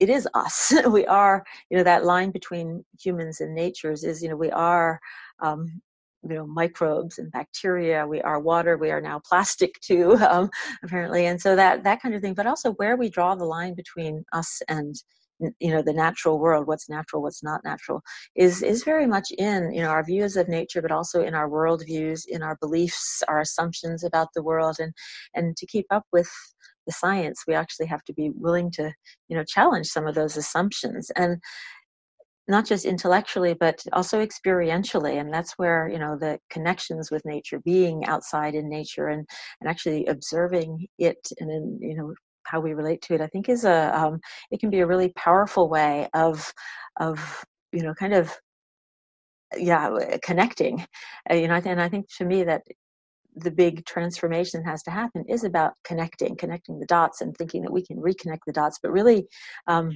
it 0.00 0.10
is 0.10 0.26
us. 0.34 0.72
we 0.88 1.06
are, 1.06 1.44
you 1.70 1.76
know, 1.76 1.84
that 1.84 2.04
line 2.04 2.32
between 2.32 2.84
humans 3.00 3.40
and 3.40 3.54
natures 3.54 4.02
is, 4.02 4.22
you 4.22 4.28
know, 4.28 4.36
we 4.36 4.50
are 4.50 4.98
um, 5.40 5.80
you 6.22 6.34
know 6.34 6.46
microbes 6.46 7.18
and 7.18 7.30
bacteria. 7.32 8.06
We 8.06 8.20
are 8.22 8.40
water. 8.40 8.76
We 8.76 8.90
are 8.90 9.00
now 9.00 9.20
plastic 9.28 9.80
too 9.80 10.16
um, 10.30 10.50
apparently. 10.82 11.26
And 11.26 11.40
so 11.40 11.56
that 11.56 11.84
that 11.84 12.00
kind 12.02 12.14
of 12.14 12.22
thing. 12.22 12.34
But 12.34 12.46
also 12.46 12.72
where 12.72 12.96
we 12.96 13.08
draw 13.08 13.34
the 13.34 13.44
line 13.44 13.74
between 13.74 14.24
us 14.32 14.62
and 14.68 14.94
you 15.58 15.72
know 15.72 15.82
the 15.82 15.92
natural 15.92 16.38
world 16.38 16.68
what's 16.68 16.88
natural 16.88 17.20
what's 17.20 17.42
not 17.42 17.64
natural 17.64 18.00
is 18.36 18.62
is 18.62 18.84
very 18.84 19.06
much 19.06 19.32
in 19.38 19.72
you 19.72 19.82
know 19.82 19.88
our 19.88 20.04
views 20.04 20.36
of 20.36 20.48
nature 20.48 20.80
but 20.80 20.92
also 20.92 21.20
in 21.22 21.34
our 21.34 21.48
world 21.48 21.82
views 21.84 22.24
in 22.28 22.42
our 22.42 22.56
beliefs 22.60 23.22
our 23.26 23.40
assumptions 23.40 24.04
about 24.04 24.28
the 24.34 24.42
world. 24.42 24.76
And 24.78 24.92
and 25.34 25.56
to 25.56 25.66
keep 25.66 25.86
up 25.90 26.04
with 26.12 26.30
the 26.86 26.92
science 26.92 27.44
we 27.46 27.54
actually 27.54 27.86
have 27.86 28.04
to 28.04 28.12
be 28.12 28.30
willing 28.34 28.70
to 28.72 28.92
you 29.28 29.36
know 29.36 29.44
challenge 29.44 29.86
some 29.86 30.06
of 30.06 30.14
those 30.14 30.36
assumptions. 30.36 31.10
And 31.16 31.38
not 32.48 32.66
just 32.66 32.84
intellectually 32.84 33.54
but 33.54 33.82
also 33.92 34.24
experientially 34.24 35.20
and 35.20 35.32
that's 35.32 35.52
where 35.58 35.88
you 35.88 35.98
know 35.98 36.16
the 36.16 36.38
connections 36.50 37.10
with 37.10 37.24
nature 37.24 37.60
being 37.60 38.04
outside 38.06 38.54
in 38.54 38.68
nature 38.68 39.08
and 39.08 39.26
and 39.60 39.70
actually 39.70 40.06
observing 40.06 40.86
it 40.98 41.18
and 41.38 41.48
then 41.48 41.78
you 41.80 41.96
know 41.96 42.12
how 42.44 42.60
we 42.60 42.74
relate 42.74 43.00
to 43.02 43.14
it 43.14 43.20
i 43.20 43.26
think 43.28 43.48
is 43.48 43.64
a 43.64 43.96
um, 43.98 44.18
it 44.50 44.60
can 44.60 44.70
be 44.70 44.80
a 44.80 44.86
really 44.86 45.10
powerful 45.10 45.68
way 45.68 46.08
of 46.14 46.52
of 47.00 47.44
you 47.72 47.82
know 47.82 47.94
kind 47.94 48.14
of 48.14 48.32
yeah 49.56 49.90
connecting 50.22 50.84
uh, 51.30 51.34
you 51.34 51.46
know 51.46 51.60
and 51.64 51.80
i 51.80 51.88
think 51.88 52.06
to 52.16 52.24
me 52.24 52.42
that 52.42 52.62
the 53.36 53.50
big 53.50 53.84
transformation 53.86 54.62
that 54.62 54.70
has 54.70 54.82
to 54.82 54.90
happen 54.90 55.24
is 55.28 55.44
about 55.44 55.72
connecting 55.84 56.36
connecting 56.36 56.78
the 56.78 56.86
dots 56.86 57.20
and 57.20 57.36
thinking 57.36 57.62
that 57.62 57.72
we 57.72 57.84
can 57.84 57.96
reconnect 57.96 58.40
the 58.46 58.52
dots 58.52 58.78
but 58.82 58.92
really 58.92 59.26
um, 59.68 59.90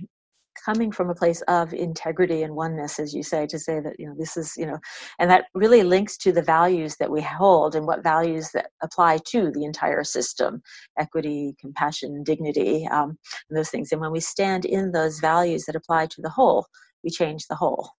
coming 0.64 0.90
from 0.90 1.10
a 1.10 1.14
place 1.14 1.42
of 1.42 1.72
integrity 1.72 2.42
and 2.42 2.54
oneness 2.54 2.98
as 2.98 3.14
you 3.14 3.22
say 3.22 3.46
to 3.46 3.58
say 3.58 3.80
that 3.80 3.94
you 3.98 4.06
know 4.06 4.14
this 4.18 4.36
is 4.36 4.54
you 4.56 4.66
know 4.66 4.78
and 5.18 5.30
that 5.30 5.44
really 5.54 5.82
links 5.82 6.16
to 6.16 6.32
the 6.32 6.42
values 6.42 6.96
that 6.98 7.10
we 7.10 7.20
hold 7.20 7.74
and 7.74 7.86
what 7.86 8.02
values 8.02 8.50
that 8.52 8.68
apply 8.82 9.18
to 9.26 9.50
the 9.52 9.64
entire 9.64 10.04
system 10.04 10.62
equity 10.98 11.54
compassion 11.60 12.22
dignity 12.22 12.86
um, 12.88 13.18
those 13.50 13.70
things. 13.70 13.92
And 13.92 14.00
when 14.00 14.12
we 14.12 14.20
stand 14.20 14.64
in 14.64 14.92
those 14.92 15.20
values 15.20 15.64
that 15.64 15.76
apply 15.76 16.06
to 16.06 16.22
the 16.22 16.30
whole 16.30 16.66
we 17.04 17.10
change 17.10 17.46
the 17.46 17.54
whole. 17.54 17.90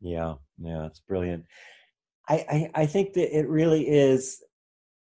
Yeah. 0.00 0.34
Yeah 0.58 0.86
it's 0.86 1.00
brilliant. 1.00 1.44
I, 2.28 2.34
I, 2.74 2.82
I 2.82 2.86
think 2.86 3.14
that 3.14 3.36
it 3.36 3.48
really 3.48 3.88
is 3.88 4.42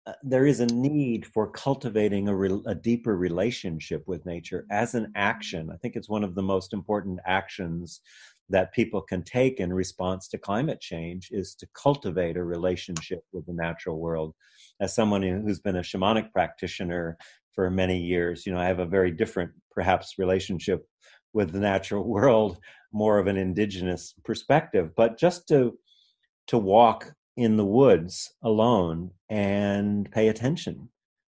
Uh, 0.09 0.12
there 0.22 0.46
is 0.46 0.61
a 0.61 0.66
need 0.66 1.26
for 1.26 1.50
cultivating 1.50 2.28
a, 2.28 2.34
re- 2.34 2.62
a, 2.66 2.74
deeper 2.74 3.14
relationship 3.16 4.02
with 4.06 4.24
nature 4.24 4.64
as 4.70 4.94
an 4.94 5.12
action. 5.16 5.68
I 5.70 5.76
think 5.76 5.96
it's 5.96 6.09
one 6.09 6.24
of 6.24 6.34
the 6.34 6.42
most 6.42 6.72
important 6.72 7.20
actions 7.26 8.00
that 8.48 8.72
people 8.72 9.02
can 9.02 9.22
take 9.22 9.61
in 9.61 9.70
response 9.70 10.26
to 10.28 10.38
climate 10.38 10.80
change 10.80 11.28
is 11.30 11.54
to 11.56 11.68
cultivate 11.74 12.38
a 12.38 12.42
relationship 12.42 13.20
with 13.32 13.44
the 13.44 13.52
natural 13.52 13.98
world. 13.98 14.34
As 14.80 14.94
someone 14.94 15.20
who's 15.20 15.61
been 15.61 15.76
a 15.76 15.80
shamanic 15.80 16.32
practitioner 16.32 17.18
for 17.52 17.68
many 17.68 17.98
years, 17.98 18.46
you 18.46 18.52
know, 18.54 18.61
I 18.61 18.64
have 18.64 18.78
a 18.78 18.86
very 18.86 19.11
different, 19.11 19.50
perhaps, 19.70 20.14
relationship 20.16 20.86
with 21.34 21.52
the 21.52 21.61
natural 21.61 22.04
world, 22.09 22.59
more 22.92 23.18
of 23.18 23.26
an 23.26 23.36
indigenous 23.36 24.14
perspective. 24.24 24.92
But 24.96 25.18
just 25.18 25.48
to 25.48 25.76
to 26.46 26.56
walk 26.56 27.12
in 27.39 27.57
the 27.57 27.64
woods 27.64 28.34
alone 28.43 29.12
and 29.30 30.11
pay 30.11 30.26
attention. 30.26 30.89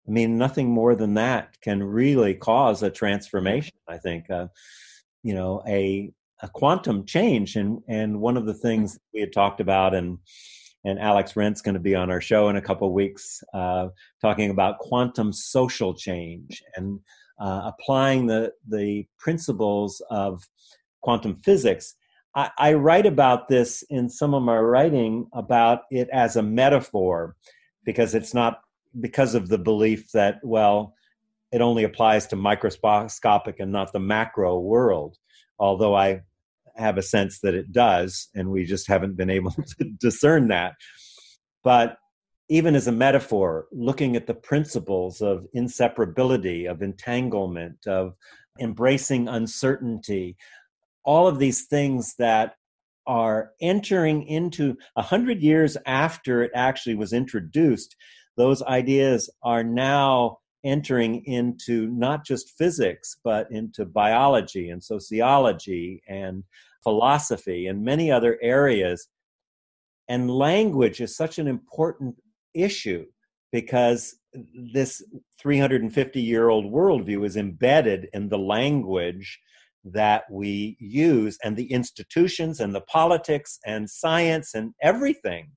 I 0.09 0.11
mean, 0.11 0.39
nothing 0.39 0.71
more 0.71 0.95
than 0.97 1.15
that 1.15 1.61
can 1.61 1.83
really 1.83 2.35
cause 2.35 2.83
a 2.83 2.89
transformation. 2.89 3.77
I 3.87 3.99
think, 3.99 4.31
uh, 4.31 4.47
you 5.23 5.35
know, 5.35 5.63
a 5.69 6.11
a 6.41 6.49
quantum 6.49 7.05
change, 7.05 7.57
and 7.57 7.81
and 7.89 8.21
one 8.21 8.39
of 8.39 8.47
the 8.47 8.55
things 8.55 8.99
we 9.13 9.21
had 9.21 9.35
talked 9.35 9.61
about, 9.61 9.95
and 9.95 10.17
and 10.83 10.99
Alex 10.99 11.37
Wendt's 11.37 11.61
going 11.61 11.75
to 11.75 11.81
be 11.81 11.95
on 11.95 12.11
our 12.11 12.23
show 12.23 12.49
in 12.49 12.57
a 12.57 12.63
couple 12.63 12.91
weeks, 12.95 13.43
uh, 13.53 13.89
talking 14.23 14.49
about 14.51 14.79
quantum 14.79 15.31
social 15.31 15.93
change 15.93 16.63
and 16.77 17.01
uh, 17.39 17.71
applying 17.71 18.27
the 18.27 18.53
the 18.67 19.07
principles 19.19 20.01
of 20.09 20.43
quantum 21.03 21.37
physics 21.45 21.97
I, 22.35 22.51
I 22.59 22.73
write 22.75 23.07
about 23.07 23.49
this 23.49 23.83
in 23.91 24.09
some 24.09 24.35
of 24.35 24.43
my 24.43 24.59
writing 24.59 25.27
about 25.33 25.83
it 25.91 26.09
as 26.13 26.37
a 26.37 26.43
metaphor 26.43 27.37
because 27.85 28.15
it's 28.15 28.35
not 28.35 28.61
because 29.01 29.35
of 29.35 29.49
the 29.49 29.59
belief 29.59 30.13
that, 30.13 30.37
well, 30.43 30.95
it 31.53 31.61
only 31.61 31.85
applies 31.85 32.27
to 32.29 32.37
microscopic 32.37 33.61
and 33.61 33.73
not 33.73 33.93
the 33.93 34.01
macro 34.01 34.59
world, 34.59 35.17
although 35.59 35.95
I 35.95 36.23
have 36.77 36.99
a 36.99 37.03
sense 37.03 37.41
that 37.41 37.55
it 37.55 37.73
does, 37.73 38.29
and 38.35 38.51
we 38.51 38.65
just 38.65 38.87
haven't 38.87 39.17
been 39.17 39.31
able 39.31 39.51
to 39.79 39.85
discern 39.99 40.49
that. 40.49 40.75
But 41.65 41.97
even 42.49 42.75
as 42.75 42.87
a 42.87 42.93
metaphor, 42.93 43.67
looking 43.73 44.17
at 44.17 44.27
the 44.27 44.35
principles 44.35 45.21
of 45.21 45.47
inseparability, 45.55 46.71
of 46.71 46.83
entanglement, 46.83 47.87
of 47.87 48.15
embracing 48.61 49.29
uncertainty, 49.29 50.37
all 51.05 51.27
of 51.29 51.39
these 51.39 51.67
things 51.67 52.15
that 52.19 52.55
are 53.07 53.53
entering 53.61 54.23
into 54.25 54.77
a 54.97 55.03
hundred 55.03 55.43
years 55.43 55.77
after 55.87 56.43
it 56.43 56.51
actually 56.55 56.95
was 56.95 57.13
introduced 57.13 57.97
those 58.39 58.63
ideas 58.63 59.29
are 59.43 59.65
now 59.65 60.39
entering 60.65 61.25
into 61.25 61.89
not 61.89 62.25
just 62.25 62.57
physics 62.57 63.17
but 63.23 63.51
into 63.51 63.85
biology 63.85 64.71
and 64.71 64.83
sociology 64.83 66.03
and 66.09 66.45
philosophy 66.83 67.67
and 67.67 67.85
many 67.85 68.11
other 68.11 68.39
areas. 68.41 69.09
And 70.09 70.31
language 70.31 71.01
is 71.01 71.17
such 71.17 71.39
an 71.39 71.49
important 71.49 72.17
issue 72.55 73.07
because 73.53 74.17
this 74.73 75.03
350 75.41 76.21
year 76.21 76.49
old 76.49 76.67
worldview 76.67 77.27
is 77.27 77.37
embedded 77.37 78.09
in 78.13 78.29
the 78.29 78.39
language 78.39 79.41
that 79.85 80.25
we 80.31 80.77
use 80.81 81.39
and 81.43 81.57
the 81.57 81.71
institutions 81.73 82.61
and 82.61 82.75
the 82.75 82.81
politics 82.83 83.59
and 83.65 83.89
science 83.89 84.55
and 84.55 84.75
everything. 84.83 85.51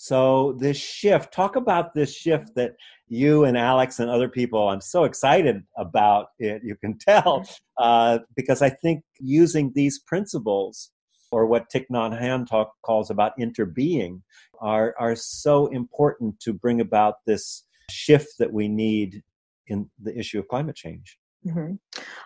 So, 0.00 0.56
this 0.60 0.76
shift, 0.76 1.32
talk 1.34 1.56
about 1.56 1.92
this 1.92 2.14
shift 2.14 2.54
that 2.54 2.76
you 3.08 3.44
and 3.44 3.58
Alex 3.58 3.98
and 3.98 4.08
other 4.08 4.28
people, 4.28 4.68
I'm 4.68 4.80
so 4.80 5.02
excited 5.02 5.64
about 5.76 6.26
it, 6.38 6.62
you 6.64 6.76
can 6.76 6.96
tell, 7.08 7.48
uh, 7.78 8.20
because 8.36 8.62
I 8.62 8.70
think 8.70 9.02
using 9.18 9.72
these 9.74 9.98
principles, 9.98 10.92
or 11.32 11.46
what 11.46 11.68
Thich 11.74 11.86
Nhat 11.90 12.20
Hanh 12.20 12.46
talk, 12.46 12.74
calls 12.82 13.10
about 13.10 13.32
interbeing, 13.40 14.22
are, 14.60 14.94
are 15.00 15.16
so 15.16 15.66
important 15.66 16.38
to 16.40 16.52
bring 16.52 16.80
about 16.80 17.16
this 17.26 17.64
shift 17.90 18.34
that 18.38 18.52
we 18.52 18.68
need 18.68 19.22
in 19.66 19.90
the 20.00 20.16
issue 20.16 20.38
of 20.38 20.46
climate 20.46 20.76
change. 20.76 21.17
Mm-hmm. 21.46 21.74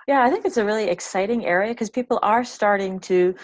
Yeah, 0.09 0.23
I 0.23 0.31
think 0.31 0.45
it's 0.47 0.57
a 0.57 0.65
really 0.65 0.89
exciting 0.89 1.47
area 1.47 1.73
because 1.73 1.91
people 1.91 2.19
are 2.23 2.45
starting 2.45 3.01
to 3.01 3.35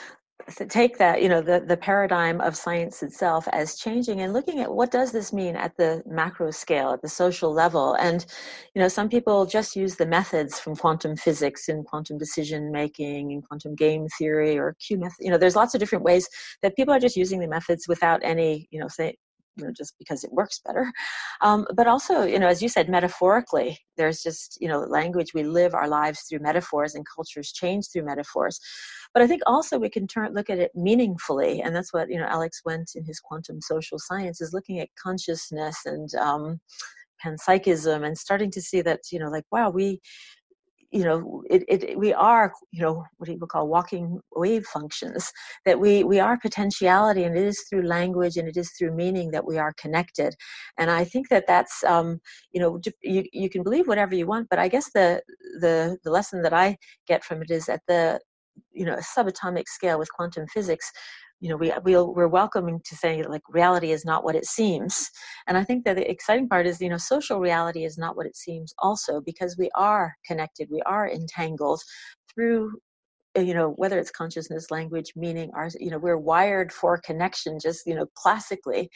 take 0.70 0.98
that 0.98 1.22
you 1.22 1.28
know 1.28 1.42
the, 1.42 1.60
the 1.60 1.76
paradigm 1.76 2.40
of 2.40 2.56
science 2.56 3.02
itself 3.02 3.48
as 3.52 3.76
changing 3.76 4.22
and 4.22 4.32
looking 4.32 4.60
at 4.60 4.72
what 4.72 4.90
does 4.90 5.12
this 5.12 5.32
mean 5.32 5.56
at 5.56 5.76
the 5.76 6.02
macro 6.06 6.50
scale 6.50 6.92
at 6.92 7.02
the 7.02 7.08
social 7.08 7.52
level 7.52 7.94
and 7.94 8.26
you 8.74 8.80
know 8.80 8.88
some 8.88 9.08
people 9.08 9.46
just 9.46 9.76
use 9.76 9.96
the 9.96 10.06
methods 10.06 10.58
from 10.58 10.76
quantum 10.76 11.16
physics 11.16 11.68
and 11.68 11.84
quantum 11.86 12.18
decision 12.18 12.72
making 12.72 13.32
and 13.32 13.46
quantum 13.46 13.74
game 13.74 14.06
theory 14.18 14.58
or 14.58 14.74
q 14.80 14.98
method 14.98 15.16
you 15.20 15.30
know 15.30 15.38
there's 15.38 15.56
lots 15.56 15.74
of 15.74 15.80
different 15.80 16.04
ways 16.04 16.28
that 16.62 16.74
people 16.76 16.94
are 16.94 17.00
just 17.00 17.16
using 17.16 17.40
the 17.40 17.48
methods 17.48 17.86
without 17.88 18.20
any 18.24 18.68
you 18.70 18.80
know 18.80 18.88
say 18.88 19.14
just 19.76 19.94
because 19.98 20.24
it 20.24 20.32
works 20.32 20.60
better. 20.64 20.90
Um, 21.40 21.66
but 21.74 21.86
also 21.86 22.22
you 22.24 22.38
know 22.38 22.48
as 22.48 22.62
you 22.62 22.68
said 22.68 22.88
metaphorically 22.88 23.78
there's 23.96 24.22
just 24.22 24.58
you 24.60 24.68
know 24.68 24.80
language 24.80 25.34
we 25.34 25.42
live 25.42 25.74
our 25.74 25.88
lives 25.88 26.22
through 26.22 26.40
metaphors 26.40 26.94
and 26.94 27.04
cultures 27.14 27.52
change 27.52 27.86
through 27.92 28.04
metaphors. 28.04 28.58
But 29.14 29.22
i 29.22 29.26
think 29.26 29.42
also 29.46 29.78
we 29.78 29.90
can 29.90 30.06
turn 30.06 30.34
look 30.34 30.50
at 30.50 30.58
it 30.58 30.70
meaningfully 30.74 31.60
and 31.62 31.74
that's 31.74 31.92
what 31.92 32.10
you 32.10 32.18
know 32.18 32.26
alex 32.26 32.62
wendt 32.66 32.94
in 32.94 33.04
his 33.04 33.20
quantum 33.20 33.60
social 33.60 33.98
science 33.98 34.40
is 34.40 34.52
looking 34.52 34.80
at 34.80 34.88
consciousness 35.02 35.78
and 35.86 36.14
um, 36.14 36.60
panpsychism 37.24 38.06
and 38.06 38.16
starting 38.16 38.50
to 38.50 38.62
see 38.62 38.80
that 38.80 39.00
you 39.10 39.18
know 39.18 39.28
like 39.28 39.44
wow 39.50 39.70
we 39.70 40.00
you 40.90 41.04
know 41.04 41.42
it, 41.50 41.64
it 41.68 41.98
we 41.98 42.14
are 42.14 42.52
you 42.72 42.80
know 42.80 43.04
what 43.18 43.28
people 43.28 43.46
call 43.46 43.68
walking 43.68 44.20
wave 44.34 44.64
functions 44.66 45.30
that 45.66 45.78
we 45.78 46.02
we 46.02 46.18
are 46.18 46.38
potentiality 46.38 47.24
and 47.24 47.36
it 47.36 47.44
is 47.44 47.64
through 47.68 47.82
language 47.82 48.36
and 48.36 48.48
it 48.48 48.56
is 48.56 48.70
through 48.72 48.94
meaning 48.94 49.30
that 49.30 49.46
we 49.46 49.58
are 49.58 49.74
connected. 49.74 50.34
And 50.78 50.90
i 50.90 51.04
think 51.04 51.28
that 51.28 51.46
that's 51.46 51.84
um 51.84 52.20
you 52.52 52.60
know 52.60 52.80
you, 53.02 53.24
you 53.32 53.50
can 53.50 53.62
believe 53.62 53.86
whatever 53.86 54.14
you 54.14 54.26
want 54.26 54.48
but 54.48 54.58
i 54.58 54.68
guess 54.68 54.90
the 54.92 55.20
the 55.60 55.98
the 56.04 56.10
lesson 56.10 56.42
that 56.42 56.52
i 56.52 56.76
get 57.06 57.24
from 57.24 57.42
it 57.42 57.50
is 57.50 57.68
at 57.68 57.82
the 57.86 58.20
you 58.72 58.84
know 58.84 58.96
subatomic 58.96 59.66
scale 59.66 59.98
with 59.98 60.12
quantum 60.12 60.46
physics 60.46 60.90
you 61.40 61.48
know 61.48 61.56
we 61.56 61.72
we'll, 61.84 62.14
we're 62.14 62.28
welcoming 62.28 62.80
to 62.84 62.96
say 62.96 63.22
like 63.22 63.42
reality 63.48 63.92
is 63.92 64.04
not 64.04 64.24
what 64.24 64.36
it 64.36 64.46
seems. 64.46 65.10
And 65.46 65.56
i 65.56 65.64
think 65.64 65.84
that 65.84 65.96
the 65.96 66.10
exciting 66.10 66.48
part 66.48 66.66
is 66.66 66.80
you 66.80 66.88
know 66.88 66.98
social 66.98 67.40
reality 67.40 67.84
is 67.84 67.98
not 67.98 68.16
what 68.16 68.26
it 68.26 68.36
seems 68.36 68.74
also 68.78 69.20
because 69.20 69.56
we 69.58 69.70
are 69.74 70.14
connected 70.26 70.68
we 70.70 70.82
are 70.82 71.08
entangled 71.08 71.80
through 72.34 72.72
uh, 73.36 73.40
you 73.40 73.54
know 73.54 73.70
whether 73.76 73.98
it's 73.98 74.10
consciousness 74.10 74.70
language 74.70 75.12
meaning 75.16 75.50
our 75.54 75.68
you 75.78 75.90
know 75.90 75.98
we're 75.98 76.16
wired 76.16 76.72
for 76.72 76.98
connection 76.98 77.58
just 77.60 77.86
you 77.86 77.94
know 77.94 78.06
classically. 78.14 78.88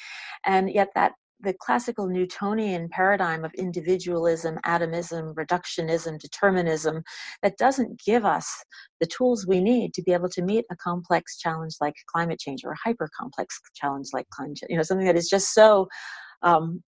And 0.47 0.71
yet 0.71 0.89
that 0.95 1.13
the 1.43 1.55
classical 1.61 2.07
Newtonian 2.09 2.89
paradigm 2.89 3.45
of 3.45 3.53
individualism, 3.55 4.59
atomism, 4.65 5.35
reductionism, 5.35 6.19
determinism, 6.19 7.03
that 7.43 7.59
doesn't 7.59 8.01
give 8.05 8.25
us 8.25 8.49
the 9.01 9.07
tools 9.07 9.47
we 9.47 9.61
need 9.61 9.93
to 9.95 10.03
be 10.03 10.13
able 10.13 10.29
to 10.31 10.43
meet 10.43 10.65
a 10.71 10.77
complex 10.77 11.39
challenge 11.39 11.75
like 11.81 11.95
climate 12.07 12.39
change 12.39 12.63
or 12.65 12.73
a 12.73 12.89
hyper 12.89 13.09
complex 13.19 13.61
challenge 13.75 14.09
like 14.13 14.29
climate 14.31 14.57
change. 14.57 14.71
You 14.71 14.77
know, 14.77 14.83
something 14.83 15.07
that 15.07 15.17
is 15.17 15.29
just 15.29 15.53
so 15.53 15.89
um, 16.43 16.83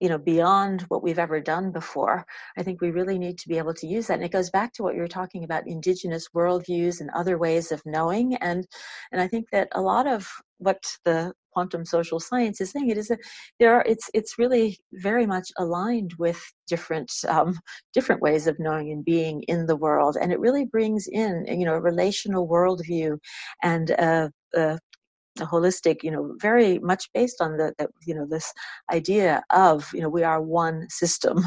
you 0.00 0.08
know 0.08 0.18
beyond 0.18 0.82
what 0.82 1.02
we've 1.02 1.18
ever 1.18 1.40
done 1.40 1.72
before 1.72 2.24
i 2.56 2.62
think 2.62 2.80
we 2.80 2.90
really 2.90 3.18
need 3.18 3.38
to 3.38 3.48
be 3.48 3.58
able 3.58 3.74
to 3.74 3.86
use 3.86 4.06
that 4.06 4.14
and 4.14 4.24
it 4.24 4.32
goes 4.32 4.50
back 4.50 4.72
to 4.72 4.82
what 4.82 4.94
you 4.94 5.00
were 5.00 5.08
talking 5.08 5.44
about 5.44 5.66
indigenous 5.66 6.28
worldviews 6.34 7.00
and 7.00 7.10
other 7.10 7.38
ways 7.38 7.72
of 7.72 7.82
knowing 7.84 8.34
and 8.36 8.66
and 9.12 9.20
i 9.20 9.26
think 9.26 9.46
that 9.50 9.68
a 9.72 9.80
lot 9.80 10.06
of 10.06 10.28
what 10.58 10.82
the 11.04 11.32
quantum 11.58 11.84
social 11.84 12.20
science 12.20 12.60
is 12.60 12.70
saying 12.70 12.88
it 12.88 12.96
is 12.96 13.08
that 13.08 13.18
there 13.58 13.74
are 13.74 13.82
it's 13.84 14.08
it's 14.14 14.38
really 14.38 14.78
very 14.92 15.26
much 15.26 15.48
aligned 15.58 16.12
with 16.16 16.40
different 16.68 17.10
um, 17.26 17.58
different 17.92 18.22
ways 18.22 18.46
of 18.46 18.60
knowing 18.60 18.92
and 18.92 19.04
being 19.04 19.42
in 19.48 19.66
the 19.66 19.74
world. 19.74 20.16
And 20.20 20.32
it 20.32 20.38
really 20.38 20.66
brings 20.66 21.08
in 21.08 21.32
you 21.48 21.66
know 21.66 21.74
a 21.74 21.80
relational 21.80 22.46
worldview 22.46 23.18
and 23.64 23.90
a, 23.90 24.30
a 24.54 24.78
holistic 25.44 26.02
you 26.02 26.10
know 26.10 26.34
very 26.40 26.78
much 26.78 27.10
based 27.12 27.40
on 27.40 27.56
the, 27.56 27.72
the, 27.78 27.88
you 28.06 28.14
know 28.14 28.26
this 28.26 28.52
idea 28.92 29.42
of 29.50 29.88
you 29.92 30.00
know 30.00 30.08
we 30.08 30.22
are 30.22 30.42
one 30.42 30.88
system. 30.88 31.44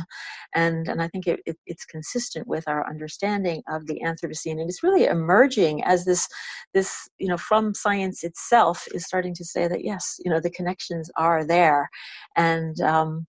And 0.54 0.88
and 0.88 1.02
i 1.02 1.08
think 1.08 1.28
it, 1.28 1.39
it, 1.46 1.58
it's 1.66 1.86
consistent 1.86 2.48
with 2.48 2.68
our 2.68 2.88
understanding 2.89 3.62
of 3.70 3.88
the 3.88 4.02
anthropocene. 4.06 4.60
And 4.60 4.70
it's 4.70 4.84
really 4.84 5.06
emerging 5.06 5.84
as 5.84 6.06
this 6.06 6.28
this 6.74 7.08
you 7.20 7.28
know 7.28 7.38
from 7.38 7.74
science 7.74 8.24
itself 8.24 8.86
is 8.94 9.06
starting 9.06 9.34
to 9.36 9.46
say 9.46 9.68
that 9.68 9.84
yes 9.84 10.18
you 10.24 10.32
know 10.32 10.39
the 10.39 10.50
connections 10.50 11.10
are 11.16 11.46
there. 11.46 11.89
And 12.36 12.80
um 12.82 13.26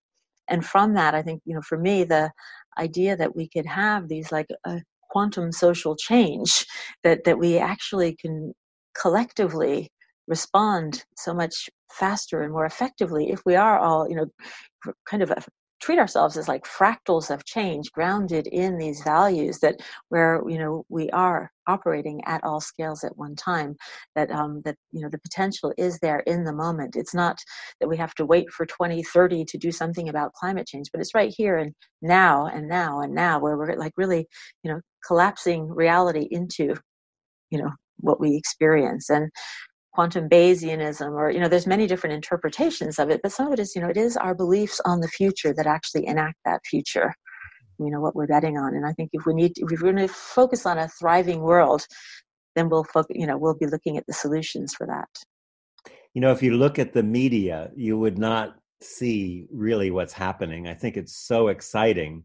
and 0.49 0.65
from 0.65 0.93
that 0.93 1.15
i 1.15 1.21
think 1.21 1.41
you 1.45 1.55
know 1.55 1.61
for 1.61 1.77
me 1.77 2.03
the 2.03 2.31
idea 2.77 3.15
that 3.15 3.35
we 3.35 3.47
could 3.47 3.65
have 3.65 4.07
these 4.07 4.31
like 4.31 4.47
a 4.65 4.81
quantum 5.09 5.51
social 5.51 5.95
change 5.95 6.65
that 7.03 7.23
that 7.23 7.37
we 7.37 7.57
actually 7.57 8.15
can 8.15 8.53
collectively 8.99 9.89
respond 10.27 11.03
so 11.17 11.33
much 11.33 11.69
faster 11.91 12.41
and 12.41 12.51
more 12.51 12.65
effectively 12.65 13.31
if 13.31 13.41
we 13.45 13.55
are 13.55 13.77
all 13.79 14.09
you 14.09 14.15
know 14.15 14.25
kind 15.05 15.21
of 15.21 15.31
treat 15.83 15.99
ourselves 15.99 16.37
as 16.37 16.47
like 16.47 16.63
fractals 16.63 17.29
of 17.29 17.43
change 17.43 17.91
grounded 17.91 18.47
in 18.47 18.77
these 18.77 19.03
values 19.03 19.59
that 19.59 19.75
where 20.07 20.41
you 20.47 20.57
know 20.57 20.85
we 20.87 21.09
are 21.09 21.51
operating 21.67 22.21
at 22.25 22.41
all 22.45 22.61
scales 22.61 23.03
at 23.03 23.17
one 23.17 23.35
time 23.35 23.75
that 24.15 24.31
um 24.31 24.61
that 24.63 24.77
you 24.93 25.01
know 25.01 25.09
the 25.09 25.19
potential 25.19 25.73
is 25.77 25.99
there 25.99 26.19
in 26.21 26.45
the 26.45 26.53
moment. 26.53 26.95
It's 26.95 27.13
not 27.13 27.37
that 27.81 27.89
we 27.89 27.97
have 27.97 28.15
to 28.15 28.25
wait 28.25 28.49
for 28.49 28.65
2030 28.65 29.43
to 29.43 29.57
do 29.57 29.73
something 29.73 30.07
about 30.07 30.33
climate 30.33 30.67
change 30.67 30.87
but 30.91 31.01
it's 31.01 31.13
right 31.13 31.33
here 31.35 31.57
and 31.57 31.73
now 32.01 32.45
and 32.45 32.69
now 32.69 33.01
and 33.01 33.13
now 33.13 33.39
where 33.39 33.57
we're 33.57 33.75
like 33.75 33.93
really 33.97 34.25
you 34.63 34.71
know 34.71 34.79
collapsing 35.05 35.67
reality 35.67 36.27
into 36.31 36.75
you 37.51 37.61
know 37.61 37.71
what 37.97 38.19
we 38.19 38.35
experience. 38.35 39.09
And 39.09 39.31
quantum 39.93 40.27
Bayesianism, 40.27 41.11
or 41.11 41.29
you 41.29 41.39
know, 41.39 41.47
there's 41.47 41.67
many 41.67 41.87
different 41.87 42.15
interpretations 42.15 42.99
of 42.99 43.09
it. 43.09 43.21
But 43.21 43.31
some 43.31 43.47
of 43.47 43.53
it 43.53 43.59
is, 43.59 43.75
you 43.75 43.81
know, 43.81 43.89
it 43.89 43.97
is 43.97 44.17
our 44.17 44.35
beliefs 44.35 44.81
on 44.85 44.99
the 44.99 45.07
future 45.07 45.53
that 45.53 45.67
actually 45.67 46.07
enact 46.07 46.37
that 46.45 46.61
future. 46.65 47.13
You 47.79 47.89
know 47.89 48.01
what 48.01 48.15
we're 48.15 48.27
betting 48.27 48.57
on, 48.57 48.75
and 48.75 48.85
I 48.85 48.93
think 48.93 49.09
if 49.13 49.25
we 49.25 49.33
need, 49.33 49.53
if 49.55 49.69
we're 49.69 49.91
going 49.93 50.07
to 50.07 50.13
focus 50.13 50.65
on 50.65 50.77
a 50.77 50.87
thriving 50.87 51.41
world, 51.41 51.85
then 52.55 52.69
we'll 52.69 52.85
focus. 52.85 53.15
You 53.19 53.27
know, 53.27 53.37
we'll 53.37 53.57
be 53.57 53.67
looking 53.67 53.97
at 53.97 54.05
the 54.07 54.13
solutions 54.13 54.73
for 54.73 54.85
that. 54.87 55.09
You 56.13 56.21
know, 56.21 56.31
if 56.31 56.43
you 56.43 56.55
look 56.55 56.77
at 56.77 56.93
the 56.93 57.03
media, 57.03 57.71
you 57.75 57.97
would 57.97 58.19
not 58.19 58.55
see 58.81 59.47
really 59.51 59.89
what's 59.89 60.13
happening. 60.13 60.67
I 60.67 60.75
think 60.75 60.97
it's 60.97 61.15
so 61.15 61.47
exciting 61.47 62.23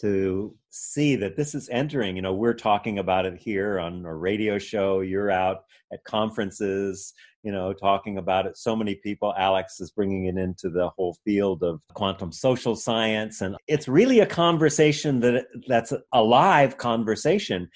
to 0.00 0.54
see 0.70 1.16
that 1.16 1.36
this 1.36 1.54
is 1.54 1.68
entering 1.70 2.16
you 2.16 2.22
know 2.22 2.32
we're 2.32 2.54
talking 2.54 2.98
about 2.98 3.26
it 3.26 3.36
here 3.38 3.78
on 3.78 4.04
a 4.04 4.14
radio 4.14 4.58
show 4.58 5.00
you're 5.00 5.30
out 5.30 5.64
at 5.92 6.02
conferences 6.04 7.12
you 7.42 7.52
know 7.52 7.72
talking 7.72 8.18
about 8.18 8.46
it. 8.46 8.56
So 8.56 8.76
many 8.76 8.96
people 8.96 9.34
alex 9.36 9.80
is 9.80 9.90
bringing 9.90 10.26
it 10.26 10.36
into 10.36 10.70
the 10.70 10.90
whole 10.90 11.16
field 11.24 11.62
of 11.62 11.80
quantum 11.94 12.32
social 12.32 12.76
science 12.76 13.40
and 13.40 13.56
it's 13.66 13.88
really 13.88 14.20
a 14.20 14.26
conversation 14.26 15.20
that 15.20 15.46
that's 15.66 15.92
a 16.12 16.22
live 16.22 16.78
conversation. 16.78 17.68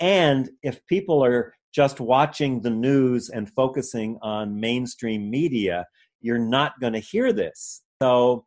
And 0.00 0.50
if 0.62 0.84
people 0.86 1.24
are 1.24 1.54
just 1.72 2.00
watching 2.00 2.60
the 2.60 2.70
news 2.70 3.28
and 3.28 3.50
focusing 3.50 4.18
on 4.22 4.58
mainstream 4.58 5.30
media 5.30 5.86
you're 6.20 6.38
not 6.38 6.78
going 6.80 6.92
to 6.92 7.00
hear 7.00 7.32
this. 7.32 7.82
So 8.00 8.46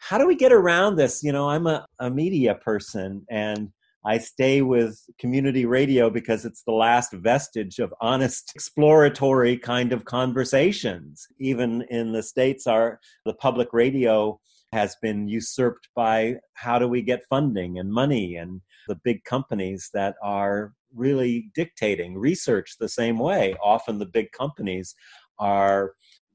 how 0.00 0.18
do 0.18 0.26
we 0.26 0.34
get 0.34 0.52
around 0.52 0.96
this? 0.96 1.22
You 1.22 1.30
know, 1.30 1.48
I'm 1.48 1.66
a, 1.66 1.86
a 1.98 2.10
media 2.10 2.54
person 2.56 3.24
and 3.30 3.70
I 4.04 4.16
stay 4.16 4.62
with 4.62 4.98
community 5.18 5.66
radio 5.66 6.08
because 6.08 6.46
it's 6.46 6.62
the 6.62 6.72
last 6.72 7.12
vestige 7.12 7.78
of 7.78 7.92
honest, 8.00 8.50
exploratory 8.54 9.58
kind 9.58 9.92
of 9.92 10.06
conversations. 10.06 11.26
Even 11.38 11.82
in 11.90 12.12
the 12.12 12.22
States, 12.22 12.66
our 12.66 12.98
the 13.26 13.34
public 13.34 13.68
radio 13.72 14.40
has 14.72 14.96
been 15.02 15.28
usurped 15.28 15.88
by 15.94 16.36
how 16.54 16.78
do 16.78 16.88
we 16.88 17.02
get 17.02 17.26
funding 17.28 17.78
and 17.78 17.92
money 17.92 18.36
and 18.36 18.62
the 18.88 18.98
big 19.04 19.22
companies 19.24 19.90
that 19.92 20.14
are 20.22 20.72
really 20.94 21.50
dictating 21.54 22.16
research 22.16 22.76
the 22.80 22.88
same 22.88 23.18
way. 23.18 23.54
Often 23.62 23.98
the 23.98 24.06
big 24.06 24.32
companies 24.32 24.94
are 25.38 25.92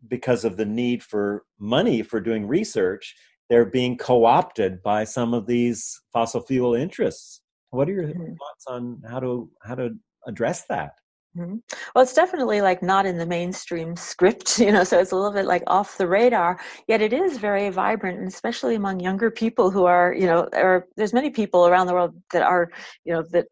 because 0.07 0.45
of 0.45 0.57
the 0.57 0.65
need 0.65 1.01
for 1.01 1.45
money 1.59 2.03
for 2.03 2.19
doing 2.19 2.47
research 2.47 3.15
they're 3.49 3.65
being 3.65 3.97
co-opted 3.97 4.81
by 4.81 5.03
some 5.03 5.33
of 5.33 5.45
these 5.45 6.01
fossil 6.11 6.41
fuel 6.41 6.73
interests. 6.73 7.41
What 7.69 7.89
are 7.89 7.93
your 7.93 8.07
mm-hmm. 8.07 8.33
thoughts 8.33 8.65
on 8.67 9.01
how 9.07 9.19
to 9.19 9.49
how 9.63 9.75
to 9.75 9.91
address 10.27 10.65
that? 10.69 10.91
Mm-hmm. 11.37 11.57
Well, 11.93 12.03
it's 12.03 12.13
definitely 12.13 12.61
like 12.61 12.81
not 12.81 13.05
in 13.05 13.17
the 13.17 13.25
mainstream 13.25 13.95
script, 13.95 14.57
you 14.65 14.71
know, 14.71 14.83
so 14.83 14.99
it's 14.99 15.11
a 15.11 15.15
little 15.15 15.33
bit 15.33 15.45
like 15.45 15.63
off 15.67 15.97
the 15.97 16.07
radar. 16.07 16.59
Yet 16.87 17.01
it 17.01 17.13
is 17.13 17.37
very 17.37 17.69
vibrant, 17.69 18.19
and 18.19 18.27
especially 18.27 18.75
among 18.75 18.99
younger 18.99 19.29
people 19.29 19.69
who 19.69 19.85
are, 19.85 20.13
you 20.13 20.27
know, 20.27 20.47
or 20.53 20.87
there's 20.95 21.13
many 21.13 21.29
people 21.29 21.67
around 21.67 21.87
the 21.87 21.93
world 21.93 22.15
that 22.31 22.43
are, 22.43 22.69
you 23.03 23.13
know, 23.13 23.23
that 23.31 23.47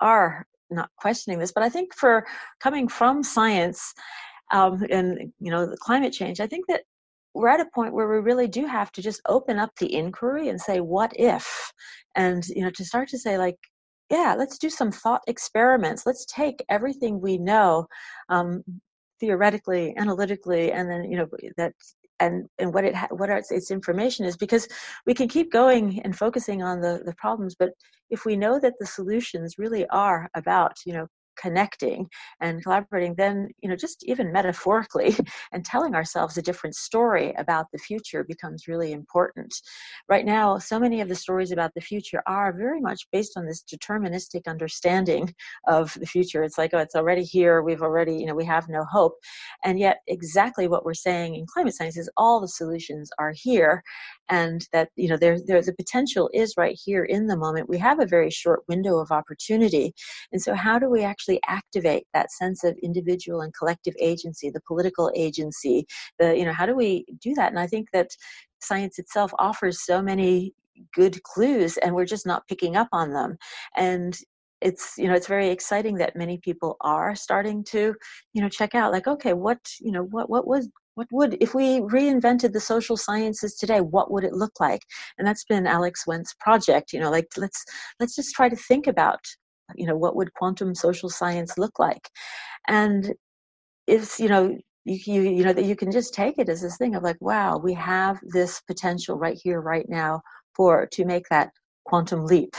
are 0.00 0.46
not 0.70 0.90
questioning 0.98 1.38
this. 1.38 1.52
But 1.52 1.62
I 1.62 1.68
think 1.68 1.94
for 1.94 2.26
coming 2.60 2.88
from 2.88 3.22
science 3.22 3.94
um, 4.52 4.84
and 4.90 5.32
you 5.40 5.50
know, 5.50 5.66
the 5.66 5.78
climate 5.78 6.12
change, 6.12 6.40
I 6.40 6.46
think 6.46 6.66
that 6.68 6.82
we're 7.34 7.48
at 7.48 7.60
a 7.60 7.70
point 7.74 7.94
where 7.94 8.08
we 8.08 8.18
really 8.18 8.48
do 8.48 8.66
have 8.66 8.92
to 8.92 9.02
just 9.02 9.20
open 9.26 9.58
up 9.58 9.70
the 9.78 9.94
inquiry 9.94 10.48
and 10.48 10.60
say 10.60 10.80
what 10.80 11.12
if? 11.16 11.72
And 12.14 12.46
you 12.48 12.62
know 12.62 12.70
to 12.70 12.84
start 12.84 13.08
to 13.08 13.18
say 13.18 13.38
like 13.38 13.56
yeah 14.10 14.34
let's 14.38 14.58
do 14.58 14.70
some 14.70 14.92
thought 14.92 15.22
experiments. 15.26 16.04
Let's 16.06 16.26
take 16.26 16.64
everything 16.68 17.20
we 17.20 17.38
know 17.38 17.86
um, 18.28 18.62
theoretically 19.20 19.94
analytically 19.96 20.72
and 20.72 20.90
then 20.90 21.04
you 21.04 21.16
know 21.16 21.28
that 21.56 21.72
and 22.20 22.46
and 22.58 22.74
what 22.74 22.84
it 22.84 22.94
ha- 22.94 23.08
what 23.10 23.30
its, 23.30 23.50
its 23.50 23.70
information 23.70 24.26
is 24.26 24.36
because 24.36 24.66
we 25.06 25.14
can 25.14 25.28
keep 25.28 25.52
going 25.52 26.00
and 26.02 26.16
focusing 26.16 26.62
on 26.62 26.80
the 26.80 27.02
the 27.04 27.14
problems 27.16 27.54
but 27.58 27.70
if 28.10 28.24
we 28.24 28.36
know 28.36 28.58
that 28.58 28.74
the 28.80 28.86
solutions 28.86 29.58
really 29.58 29.86
are 29.88 30.28
about 30.34 30.72
you 30.84 30.92
know 30.92 31.06
connecting 31.36 32.08
and 32.40 32.62
collaborating, 32.62 33.14
then, 33.16 33.48
you 33.62 33.68
know, 33.68 33.76
just 33.76 34.04
even 34.04 34.32
metaphorically 34.32 35.14
and 35.52 35.64
telling 35.64 35.94
ourselves 35.94 36.36
a 36.36 36.42
different 36.42 36.74
story 36.74 37.34
about 37.38 37.66
the 37.72 37.78
future 37.78 38.24
becomes 38.24 38.68
really 38.68 38.92
important. 38.92 39.54
Right 40.08 40.24
now, 40.24 40.58
so 40.58 40.78
many 40.78 41.00
of 41.00 41.08
the 41.08 41.14
stories 41.14 41.52
about 41.52 41.72
the 41.74 41.80
future 41.80 42.22
are 42.26 42.52
very 42.52 42.80
much 42.80 43.06
based 43.12 43.36
on 43.36 43.46
this 43.46 43.62
deterministic 43.62 44.46
understanding 44.46 45.32
of 45.68 45.94
the 45.94 46.06
future. 46.06 46.42
It's 46.42 46.58
like, 46.58 46.70
oh, 46.74 46.78
it's 46.78 46.94
already 46.94 47.24
here. 47.24 47.62
We've 47.62 47.82
already, 47.82 48.14
you 48.16 48.26
know, 48.26 48.34
we 48.34 48.44
have 48.44 48.68
no 48.68 48.84
hope. 48.84 49.14
And 49.64 49.78
yet, 49.78 49.98
exactly 50.06 50.68
what 50.68 50.84
we're 50.84 50.94
saying 50.94 51.34
in 51.34 51.46
climate 51.46 51.74
science 51.74 51.96
is 51.96 52.10
all 52.16 52.40
the 52.40 52.48
solutions 52.48 53.10
are 53.18 53.32
here 53.34 53.82
and 54.28 54.66
that 54.72 54.88
you 54.96 55.08
know 55.08 55.16
there, 55.16 55.38
there 55.46 55.60
the 55.62 55.74
potential 55.74 56.30
is 56.32 56.54
right 56.56 56.78
here 56.82 57.04
in 57.04 57.26
the 57.26 57.36
moment 57.36 57.68
we 57.68 57.78
have 57.78 58.00
a 58.00 58.06
very 58.06 58.30
short 58.30 58.60
window 58.68 58.98
of 58.98 59.10
opportunity 59.10 59.92
and 60.32 60.40
so 60.40 60.54
how 60.54 60.78
do 60.78 60.88
we 60.88 61.02
actually 61.02 61.21
activate 61.46 62.04
that 62.14 62.32
sense 62.32 62.64
of 62.64 62.76
individual 62.82 63.40
and 63.42 63.54
collective 63.54 63.94
agency 64.00 64.50
the 64.50 64.60
political 64.66 65.10
agency 65.14 65.86
the 66.18 66.36
you 66.36 66.44
know 66.44 66.52
how 66.52 66.66
do 66.66 66.74
we 66.74 67.04
do 67.20 67.34
that? 67.34 67.50
And 67.50 67.58
i 67.58 67.66
think 67.66 67.88
that 67.92 68.10
science 68.60 68.98
itself 68.98 69.32
offers 69.38 69.84
so 69.84 70.00
many 70.00 70.54
good 70.94 71.22
clues 71.22 71.76
and 71.78 71.94
we're 71.94 72.04
just 72.04 72.26
not 72.26 72.46
picking 72.48 72.76
up 72.76 72.88
on 72.92 73.12
them. 73.12 73.36
And 73.76 74.16
it's 74.60 74.94
you 74.96 75.08
know 75.08 75.14
it's 75.14 75.26
very 75.26 75.48
exciting 75.48 75.96
that 75.96 76.14
many 76.14 76.38
people 76.38 76.76
are 76.82 77.16
starting 77.16 77.64
to 77.64 77.94
you 78.32 78.40
know 78.40 78.48
check 78.48 78.76
out 78.76 78.92
like 78.92 79.08
okay 79.08 79.32
what 79.32 79.58
you 79.80 79.90
know 79.90 80.04
what 80.04 80.30
what 80.30 80.46
was 80.46 80.68
what 80.94 81.08
would 81.10 81.36
if 81.40 81.52
we 81.52 81.80
reinvented 81.80 82.52
the 82.52 82.60
social 82.60 82.96
sciences 82.96 83.56
today 83.56 83.80
what 83.80 84.12
would 84.12 84.22
it 84.22 84.34
look 84.34 84.60
like? 84.60 84.82
And 85.18 85.26
that's 85.26 85.44
been 85.44 85.66
alex 85.66 86.06
wendt's 86.06 86.34
project 86.38 86.92
you 86.92 87.00
know 87.00 87.10
like 87.10 87.26
let's 87.36 87.64
let's 87.98 88.14
just 88.14 88.34
try 88.34 88.48
to 88.48 88.56
think 88.56 88.86
about 88.86 89.20
you 89.76 89.86
know 89.86 89.96
what 89.96 90.16
would 90.16 90.32
quantum 90.34 90.74
social 90.74 91.08
science 91.08 91.58
look 91.58 91.78
like 91.78 92.08
and 92.68 93.12
if 93.86 94.18
you 94.18 94.28
know 94.28 94.56
you, 94.84 94.98
you 95.14 95.22
you 95.22 95.44
know 95.44 95.52
that 95.52 95.64
you 95.64 95.76
can 95.76 95.90
just 95.90 96.14
take 96.14 96.38
it 96.38 96.48
as 96.48 96.62
this 96.62 96.76
thing 96.76 96.94
of 96.94 97.02
like 97.02 97.20
wow 97.20 97.58
we 97.58 97.74
have 97.74 98.18
this 98.32 98.60
potential 98.62 99.16
right 99.16 99.38
here 99.42 99.60
right 99.60 99.86
now 99.88 100.20
for 100.54 100.86
to 100.92 101.04
make 101.04 101.24
that 101.30 101.50
quantum 101.84 102.24
leap 102.26 102.54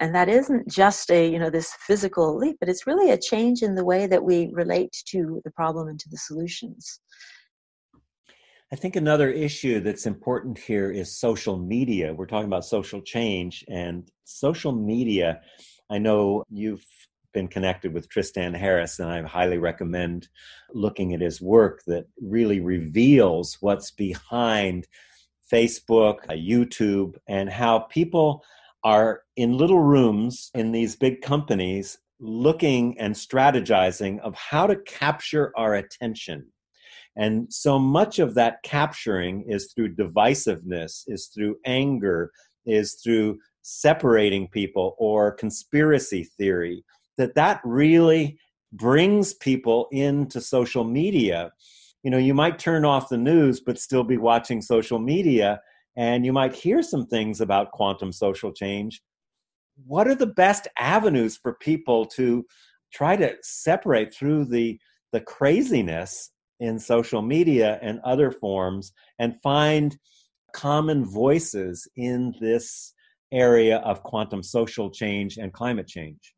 and 0.00 0.14
that 0.14 0.28
isn't 0.28 0.68
just 0.68 1.10
a 1.10 1.28
you 1.28 1.38
know 1.38 1.50
this 1.50 1.74
physical 1.86 2.36
leap 2.36 2.56
but 2.60 2.68
it's 2.68 2.86
really 2.86 3.10
a 3.10 3.18
change 3.18 3.62
in 3.62 3.74
the 3.74 3.84
way 3.84 4.06
that 4.06 4.22
we 4.22 4.50
relate 4.52 4.94
to 5.06 5.40
the 5.44 5.50
problem 5.52 5.88
and 5.88 5.98
to 5.98 6.08
the 6.10 6.18
solutions 6.18 7.00
I 8.72 8.76
think 8.76 8.96
another 8.96 9.30
issue 9.30 9.78
that's 9.78 10.06
important 10.06 10.58
here 10.58 10.90
is 10.90 11.20
social 11.20 11.56
media. 11.56 12.12
We're 12.12 12.26
talking 12.26 12.48
about 12.48 12.64
social 12.64 13.00
change 13.00 13.64
and 13.68 14.10
social 14.24 14.72
media. 14.72 15.40
I 15.90 15.98
know 15.98 16.44
you've 16.50 16.84
been 17.32 17.48
connected 17.48 17.92
with 17.92 18.08
Tristan 18.08 18.54
Harris, 18.54 18.98
and 18.98 19.10
I 19.10 19.22
highly 19.22 19.58
recommend 19.58 20.28
looking 20.72 21.12
at 21.12 21.20
his 21.20 21.40
work 21.40 21.82
that 21.86 22.06
really 22.20 22.60
reveals 22.60 23.58
what's 23.60 23.90
behind 23.90 24.86
Facebook, 25.52 26.16
uh, 26.28 26.32
YouTube, 26.32 27.16
and 27.28 27.48
how 27.50 27.80
people 27.80 28.42
are 28.84 29.22
in 29.36 29.56
little 29.56 29.80
rooms 29.80 30.50
in 30.54 30.72
these 30.72 30.96
big 30.96 31.20
companies 31.20 31.98
looking 32.20 32.98
and 32.98 33.14
strategizing 33.14 34.18
of 34.20 34.34
how 34.34 34.66
to 34.66 34.76
capture 34.86 35.52
our 35.56 35.74
attention. 35.74 36.46
And 37.16 37.52
so 37.52 37.78
much 37.78 38.18
of 38.18 38.34
that 38.34 38.62
capturing 38.62 39.44
is 39.48 39.72
through 39.72 39.96
divisiveness, 39.96 41.04
is 41.06 41.26
through 41.34 41.56
anger, 41.64 42.30
is 42.66 42.94
through 43.02 43.38
separating 43.66 44.46
people 44.46 44.94
or 44.96 45.32
conspiracy 45.32 46.22
theory, 46.22 46.84
that 47.18 47.34
that 47.34 47.60
really 47.64 48.38
brings 48.72 49.34
people 49.34 49.88
into 49.90 50.40
social 50.40 50.84
media. 50.84 51.50
You 52.04 52.12
know, 52.12 52.18
you 52.18 52.32
might 52.32 52.60
turn 52.60 52.84
off 52.84 53.08
the 53.08 53.16
news, 53.16 53.60
but 53.60 53.80
still 53.80 54.04
be 54.04 54.18
watching 54.18 54.62
social 54.62 55.00
media, 55.00 55.60
and 55.96 56.24
you 56.24 56.32
might 56.32 56.54
hear 56.54 56.80
some 56.80 57.06
things 57.06 57.40
about 57.40 57.72
quantum 57.72 58.12
social 58.12 58.52
change. 58.52 59.02
What 59.84 60.06
are 60.06 60.14
the 60.14 60.28
best 60.28 60.68
avenues 60.78 61.36
for 61.36 61.54
people 61.54 62.06
to 62.14 62.46
try 62.92 63.16
to 63.16 63.34
separate 63.42 64.14
through 64.14 64.44
the 64.44 64.78
the 65.12 65.20
craziness 65.20 66.30
in 66.60 66.78
social 66.78 67.22
media 67.22 67.80
and 67.82 68.00
other 68.04 68.30
forms 68.30 68.92
and 69.18 69.40
find 69.42 69.98
common 70.52 71.04
voices 71.04 71.88
in 71.96 72.34
this 72.40 72.92
area 73.32 73.78
of 73.78 74.02
quantum 74.02 74.42
social 74.42 74.90
change 74.90 75.38
and 75.38 75.52
climate 75.52 75.86
change? 75.86 76.34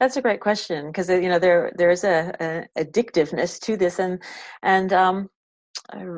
That's 0.00 0.16
a 0.16 0.22
great 0.22 0.40
question 0.40 0.86
because 0.86 1.08
you 1.08 1.28
know 1.28 1.38
there 1.38 1.72
there's 1.76 2.04
a, 2.04 2.32
a, 2.40 2.84
addictiveness 2.84 3.60
to 3.62 3.76
this 3.76 3.98
and 3.98 4.22
and 4.62 4.92
um, 4.92 5.28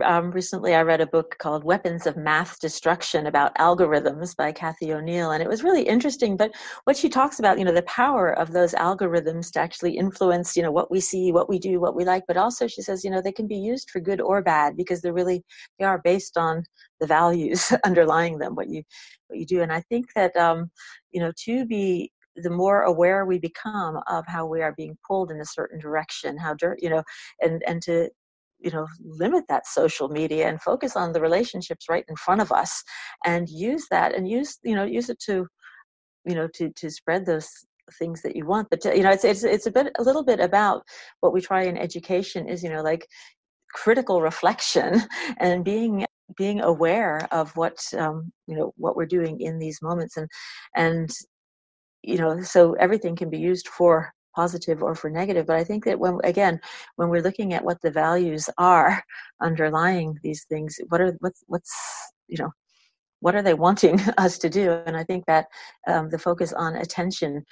um, 0.04 0.30
recently 0.30 0.74
I 0.74 0.82
read 0.82 1.00
a 1.00 1.06
book 1.06 1.36
called 1.38 1.64
Weapons 1.64 2.06
of 2.06 2.16
Math 2.16 2.58
Destruction 2.60 3.26
about 3.26 3.54
algorithms 3.56 4.36
by 4.36 4.52
Cathy 4.52 4.92
O'Neil, 4.92 5.30
and 5.30 5.42
it 5.42 5.48
was 5.48 5.62
really 5.62 5.82
interesting. 5.82 6.36
But 6.36 6.52
what 6.84 6.96
she 6.96 7.08
talks 7.08 7.38
about, 7.38 7.58
you 7.58 7.64
know, 7.64 7.72
the 7.72 7.82
power 7.82 8.32
of 8.32 8.52
those 8.52 8.74
algorithms 8.74 9.52
to 9.52 9.60
actually 9.60 9.96
influence, 9.96 10.56
you 10.56 10.62
know, 10.62 10.72
what 10.72 10.90
we 10.90 11.00
see, 11.00 11.32
what 11.32 11.48
we 11.48 11.58
do, 11.58 11.80
what 11.80 11.94
we 11.94 12.04
like, 12.04 12.24
but 12.26 12.36
also 12.36 12.66
she 12.66 12.82
says, 12.82 13.04
you 13.04 13.10
know, 13.10 13.20
they 13.22 13.32
can 13.32 13.46
be 13.46 13.56
used 13.56 13.90
for 13.90 14.00
good 14.00 14.20
or 14.20 14.42
bad 14.42 14.76
because 14.76 15.00
they're 15.00 15.12
really 15.12 15.44
they 15.78 15.84
are 15.84 16.00
based 16.02 16.36
on 16.36 16.64
the 17.00 17.06
values 17.06 17.72
underlying 17.84 18.38
them, 18.38 18.54
what 18.54 18.68
you 18.68 18.82
what 19.28 19.38
you 19.38 19.46
do. 19.46 19.62
And 19.62 19.72
I 19.72 19.80
think 19.82 20.06
that 20.14 20.36
um, 20.36 20.70
you 21.12 21.20
know, 21.20 21.32
to 21.44 21.64
be 21.66 22.12
the 22.36 22.50
more 22.50 22.82
aware 22.82 23.24
we 23.24 23.38
become 23.38 24.00
of 24.08 24.24
how 24.26 24.46
we 24.46 24.62
are 24.62 24.74
being 24.76 24.96
pulled 25.06 25.30
in 25.30 25.40
a 25.40 25.44
certain 25.44 25.78
direction, 25.78 26.36
how 26.36 26.54
dirt, 26.54 26.78
you 26.82 26.90
know, 26.90 27.02
and 27.40 27.62
and 27.66 27.82
to 27.82 28.08
you 28.60 28.70
know 28.70 28.86
limit 29.02 29.44
that 29.48 29.66
social 29.66 30.08
media 30.08 30.48
and 30.48 30.60
focus 30.62 30.96
on 30.96 31.12
the 31.12 31.20
relationships 31.20 31.86
right 31.88 32.04
in 32.08 32.16
front 32.16 32.40
of 32.40 32.52
us 32.52 32.82
and 33.24 33.48
use 33.48 33.86
that 33.90 34.14
and 34.14 34.28
use 34.28 34.58
you 34.62 34.74
know 34.74 34.84
use 34.84 35.08
it 35.08 35.18
to 35.18 35.46
you 36.24 36.34
know 36.34 36.48
to 36.54 36.70
to 36.76 36.90
spread 36.90 37.26
those 37.26 37.48
things 37.98 38.22
that 38.22 38.36
you 38.36 38.46
want. 38.46 38.68
But 38.70 38.80
to, 38.82 38.96
you 38.96 39.02
know 39.02 39.10
it's 39.10 39.24
it's 39.24 39.44
it's 39.44 39.66
a 39.66 39.70
bit 39.70 39.92
a 39.98 40.02
little 40.02 40.24
bit 40.24 40.40
about 40.40 40.82
what 41.20 41.32
we 41.32 41.40
try 41.40 41.64
in 41.64 41.76
education 41.76 42.48
is 42.48 42.62
you 42.62 42.70
know 42.70 42.82
like 42.82 43.06
critical 43.72 44.20
reflection 44.20 45.00
and 45.38 45.64
being 45.64 46.04
being 46.36 46.60
aware 46.60 47.26
of 47.32 47.50
what 47.56 47.78
um, 47.98 48.32
you 48.46 48.56
know 48.56 48.72
what 48.76 48.96
we're 48.96 49.06
doing 49.06 49.40
in 49.40 49.58
these 49.58 49.80
moments 49.82 50.16
and 50.16 50.28
and 50.76 51.10
you 52.02 52.18
know 52.18 52.40
so 52.42 52.74
everything 52.74 53.16
can 53.16 53.30
be 53.30 53.38
used 53.38 53.68
for 53.68 54.12
positive 54.34 54.82
or 54.82 54.94
for 54.94 55.10
negative 55.10 55.46
but 55.46 55.56
i 55.56 55.64
think 55.64 55.84
that 55.84 55.98
when 55.98 56.18
again 56.24 56.60
when 56.96 57.08
we're 57.08 57.22
looking 57.22 57.52
at 57.54 57.64
what 57.64 57.80
the 57.82 57.90
values 57.90 58.48
are 58.58 59.02
underlying 59.42 60.18
these 60.22 60.44
things 60.48 60.78
what 60.88 61.00
are 61.00 61.16
what's 61.20 61.42
what's 61.46 61.74
you 62.28 62.38
know 62.38 62.50
what 63.20 63.34
are 63.34 63.42
they 63.42 63.54
wanting 63.54 64.00
us 64.18 64.38
to 64.38 64.48
do? 64.48 64.72
And 64.86 64.96
i 64.96 65.04
think 65.04 65.26
that 65.26 65.46
um, 65.86 66.10
the 66.10 66.18
focus 66.18 66.52
on 66.52 66.76
attention 66.76 67.44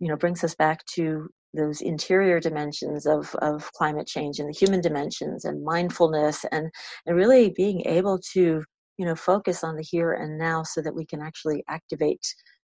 you 0.00 0.08
know 0.08 0.16
brings 0.16 0.42
us 0.42 0.54
back 0.54 0.84
to 0.94 1.28
those 1.52 1.80
interior 1.80 2.38
dimensions 2.38 3.06
of, 3.06 3.34
of 3.42 3.70
climate 3.72 4.06
change 4.06 4.38
and 4.38 4.48
the 4.48 4.56
human 4.56 4.80
dimensions 4.80 5.44
and 5.44 5.64
mindfulness 5.64 6.44
and, 6.52 6.70
and 7.06 7.16
really 7.16 7.50
being 7.56 7.82
able 7.86 8.20
to 8.32 8.62
you 8.98 9.06
know 9.06 9.14
focus 9.14 9.64
on 9.64 9.76
the 9.76 9.82
here 9.82 10.12
and 10.12 10.38
now 10.38 10.62
so 10.62 10.80
that 10.80 10.94
we 10.94 11.04
can 11.04 11.20
actually 11.20 11.64
activate 11.68 12.22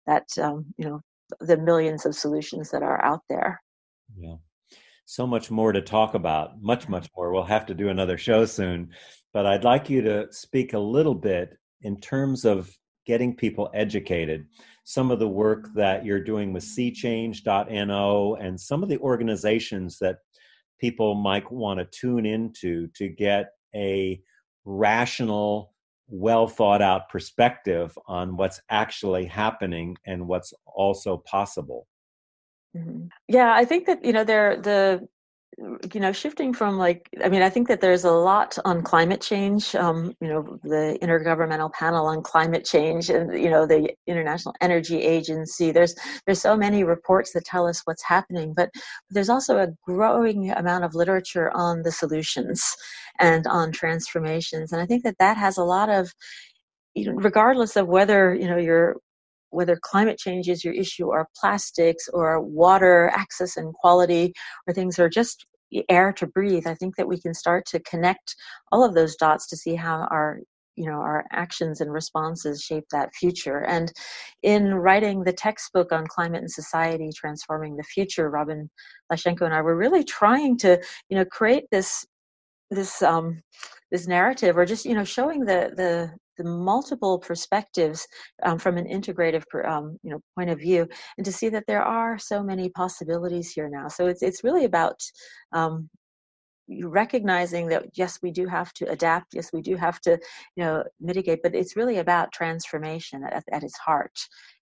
that 0.07 0.27
um, 0.41 0.65
you 0.77 0.87
know 0.87 1.01
the 1.39 1.57
millions 1.57 2.05
of 2.05 2.15
solutions 2.15 2.71
that 2.71 2.83
are 2.83 3.03
out 3.03 3.21
there. 3.29 3.61
Yeah. 4.17 4.35
So 5.05 5.25
much 5.25 5.49
more 5.49 5.71
to 5.71 5.81
talk 5.81 6.13
about, 6.13 6.61
much, 6.61 6.87
much 6.87 7.05
mm-hmm. 7.05 7.21
more. 7.21 7.33
We'll 7.33 7.43
have 7.43 7.65
to 7.67 7.73
do 7.73 7.89
another 7.89 8.17
show 8.17 8.45
soon. 8.45 8.91
But 9.33 9.45
I'd 9.45 9.63
like 9.63 9.89
you 9.89 10.01
to 10.03 10.27
speak 10.31 10.73
a 10.73 10.79
little 10.79 11.15
bit 11.15 11.57
in 11.81 11.99
terms 11.99 12.45
of 12.45 12.71
getting 13.05 13.35
people 13.35 13.69
educated. 13.73 14.45
Some 14.83 15.11
of 15.11 15.19
the 15.19 15.27
work 15.27 15.65
mm-hmm. 15.65 15.79
that 15.79 16.05
you're 16.05 16.23
doing 16.23 16.53
with 16.53 16.63
cchange.no 16.63 18.35
and 18.35 18.59
some 18.59 18.83
of 18.83 18.89
the 18.89 18.99
organizations 18.99 19.97
that 19.99 20.17
people 20.79 21.15
might 21.15 21.51
want 21.51 21.79
to 21.79 21.85
tune 21.85 22.25
into 22.25 22.87
to 22.95 23.09
get 23.09 23.49
a 23.75 24.21
rational 24.65 25.73
well 26.09 26.47
thought 26.47 26.81
out 26.81 27.09
perspective 27.09 27.97
on 28.07 28.35
what's 28.35 28.61
actually 28.69 29.25
happening 29.25 29.95
and 30.05 30.27
what's 30.27 30.53
also 30.65 31.17
possible. 31.17 31.87
Mm-hmm. 32.75 33.07
Yeah, 33.27 33.53
I 33.53 33.65
think 33.65 33.87
that 33.87 34.03
you 34.03 34.13
know 34.13 34.23
there 34.23 34.57
the 34.57 35.07
you 35.93 35.99
know 35.99 36.11
shifting 36.11 36.53
from 36.53 36.77
like 36.77 37.09
i 37.23 37.27
mean 37.29 37.41
i 37.41 37.49
think 37.49 37.67
that 37.67 37.81
there's 37.81 38.05
a 38.05 38.11
lot 38.11 38.57
on 38.65 38.81
climate 38.81 39.19
change 39.19 39.75
um, 39.75 40.13
you 40.21 40.27
know 40.27 40.59
the 40.63 40.97
intergovernmental 41.01 41.71
panel 41.73 42.05
on 42.05 42.21
climate 42.21 42.63
change 42.63 43.09
and 43.09 43.33
you 43.33 43.49
know 43.49 43.65
the 43.65 43.93
international 44.07 44.53
energy 44.61 45.01
agency. 45.01 45.71
There's 45.71 45.95
there's 46.25 46.41
so 46.41 46.55
many 46.55 46.83
reports 46.83 47.33
that 47.33 47.45
tell 47.45 47.67
us 47.67 47.81
what's 47.85 48.03
happening 48.03 48.53
but 48.55 48.69
there's 49.09 49.29
also 49.29 49.57
a 49.57 49.67
growing 49.85 50.51
amount 50.51 50.85
of 50.85 50.95
literature 50.95 51.51
on 51.55 51.81
the 51.81 51.91
solutions 51.91 52.63
and 53.19 53.45
on 53.47 53.71
transformations 53.71 54.71
and 54.71 54.81
i 54.81 54.85
think 54.85 55.03
that 55.03 55.17
that 55.19 55.37
has 55.37 55.57
a 55.57 55.63
lot 55.63 55.89
of 55.89 56.11
regardless 57.15 57.75
of 57.75 57.87
whether 57.87 58.33
you 58.33 58.47
know 58.47 58.57
you're 58.57 58.95
whether 59.51 59.77
climate 59.81 60.17
change 60.17 60.47
is 60.49 60.63
your 60.63 60.73
issue 60.73 61.07
or 61.07 61.27
plastics 61.39 62.07
or 62.13 62.41
water 62.41 63.11
access 63.13 63.57
and 63.57 63.73
quality 63.73 64.33
or 64.67 64.73
things 64.73 64.99
are 64.99 65.09
just 65.09 65.45
air 65.89 66.11
to 66.11 66.25
breathe 66.25 66.65
i 66.65 66.73
think 66.73 66.95
that 66.95 67.07
we 67.07 67.19
can 67.19 67.33
start 67.33 67.65
to 67.65 67.79
connect 67.81 68.35
all 68.71 68.83
of 68.83 68.95
those 68.95 69.15
dots 69.15 69.47
to 69.47 69.55
see 69.55 69.75
how 69.75 70.07
our 70.11 70.39
you 70.79 70.85
know 70.85 71.01
our 71.01 71.25
actions 71.31 71.81
and 71.81 71.91
responses 71.91 72.61
shape 72.61 72.85
that 72.91 73.13
future. 73.13 73.65
And 73.65 73.91
in 74.43 74.73
writing 74.73 75.23
the 75.23 75.33
textbook 75.33 75.91
on 75.91 76.07
climate 76.07 76.39
and 76.39 76.51
society 76.51 77.09
transforming 77.15 77.75
the 77.75 77.83
future 77.83 78.29
robin 78.29 78.69
Leichenko 79.11 79.41
and 79.41 79.53
i 79.53 79.61
were 79.61 79.75
really 79.75 80.03
trying 80.05 80.57
to 80.59 80.81
you 81.09 81.17
know 81.17 81.25
create 81.25 81.65
this 81.69 82.05
this 82.71 83.01
um 83.01 83.41
this 83.91 84.07
narrative 84.07 84.57
or 84.57 84.65
just 84.65 84.85
you 84.85 84.95
know 84.95 85.03
showing 85.03 85.41
the 85.41 85.73
the 85.75 86.11
the 86.39 86.45
multiple 86.45 87.19
perspectives 87.19 88.07
um, 88.43 88.57
from 88.57 88.77
an 88.77 88.85
integrative 88.85 89.43
um, 89.65 89.97
you 90.01 90.09
know 90.09 90.19
point 90.35 90.49
of 90.49 90.57
view 90.57 90.87
and 91.17 91.25
to 91.25 91.31
see 91.31 91.49
that 91.49 91.65
there 91.67 91.83
are 91.83 92.17
so 92.17 92.41
many 92.41 92.69
possibilities 92.69 93.51
here 93.51 93.69
now. 93.69 93.87
So 93.87 94.07
it's 94.07 94.23
it's 94.23 94.43
really 94.43 94.65
about 94.65 94.99
um, 95.51 95.89
recognizing 96.81 97.67
that 97.67 97.83
yes 97.95 98.19
we 98.21 98.31
do 98.31 98.45
have 98.47 98.71
to 98.73 98.89
adapt 98.89 99.33
yes 99.33 99.49
we 99.51 99.61
do 99.61 99.75
have 99.75 99.99
to 99.99 100.11
you 100.55 100.63
know 100.63 100.83
mitigate 100.99 101.39
but 101.41 101.55
it's 101.55 101.75
really 101.75 101.97
about 101.97 102.31
transformation 102.31 103.23
at, 103.23 103.43
at 103.51 103.63
its 103.63 103.77
heart 103.77 104.17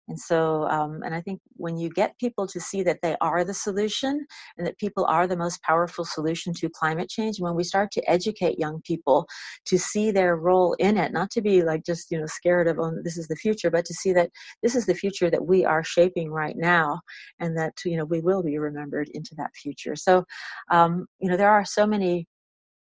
and 0.07 0.19
so, 0.19 0.63
um, 0.69 1.01
and 1.03 1.13
I 1.13 1.19
think 1.19 1.41
when 1.57 1.77
you 1.77 1.89
get 1.89 2.17
people 2.17 2.47
to 2.47 2.61
see 2.61 2.81
that 2.83 2.99
they 3.01 3.17
are 3.19 3.43
the 3.43 3.53
solution 3.53 4.25
and 4.57 4.65
that 4.65 4.77
people 4.77 5.05
are 5.05 5.27
the 5.27 5.35
most 5.35 5.61
powerful 5.63 6.05
solution 6.05 6.53
to 6.55 6.69
climate 6.69 7.09
change, 7.09 7.41
when 7.41 7.55
we 7.55 7.63
start 7.63 7.91
to 7.91 8.09
educate 8.09 8.57
young 8.57 8.81
people 8.83 9.27
to 9.65 9.77
see 9.77 10.11
their 10.11 10.37
role 10.37 10.73
in 10.79 10.97
it, 10.97 11.11
not 11.11 11.29
to 11.31 11.41
be 11.41 11.61
like 11.61 11.83
just, 11.83 12.09
you 12.09 12.19
know, 12.19 12.25
scared 12.25 12.67
of, 12.67 12.79
oh, 12.79 12.93
this 13.03 13.17
is 13.17 13.27
the 13.27 13.35
future, 13.35 13.69
but 13.69 13.83
to 13.85 13.93
see 13.93 14.13
that 14.13 14.29
this 14.63 14.75
is 14.75 14.85
the 14.85 14.95
future 14.95 15.29
that 15.29 15.45
we 15.45 15.65
are 15.65 15.83
shaping 15.83 16.31
right 16.31 16.55
now 16.55 17.01
and 17.41 17.57
that, 17.57 17.73
you 17.83 17.97
know, 17.97 18.05
we 18.05 18.21
will 18.21 18.41
be 18.41 18.57
remembered 18.59 19.09
into 19.13 19.35
that 19.35 19.53
future. 19.55 19.95
So, 19.95 20.23
um, 20.71 21.05
you 21.19 21.29
know, 21.29 21.37
there 21.37 21.51
are 21.51 21.65
so 21.65 21.85
many 21.85 22.27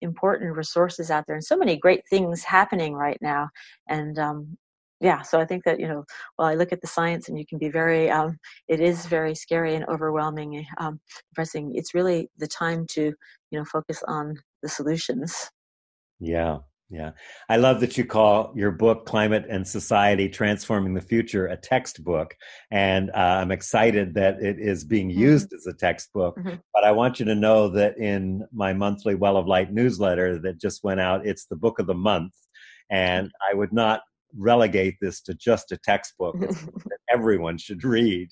important 0.01 0.55
resources 0.55 1.09
out 1.09 1.23
there 1.25 1.35
and 1.35 1.43
so 1.43 1.57
many 1.57 1.77
great 1.77 2.01
things 2.09 2.43
happening 2.43 2.93
right 2.93 3.17
now 3.21 3.49
and 3.87 4.19
um, 4.19 4.57
yeah 5.05 5.21
so 5.21 5.39
i 5.39 5.45
think 5.45 5.63
that 5.63 5.79
you 5.79 5.87
know 5.87 6.03
well 6.37 6.47
i 6.47 6.55
look 6.55 6.73
at 6.73 6.81
the 6.81 6.87
science 6.87 7.29
and 7.29 7.37
you 7.37 7.45
can 7.45 7.59
be 7.59 7.69
very 7.69 8.09
um, 8.09 8.37
it 8.67 8.79
is 8.79 9.05
very 9.05 9.35
scary 9.35 9.75
and 9.75 9.85
overwhelming 9.85 10.65
um, 10.79 10.99
depressing 11.29 11.71
it's 11.75 11.93
really 11.93 12.27
the 12.37 12.47
time 12.47 12.85
to 12.89 13.13
you 13.51 13.59
know 13.59 13.65
focus 13.65 14.03
on 14.07 14.35
the 14.63 14.69
solutions 14.69 15.49
yeah 16.19 16.57
yeah 16.89 17.11
i 17.49 17.57
love 17.57 17.79
that 17.79 17.97
you 17.97 18.05
call 18.05 18.51
your 18.55 18.71
book 18.71 19.05
climate 19.05 19.45
and 19.49 19.67
society 19.67 20.27
transforming 20.27 20.93
the 20.93 21.01
future 21.01 21.47
a 21.47 21.57
textbook 21.57 22.35
and 22.71 23.11
uh, 23.11 23.37
i'm 23.41 23.51
excited 23.51 24.13
that 24.13 24.41
it 24.41 24.57
is 24.59 24.83
being 24.83 25.09
mm-hmm. 25.09 25.29
used 25.29 25.47
mm-hmm. 25.47 25.57
as 25.57 25.67
a 25.67 25.77
textbook 25.77 26.35
mm-hmm. 26.37 26.55
but 26.73 26.83
i 26.83 26.91
want 26.91 27.19
you 27.19 27.25
to 27.25 27.35
know 27.35 27.69
that 27.69 27.97
in 27.97 28.43
my 28.53 28.71
monthly 28.73 29.15
well 29.15 29.37
of 29.37 29.47
light 29.47 29.71
newsletter 29.71 30.39
that 30.39 30.59
just 30.59 30.83
went 30.83 30.99
out 30.99 31.25
it's 31.25 31.45
the 31.45 31.55
book 31.55 31.79
of 31.79 31.87
the 31.87 31.93
month 31.93 32.33
and 32.89 33.31
i 33.49 33.53
would 33.53 33.73
not 33.73 34.01
relegate 34.37 34.95
this 35.01 35.21
to 35.21 35.33
just 35.33 35.71
a 35.71 35.77
textbook 35.77 36.39
that 36.39 36.97
everyone 37.09 37.57
should 37.57 37.83
read. 37.83 38.29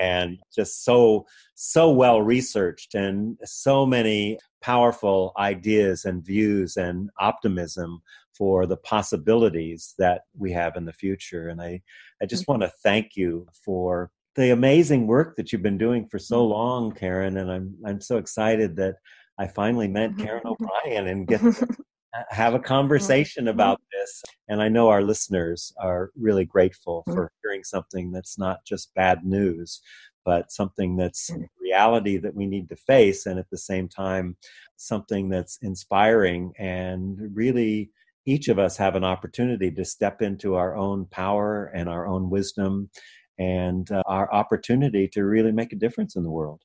And 0.00 0.38
just 0.54 0.84
so 0.84 1.26
so 1.54 1.90
well 1.90 2.22
researched 2.22 2.94
and 2.94 3.38
so 3.44 3.84
many 3.84 4.38
powerful 4.60 5.32
ideas 5.38 6.04
and 6.04 6.24
views 6.24 6.76
and 6.76 7.10
optimism 7.18 8.02
for 8.36 8.66
the 8.66 8.76
possibilities 8.76 9.94
that 9.98 10.22
we 10.38 10.52
have 10.52 10.76
in 10.76 10.84
the 10.84 10.92
future. 10.92 11.48
And 11.48 11.60
i 11.60 11.80
i 12.22 12.26
just 12.26 12.48
want 12.48 12.62
to 12.62 12.72
thank 12.82 13.16
you 13.16 13.46
for 13.52 14.10
the 14.36 14.50
amazing 14.50 15.06
work 15.06 15.36
that 15.36 15.52
you've 15.52 15.62
been 15.62 15.78
doing 15.78 16.06
for 16.06 16.18
so 16.18 16.42
mm-hmm. 16.42 16.52
long 16.52 16.92
karen. 16.92 17.36
And 17.36 17.50
i'm 17.50 17.74
i'm 17.84 18.00
so 18.00 18.16
excited 18.16 18.76
that 18.76 18.96
i 19.38 19.46
finally 19.46 19.88
met 19.88 20.10
mm-hmm. 20.10 20.24
karen 20.24 20.42
o'brien 20.46 21.08
and 21.08 21.26
get 21.26 21.40
have 22.30 22.54
a 22.54 22.60
conversation 22.60 23.44
mm-hmm. 23.44 23.54
about 23.54 23.80
this. 23.92 24.22
And 24.48 24.62
I 24.62 24.68
know 24.68 24.88
our 24.88 25.02
listeners 25.02 25.72
are 25.80 26.10
really 26.18 26.44
grateful 26.44 27.02
mm-hmm. 27.06 27.16
for 27.16 27.32
hearing 27.42 27.64
something 27.64 28.12
that's 28.12 28.38
not 28.38 28.64
just 28.64 28.94
bad 28.94 29.24
news, 29.24 29.80
but 30.24 30.50
something 30.50 30.96
that's 30.96 31.30
mm-hmm. 31.30 31.44
reality 31.60 32.16
that 32.18 32.34
we 32.34 32.46
need 32.46 32.68
to 32.70 32.76
face. 32.76 33.26
And 33.26 33.38
at 33.38 33.50
the 33.50 33.58
same 33.58 33.88
time, 33.88 34.36
something 34.76 35.28
that's 35.28 35.58
inspiring 35.62 36.52
and 36.58 37.18
really 37.34 37.90
each 38.26 38.48
of 38.48 38.58
us 38.58 38.76
have 38.76 38.96
an 38.96 39.04
opportunity 39.04 39.70
to 39.70 39.84
step 39.84 40.22
into 40.22 40.54
our 40.54 40.76
own 40.76 41.06
power 41.06 41.72
and 41.74 41.88
our 41.88 42.06
own 42.06 42.28
wisdom 42.30 42.90
and 43.38 43.90
uh, 43.90 44.02
our 44.06 44.32
opportunity 44.32 45.08
to 45.08 45.24
really 45.24 45.52
make 45.52 45.72
a 45.72 45.76
difference 45.76 46.16
in 46.16 46.22
the 46.22 46.30
world. 46.30 46.60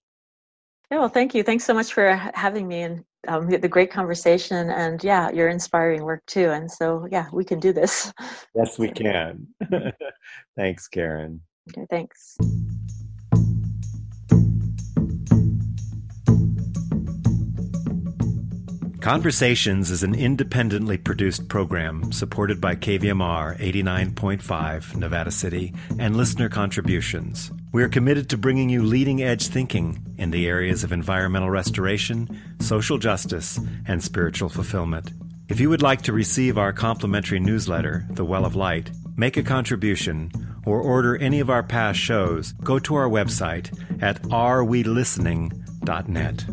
Yeah, 0.92 1.00
well, 1.00 1.10
thank 1.10 1.34
you. 1.34 1.42
Thanks 1.42 1.64
so 1.64 1.74
much 1.74 1.94
for 1.94 2.16
having 2.34 2.68
me 2.68 2.82
and 2.82 3.04
um, 3.28 3.50
the 3.50 3.68
great 3.68 3.92
conversation. 3.92 4.70
And 4.70 5.04
yeah, 5.04 5.30
your 5.32 5.50
inspiring 5.50 6.04
work 6.04 6.26
too. 6.26 6.50
And 6.52 6.72
so, 6.72 7.08
yeah, 7.12 7.28
we 7.32 7.44
can 7.44 7.60
do 7.60 7.74
this. 7.74 8.12
Yes, 8.56 8.80
we 8.80 8.90
can. 8.90 9.48
Thanks, 10.56 10.88
Karen. 10.88 11.42
Okay, 11.70 11.86
thanks. 11.90 12.38
Conversations 19.06 19.92
is 19.92 20.02
an 20.02 20.16
independently 20.16 20.98
produced 20.98 21.48
program 21.48 22.12
supported 22.12 22.60
by 22.60 22.76
KVMR 22.76 23.56
89.5 23.60 24.96
Nevada 24.96 25.30
City 25.30 25.76
and 26.00 26.18
listener 26.18 26.50
contributions. 26.50 27.52
We 27.72 27.84
are 27.84 27.88
committed 27.88 28.32
to 28.32 28.38
bringing 28.38 28.68
you 28.68 28.82
leading 28.82 29.22
edge 29.22 29.46
thinking 29.46 30.16
in 30.18 30.32
the 30.32 30.48
areas 30.48 30.84
of 30.84 30.92
environmental 30.92 31.52
restoration, 31.52 32.42
social 32.60 32.98
justice, 32.98 33.60
and 33.86 34.04
spiritual 34.04 34.50
fulfillment. 34.50 35.12
If 35.50 35.60
you 35.60 35.70
would 35.70 35.84
like 35.84 36.02
to 36.02 36.12
receive 36.12 36.58
our 36.58 36.74
complimentary 36.74 37.40
newsletter, 37.40 38.08
The 38.10 38.26
Well 38.26 38.44
of 38.44 38.56
Light, 38.56 38.90
make 39.16 39.38
a 39.38 39.44
contribution, 39.44 40.32
or 40.66 40.82
order 40.82 41.16
any 41.16 41.42
of 41.42 41.52
our 41.52 41.62
past 41.62 42.00
shows, 42.00 42.54
go 42.54 42.80
to 42.80 42.96
our 42.96 43.08
website 43.08 43.70
at 44.02 44.24
arewelistening.net. 44.24 46.46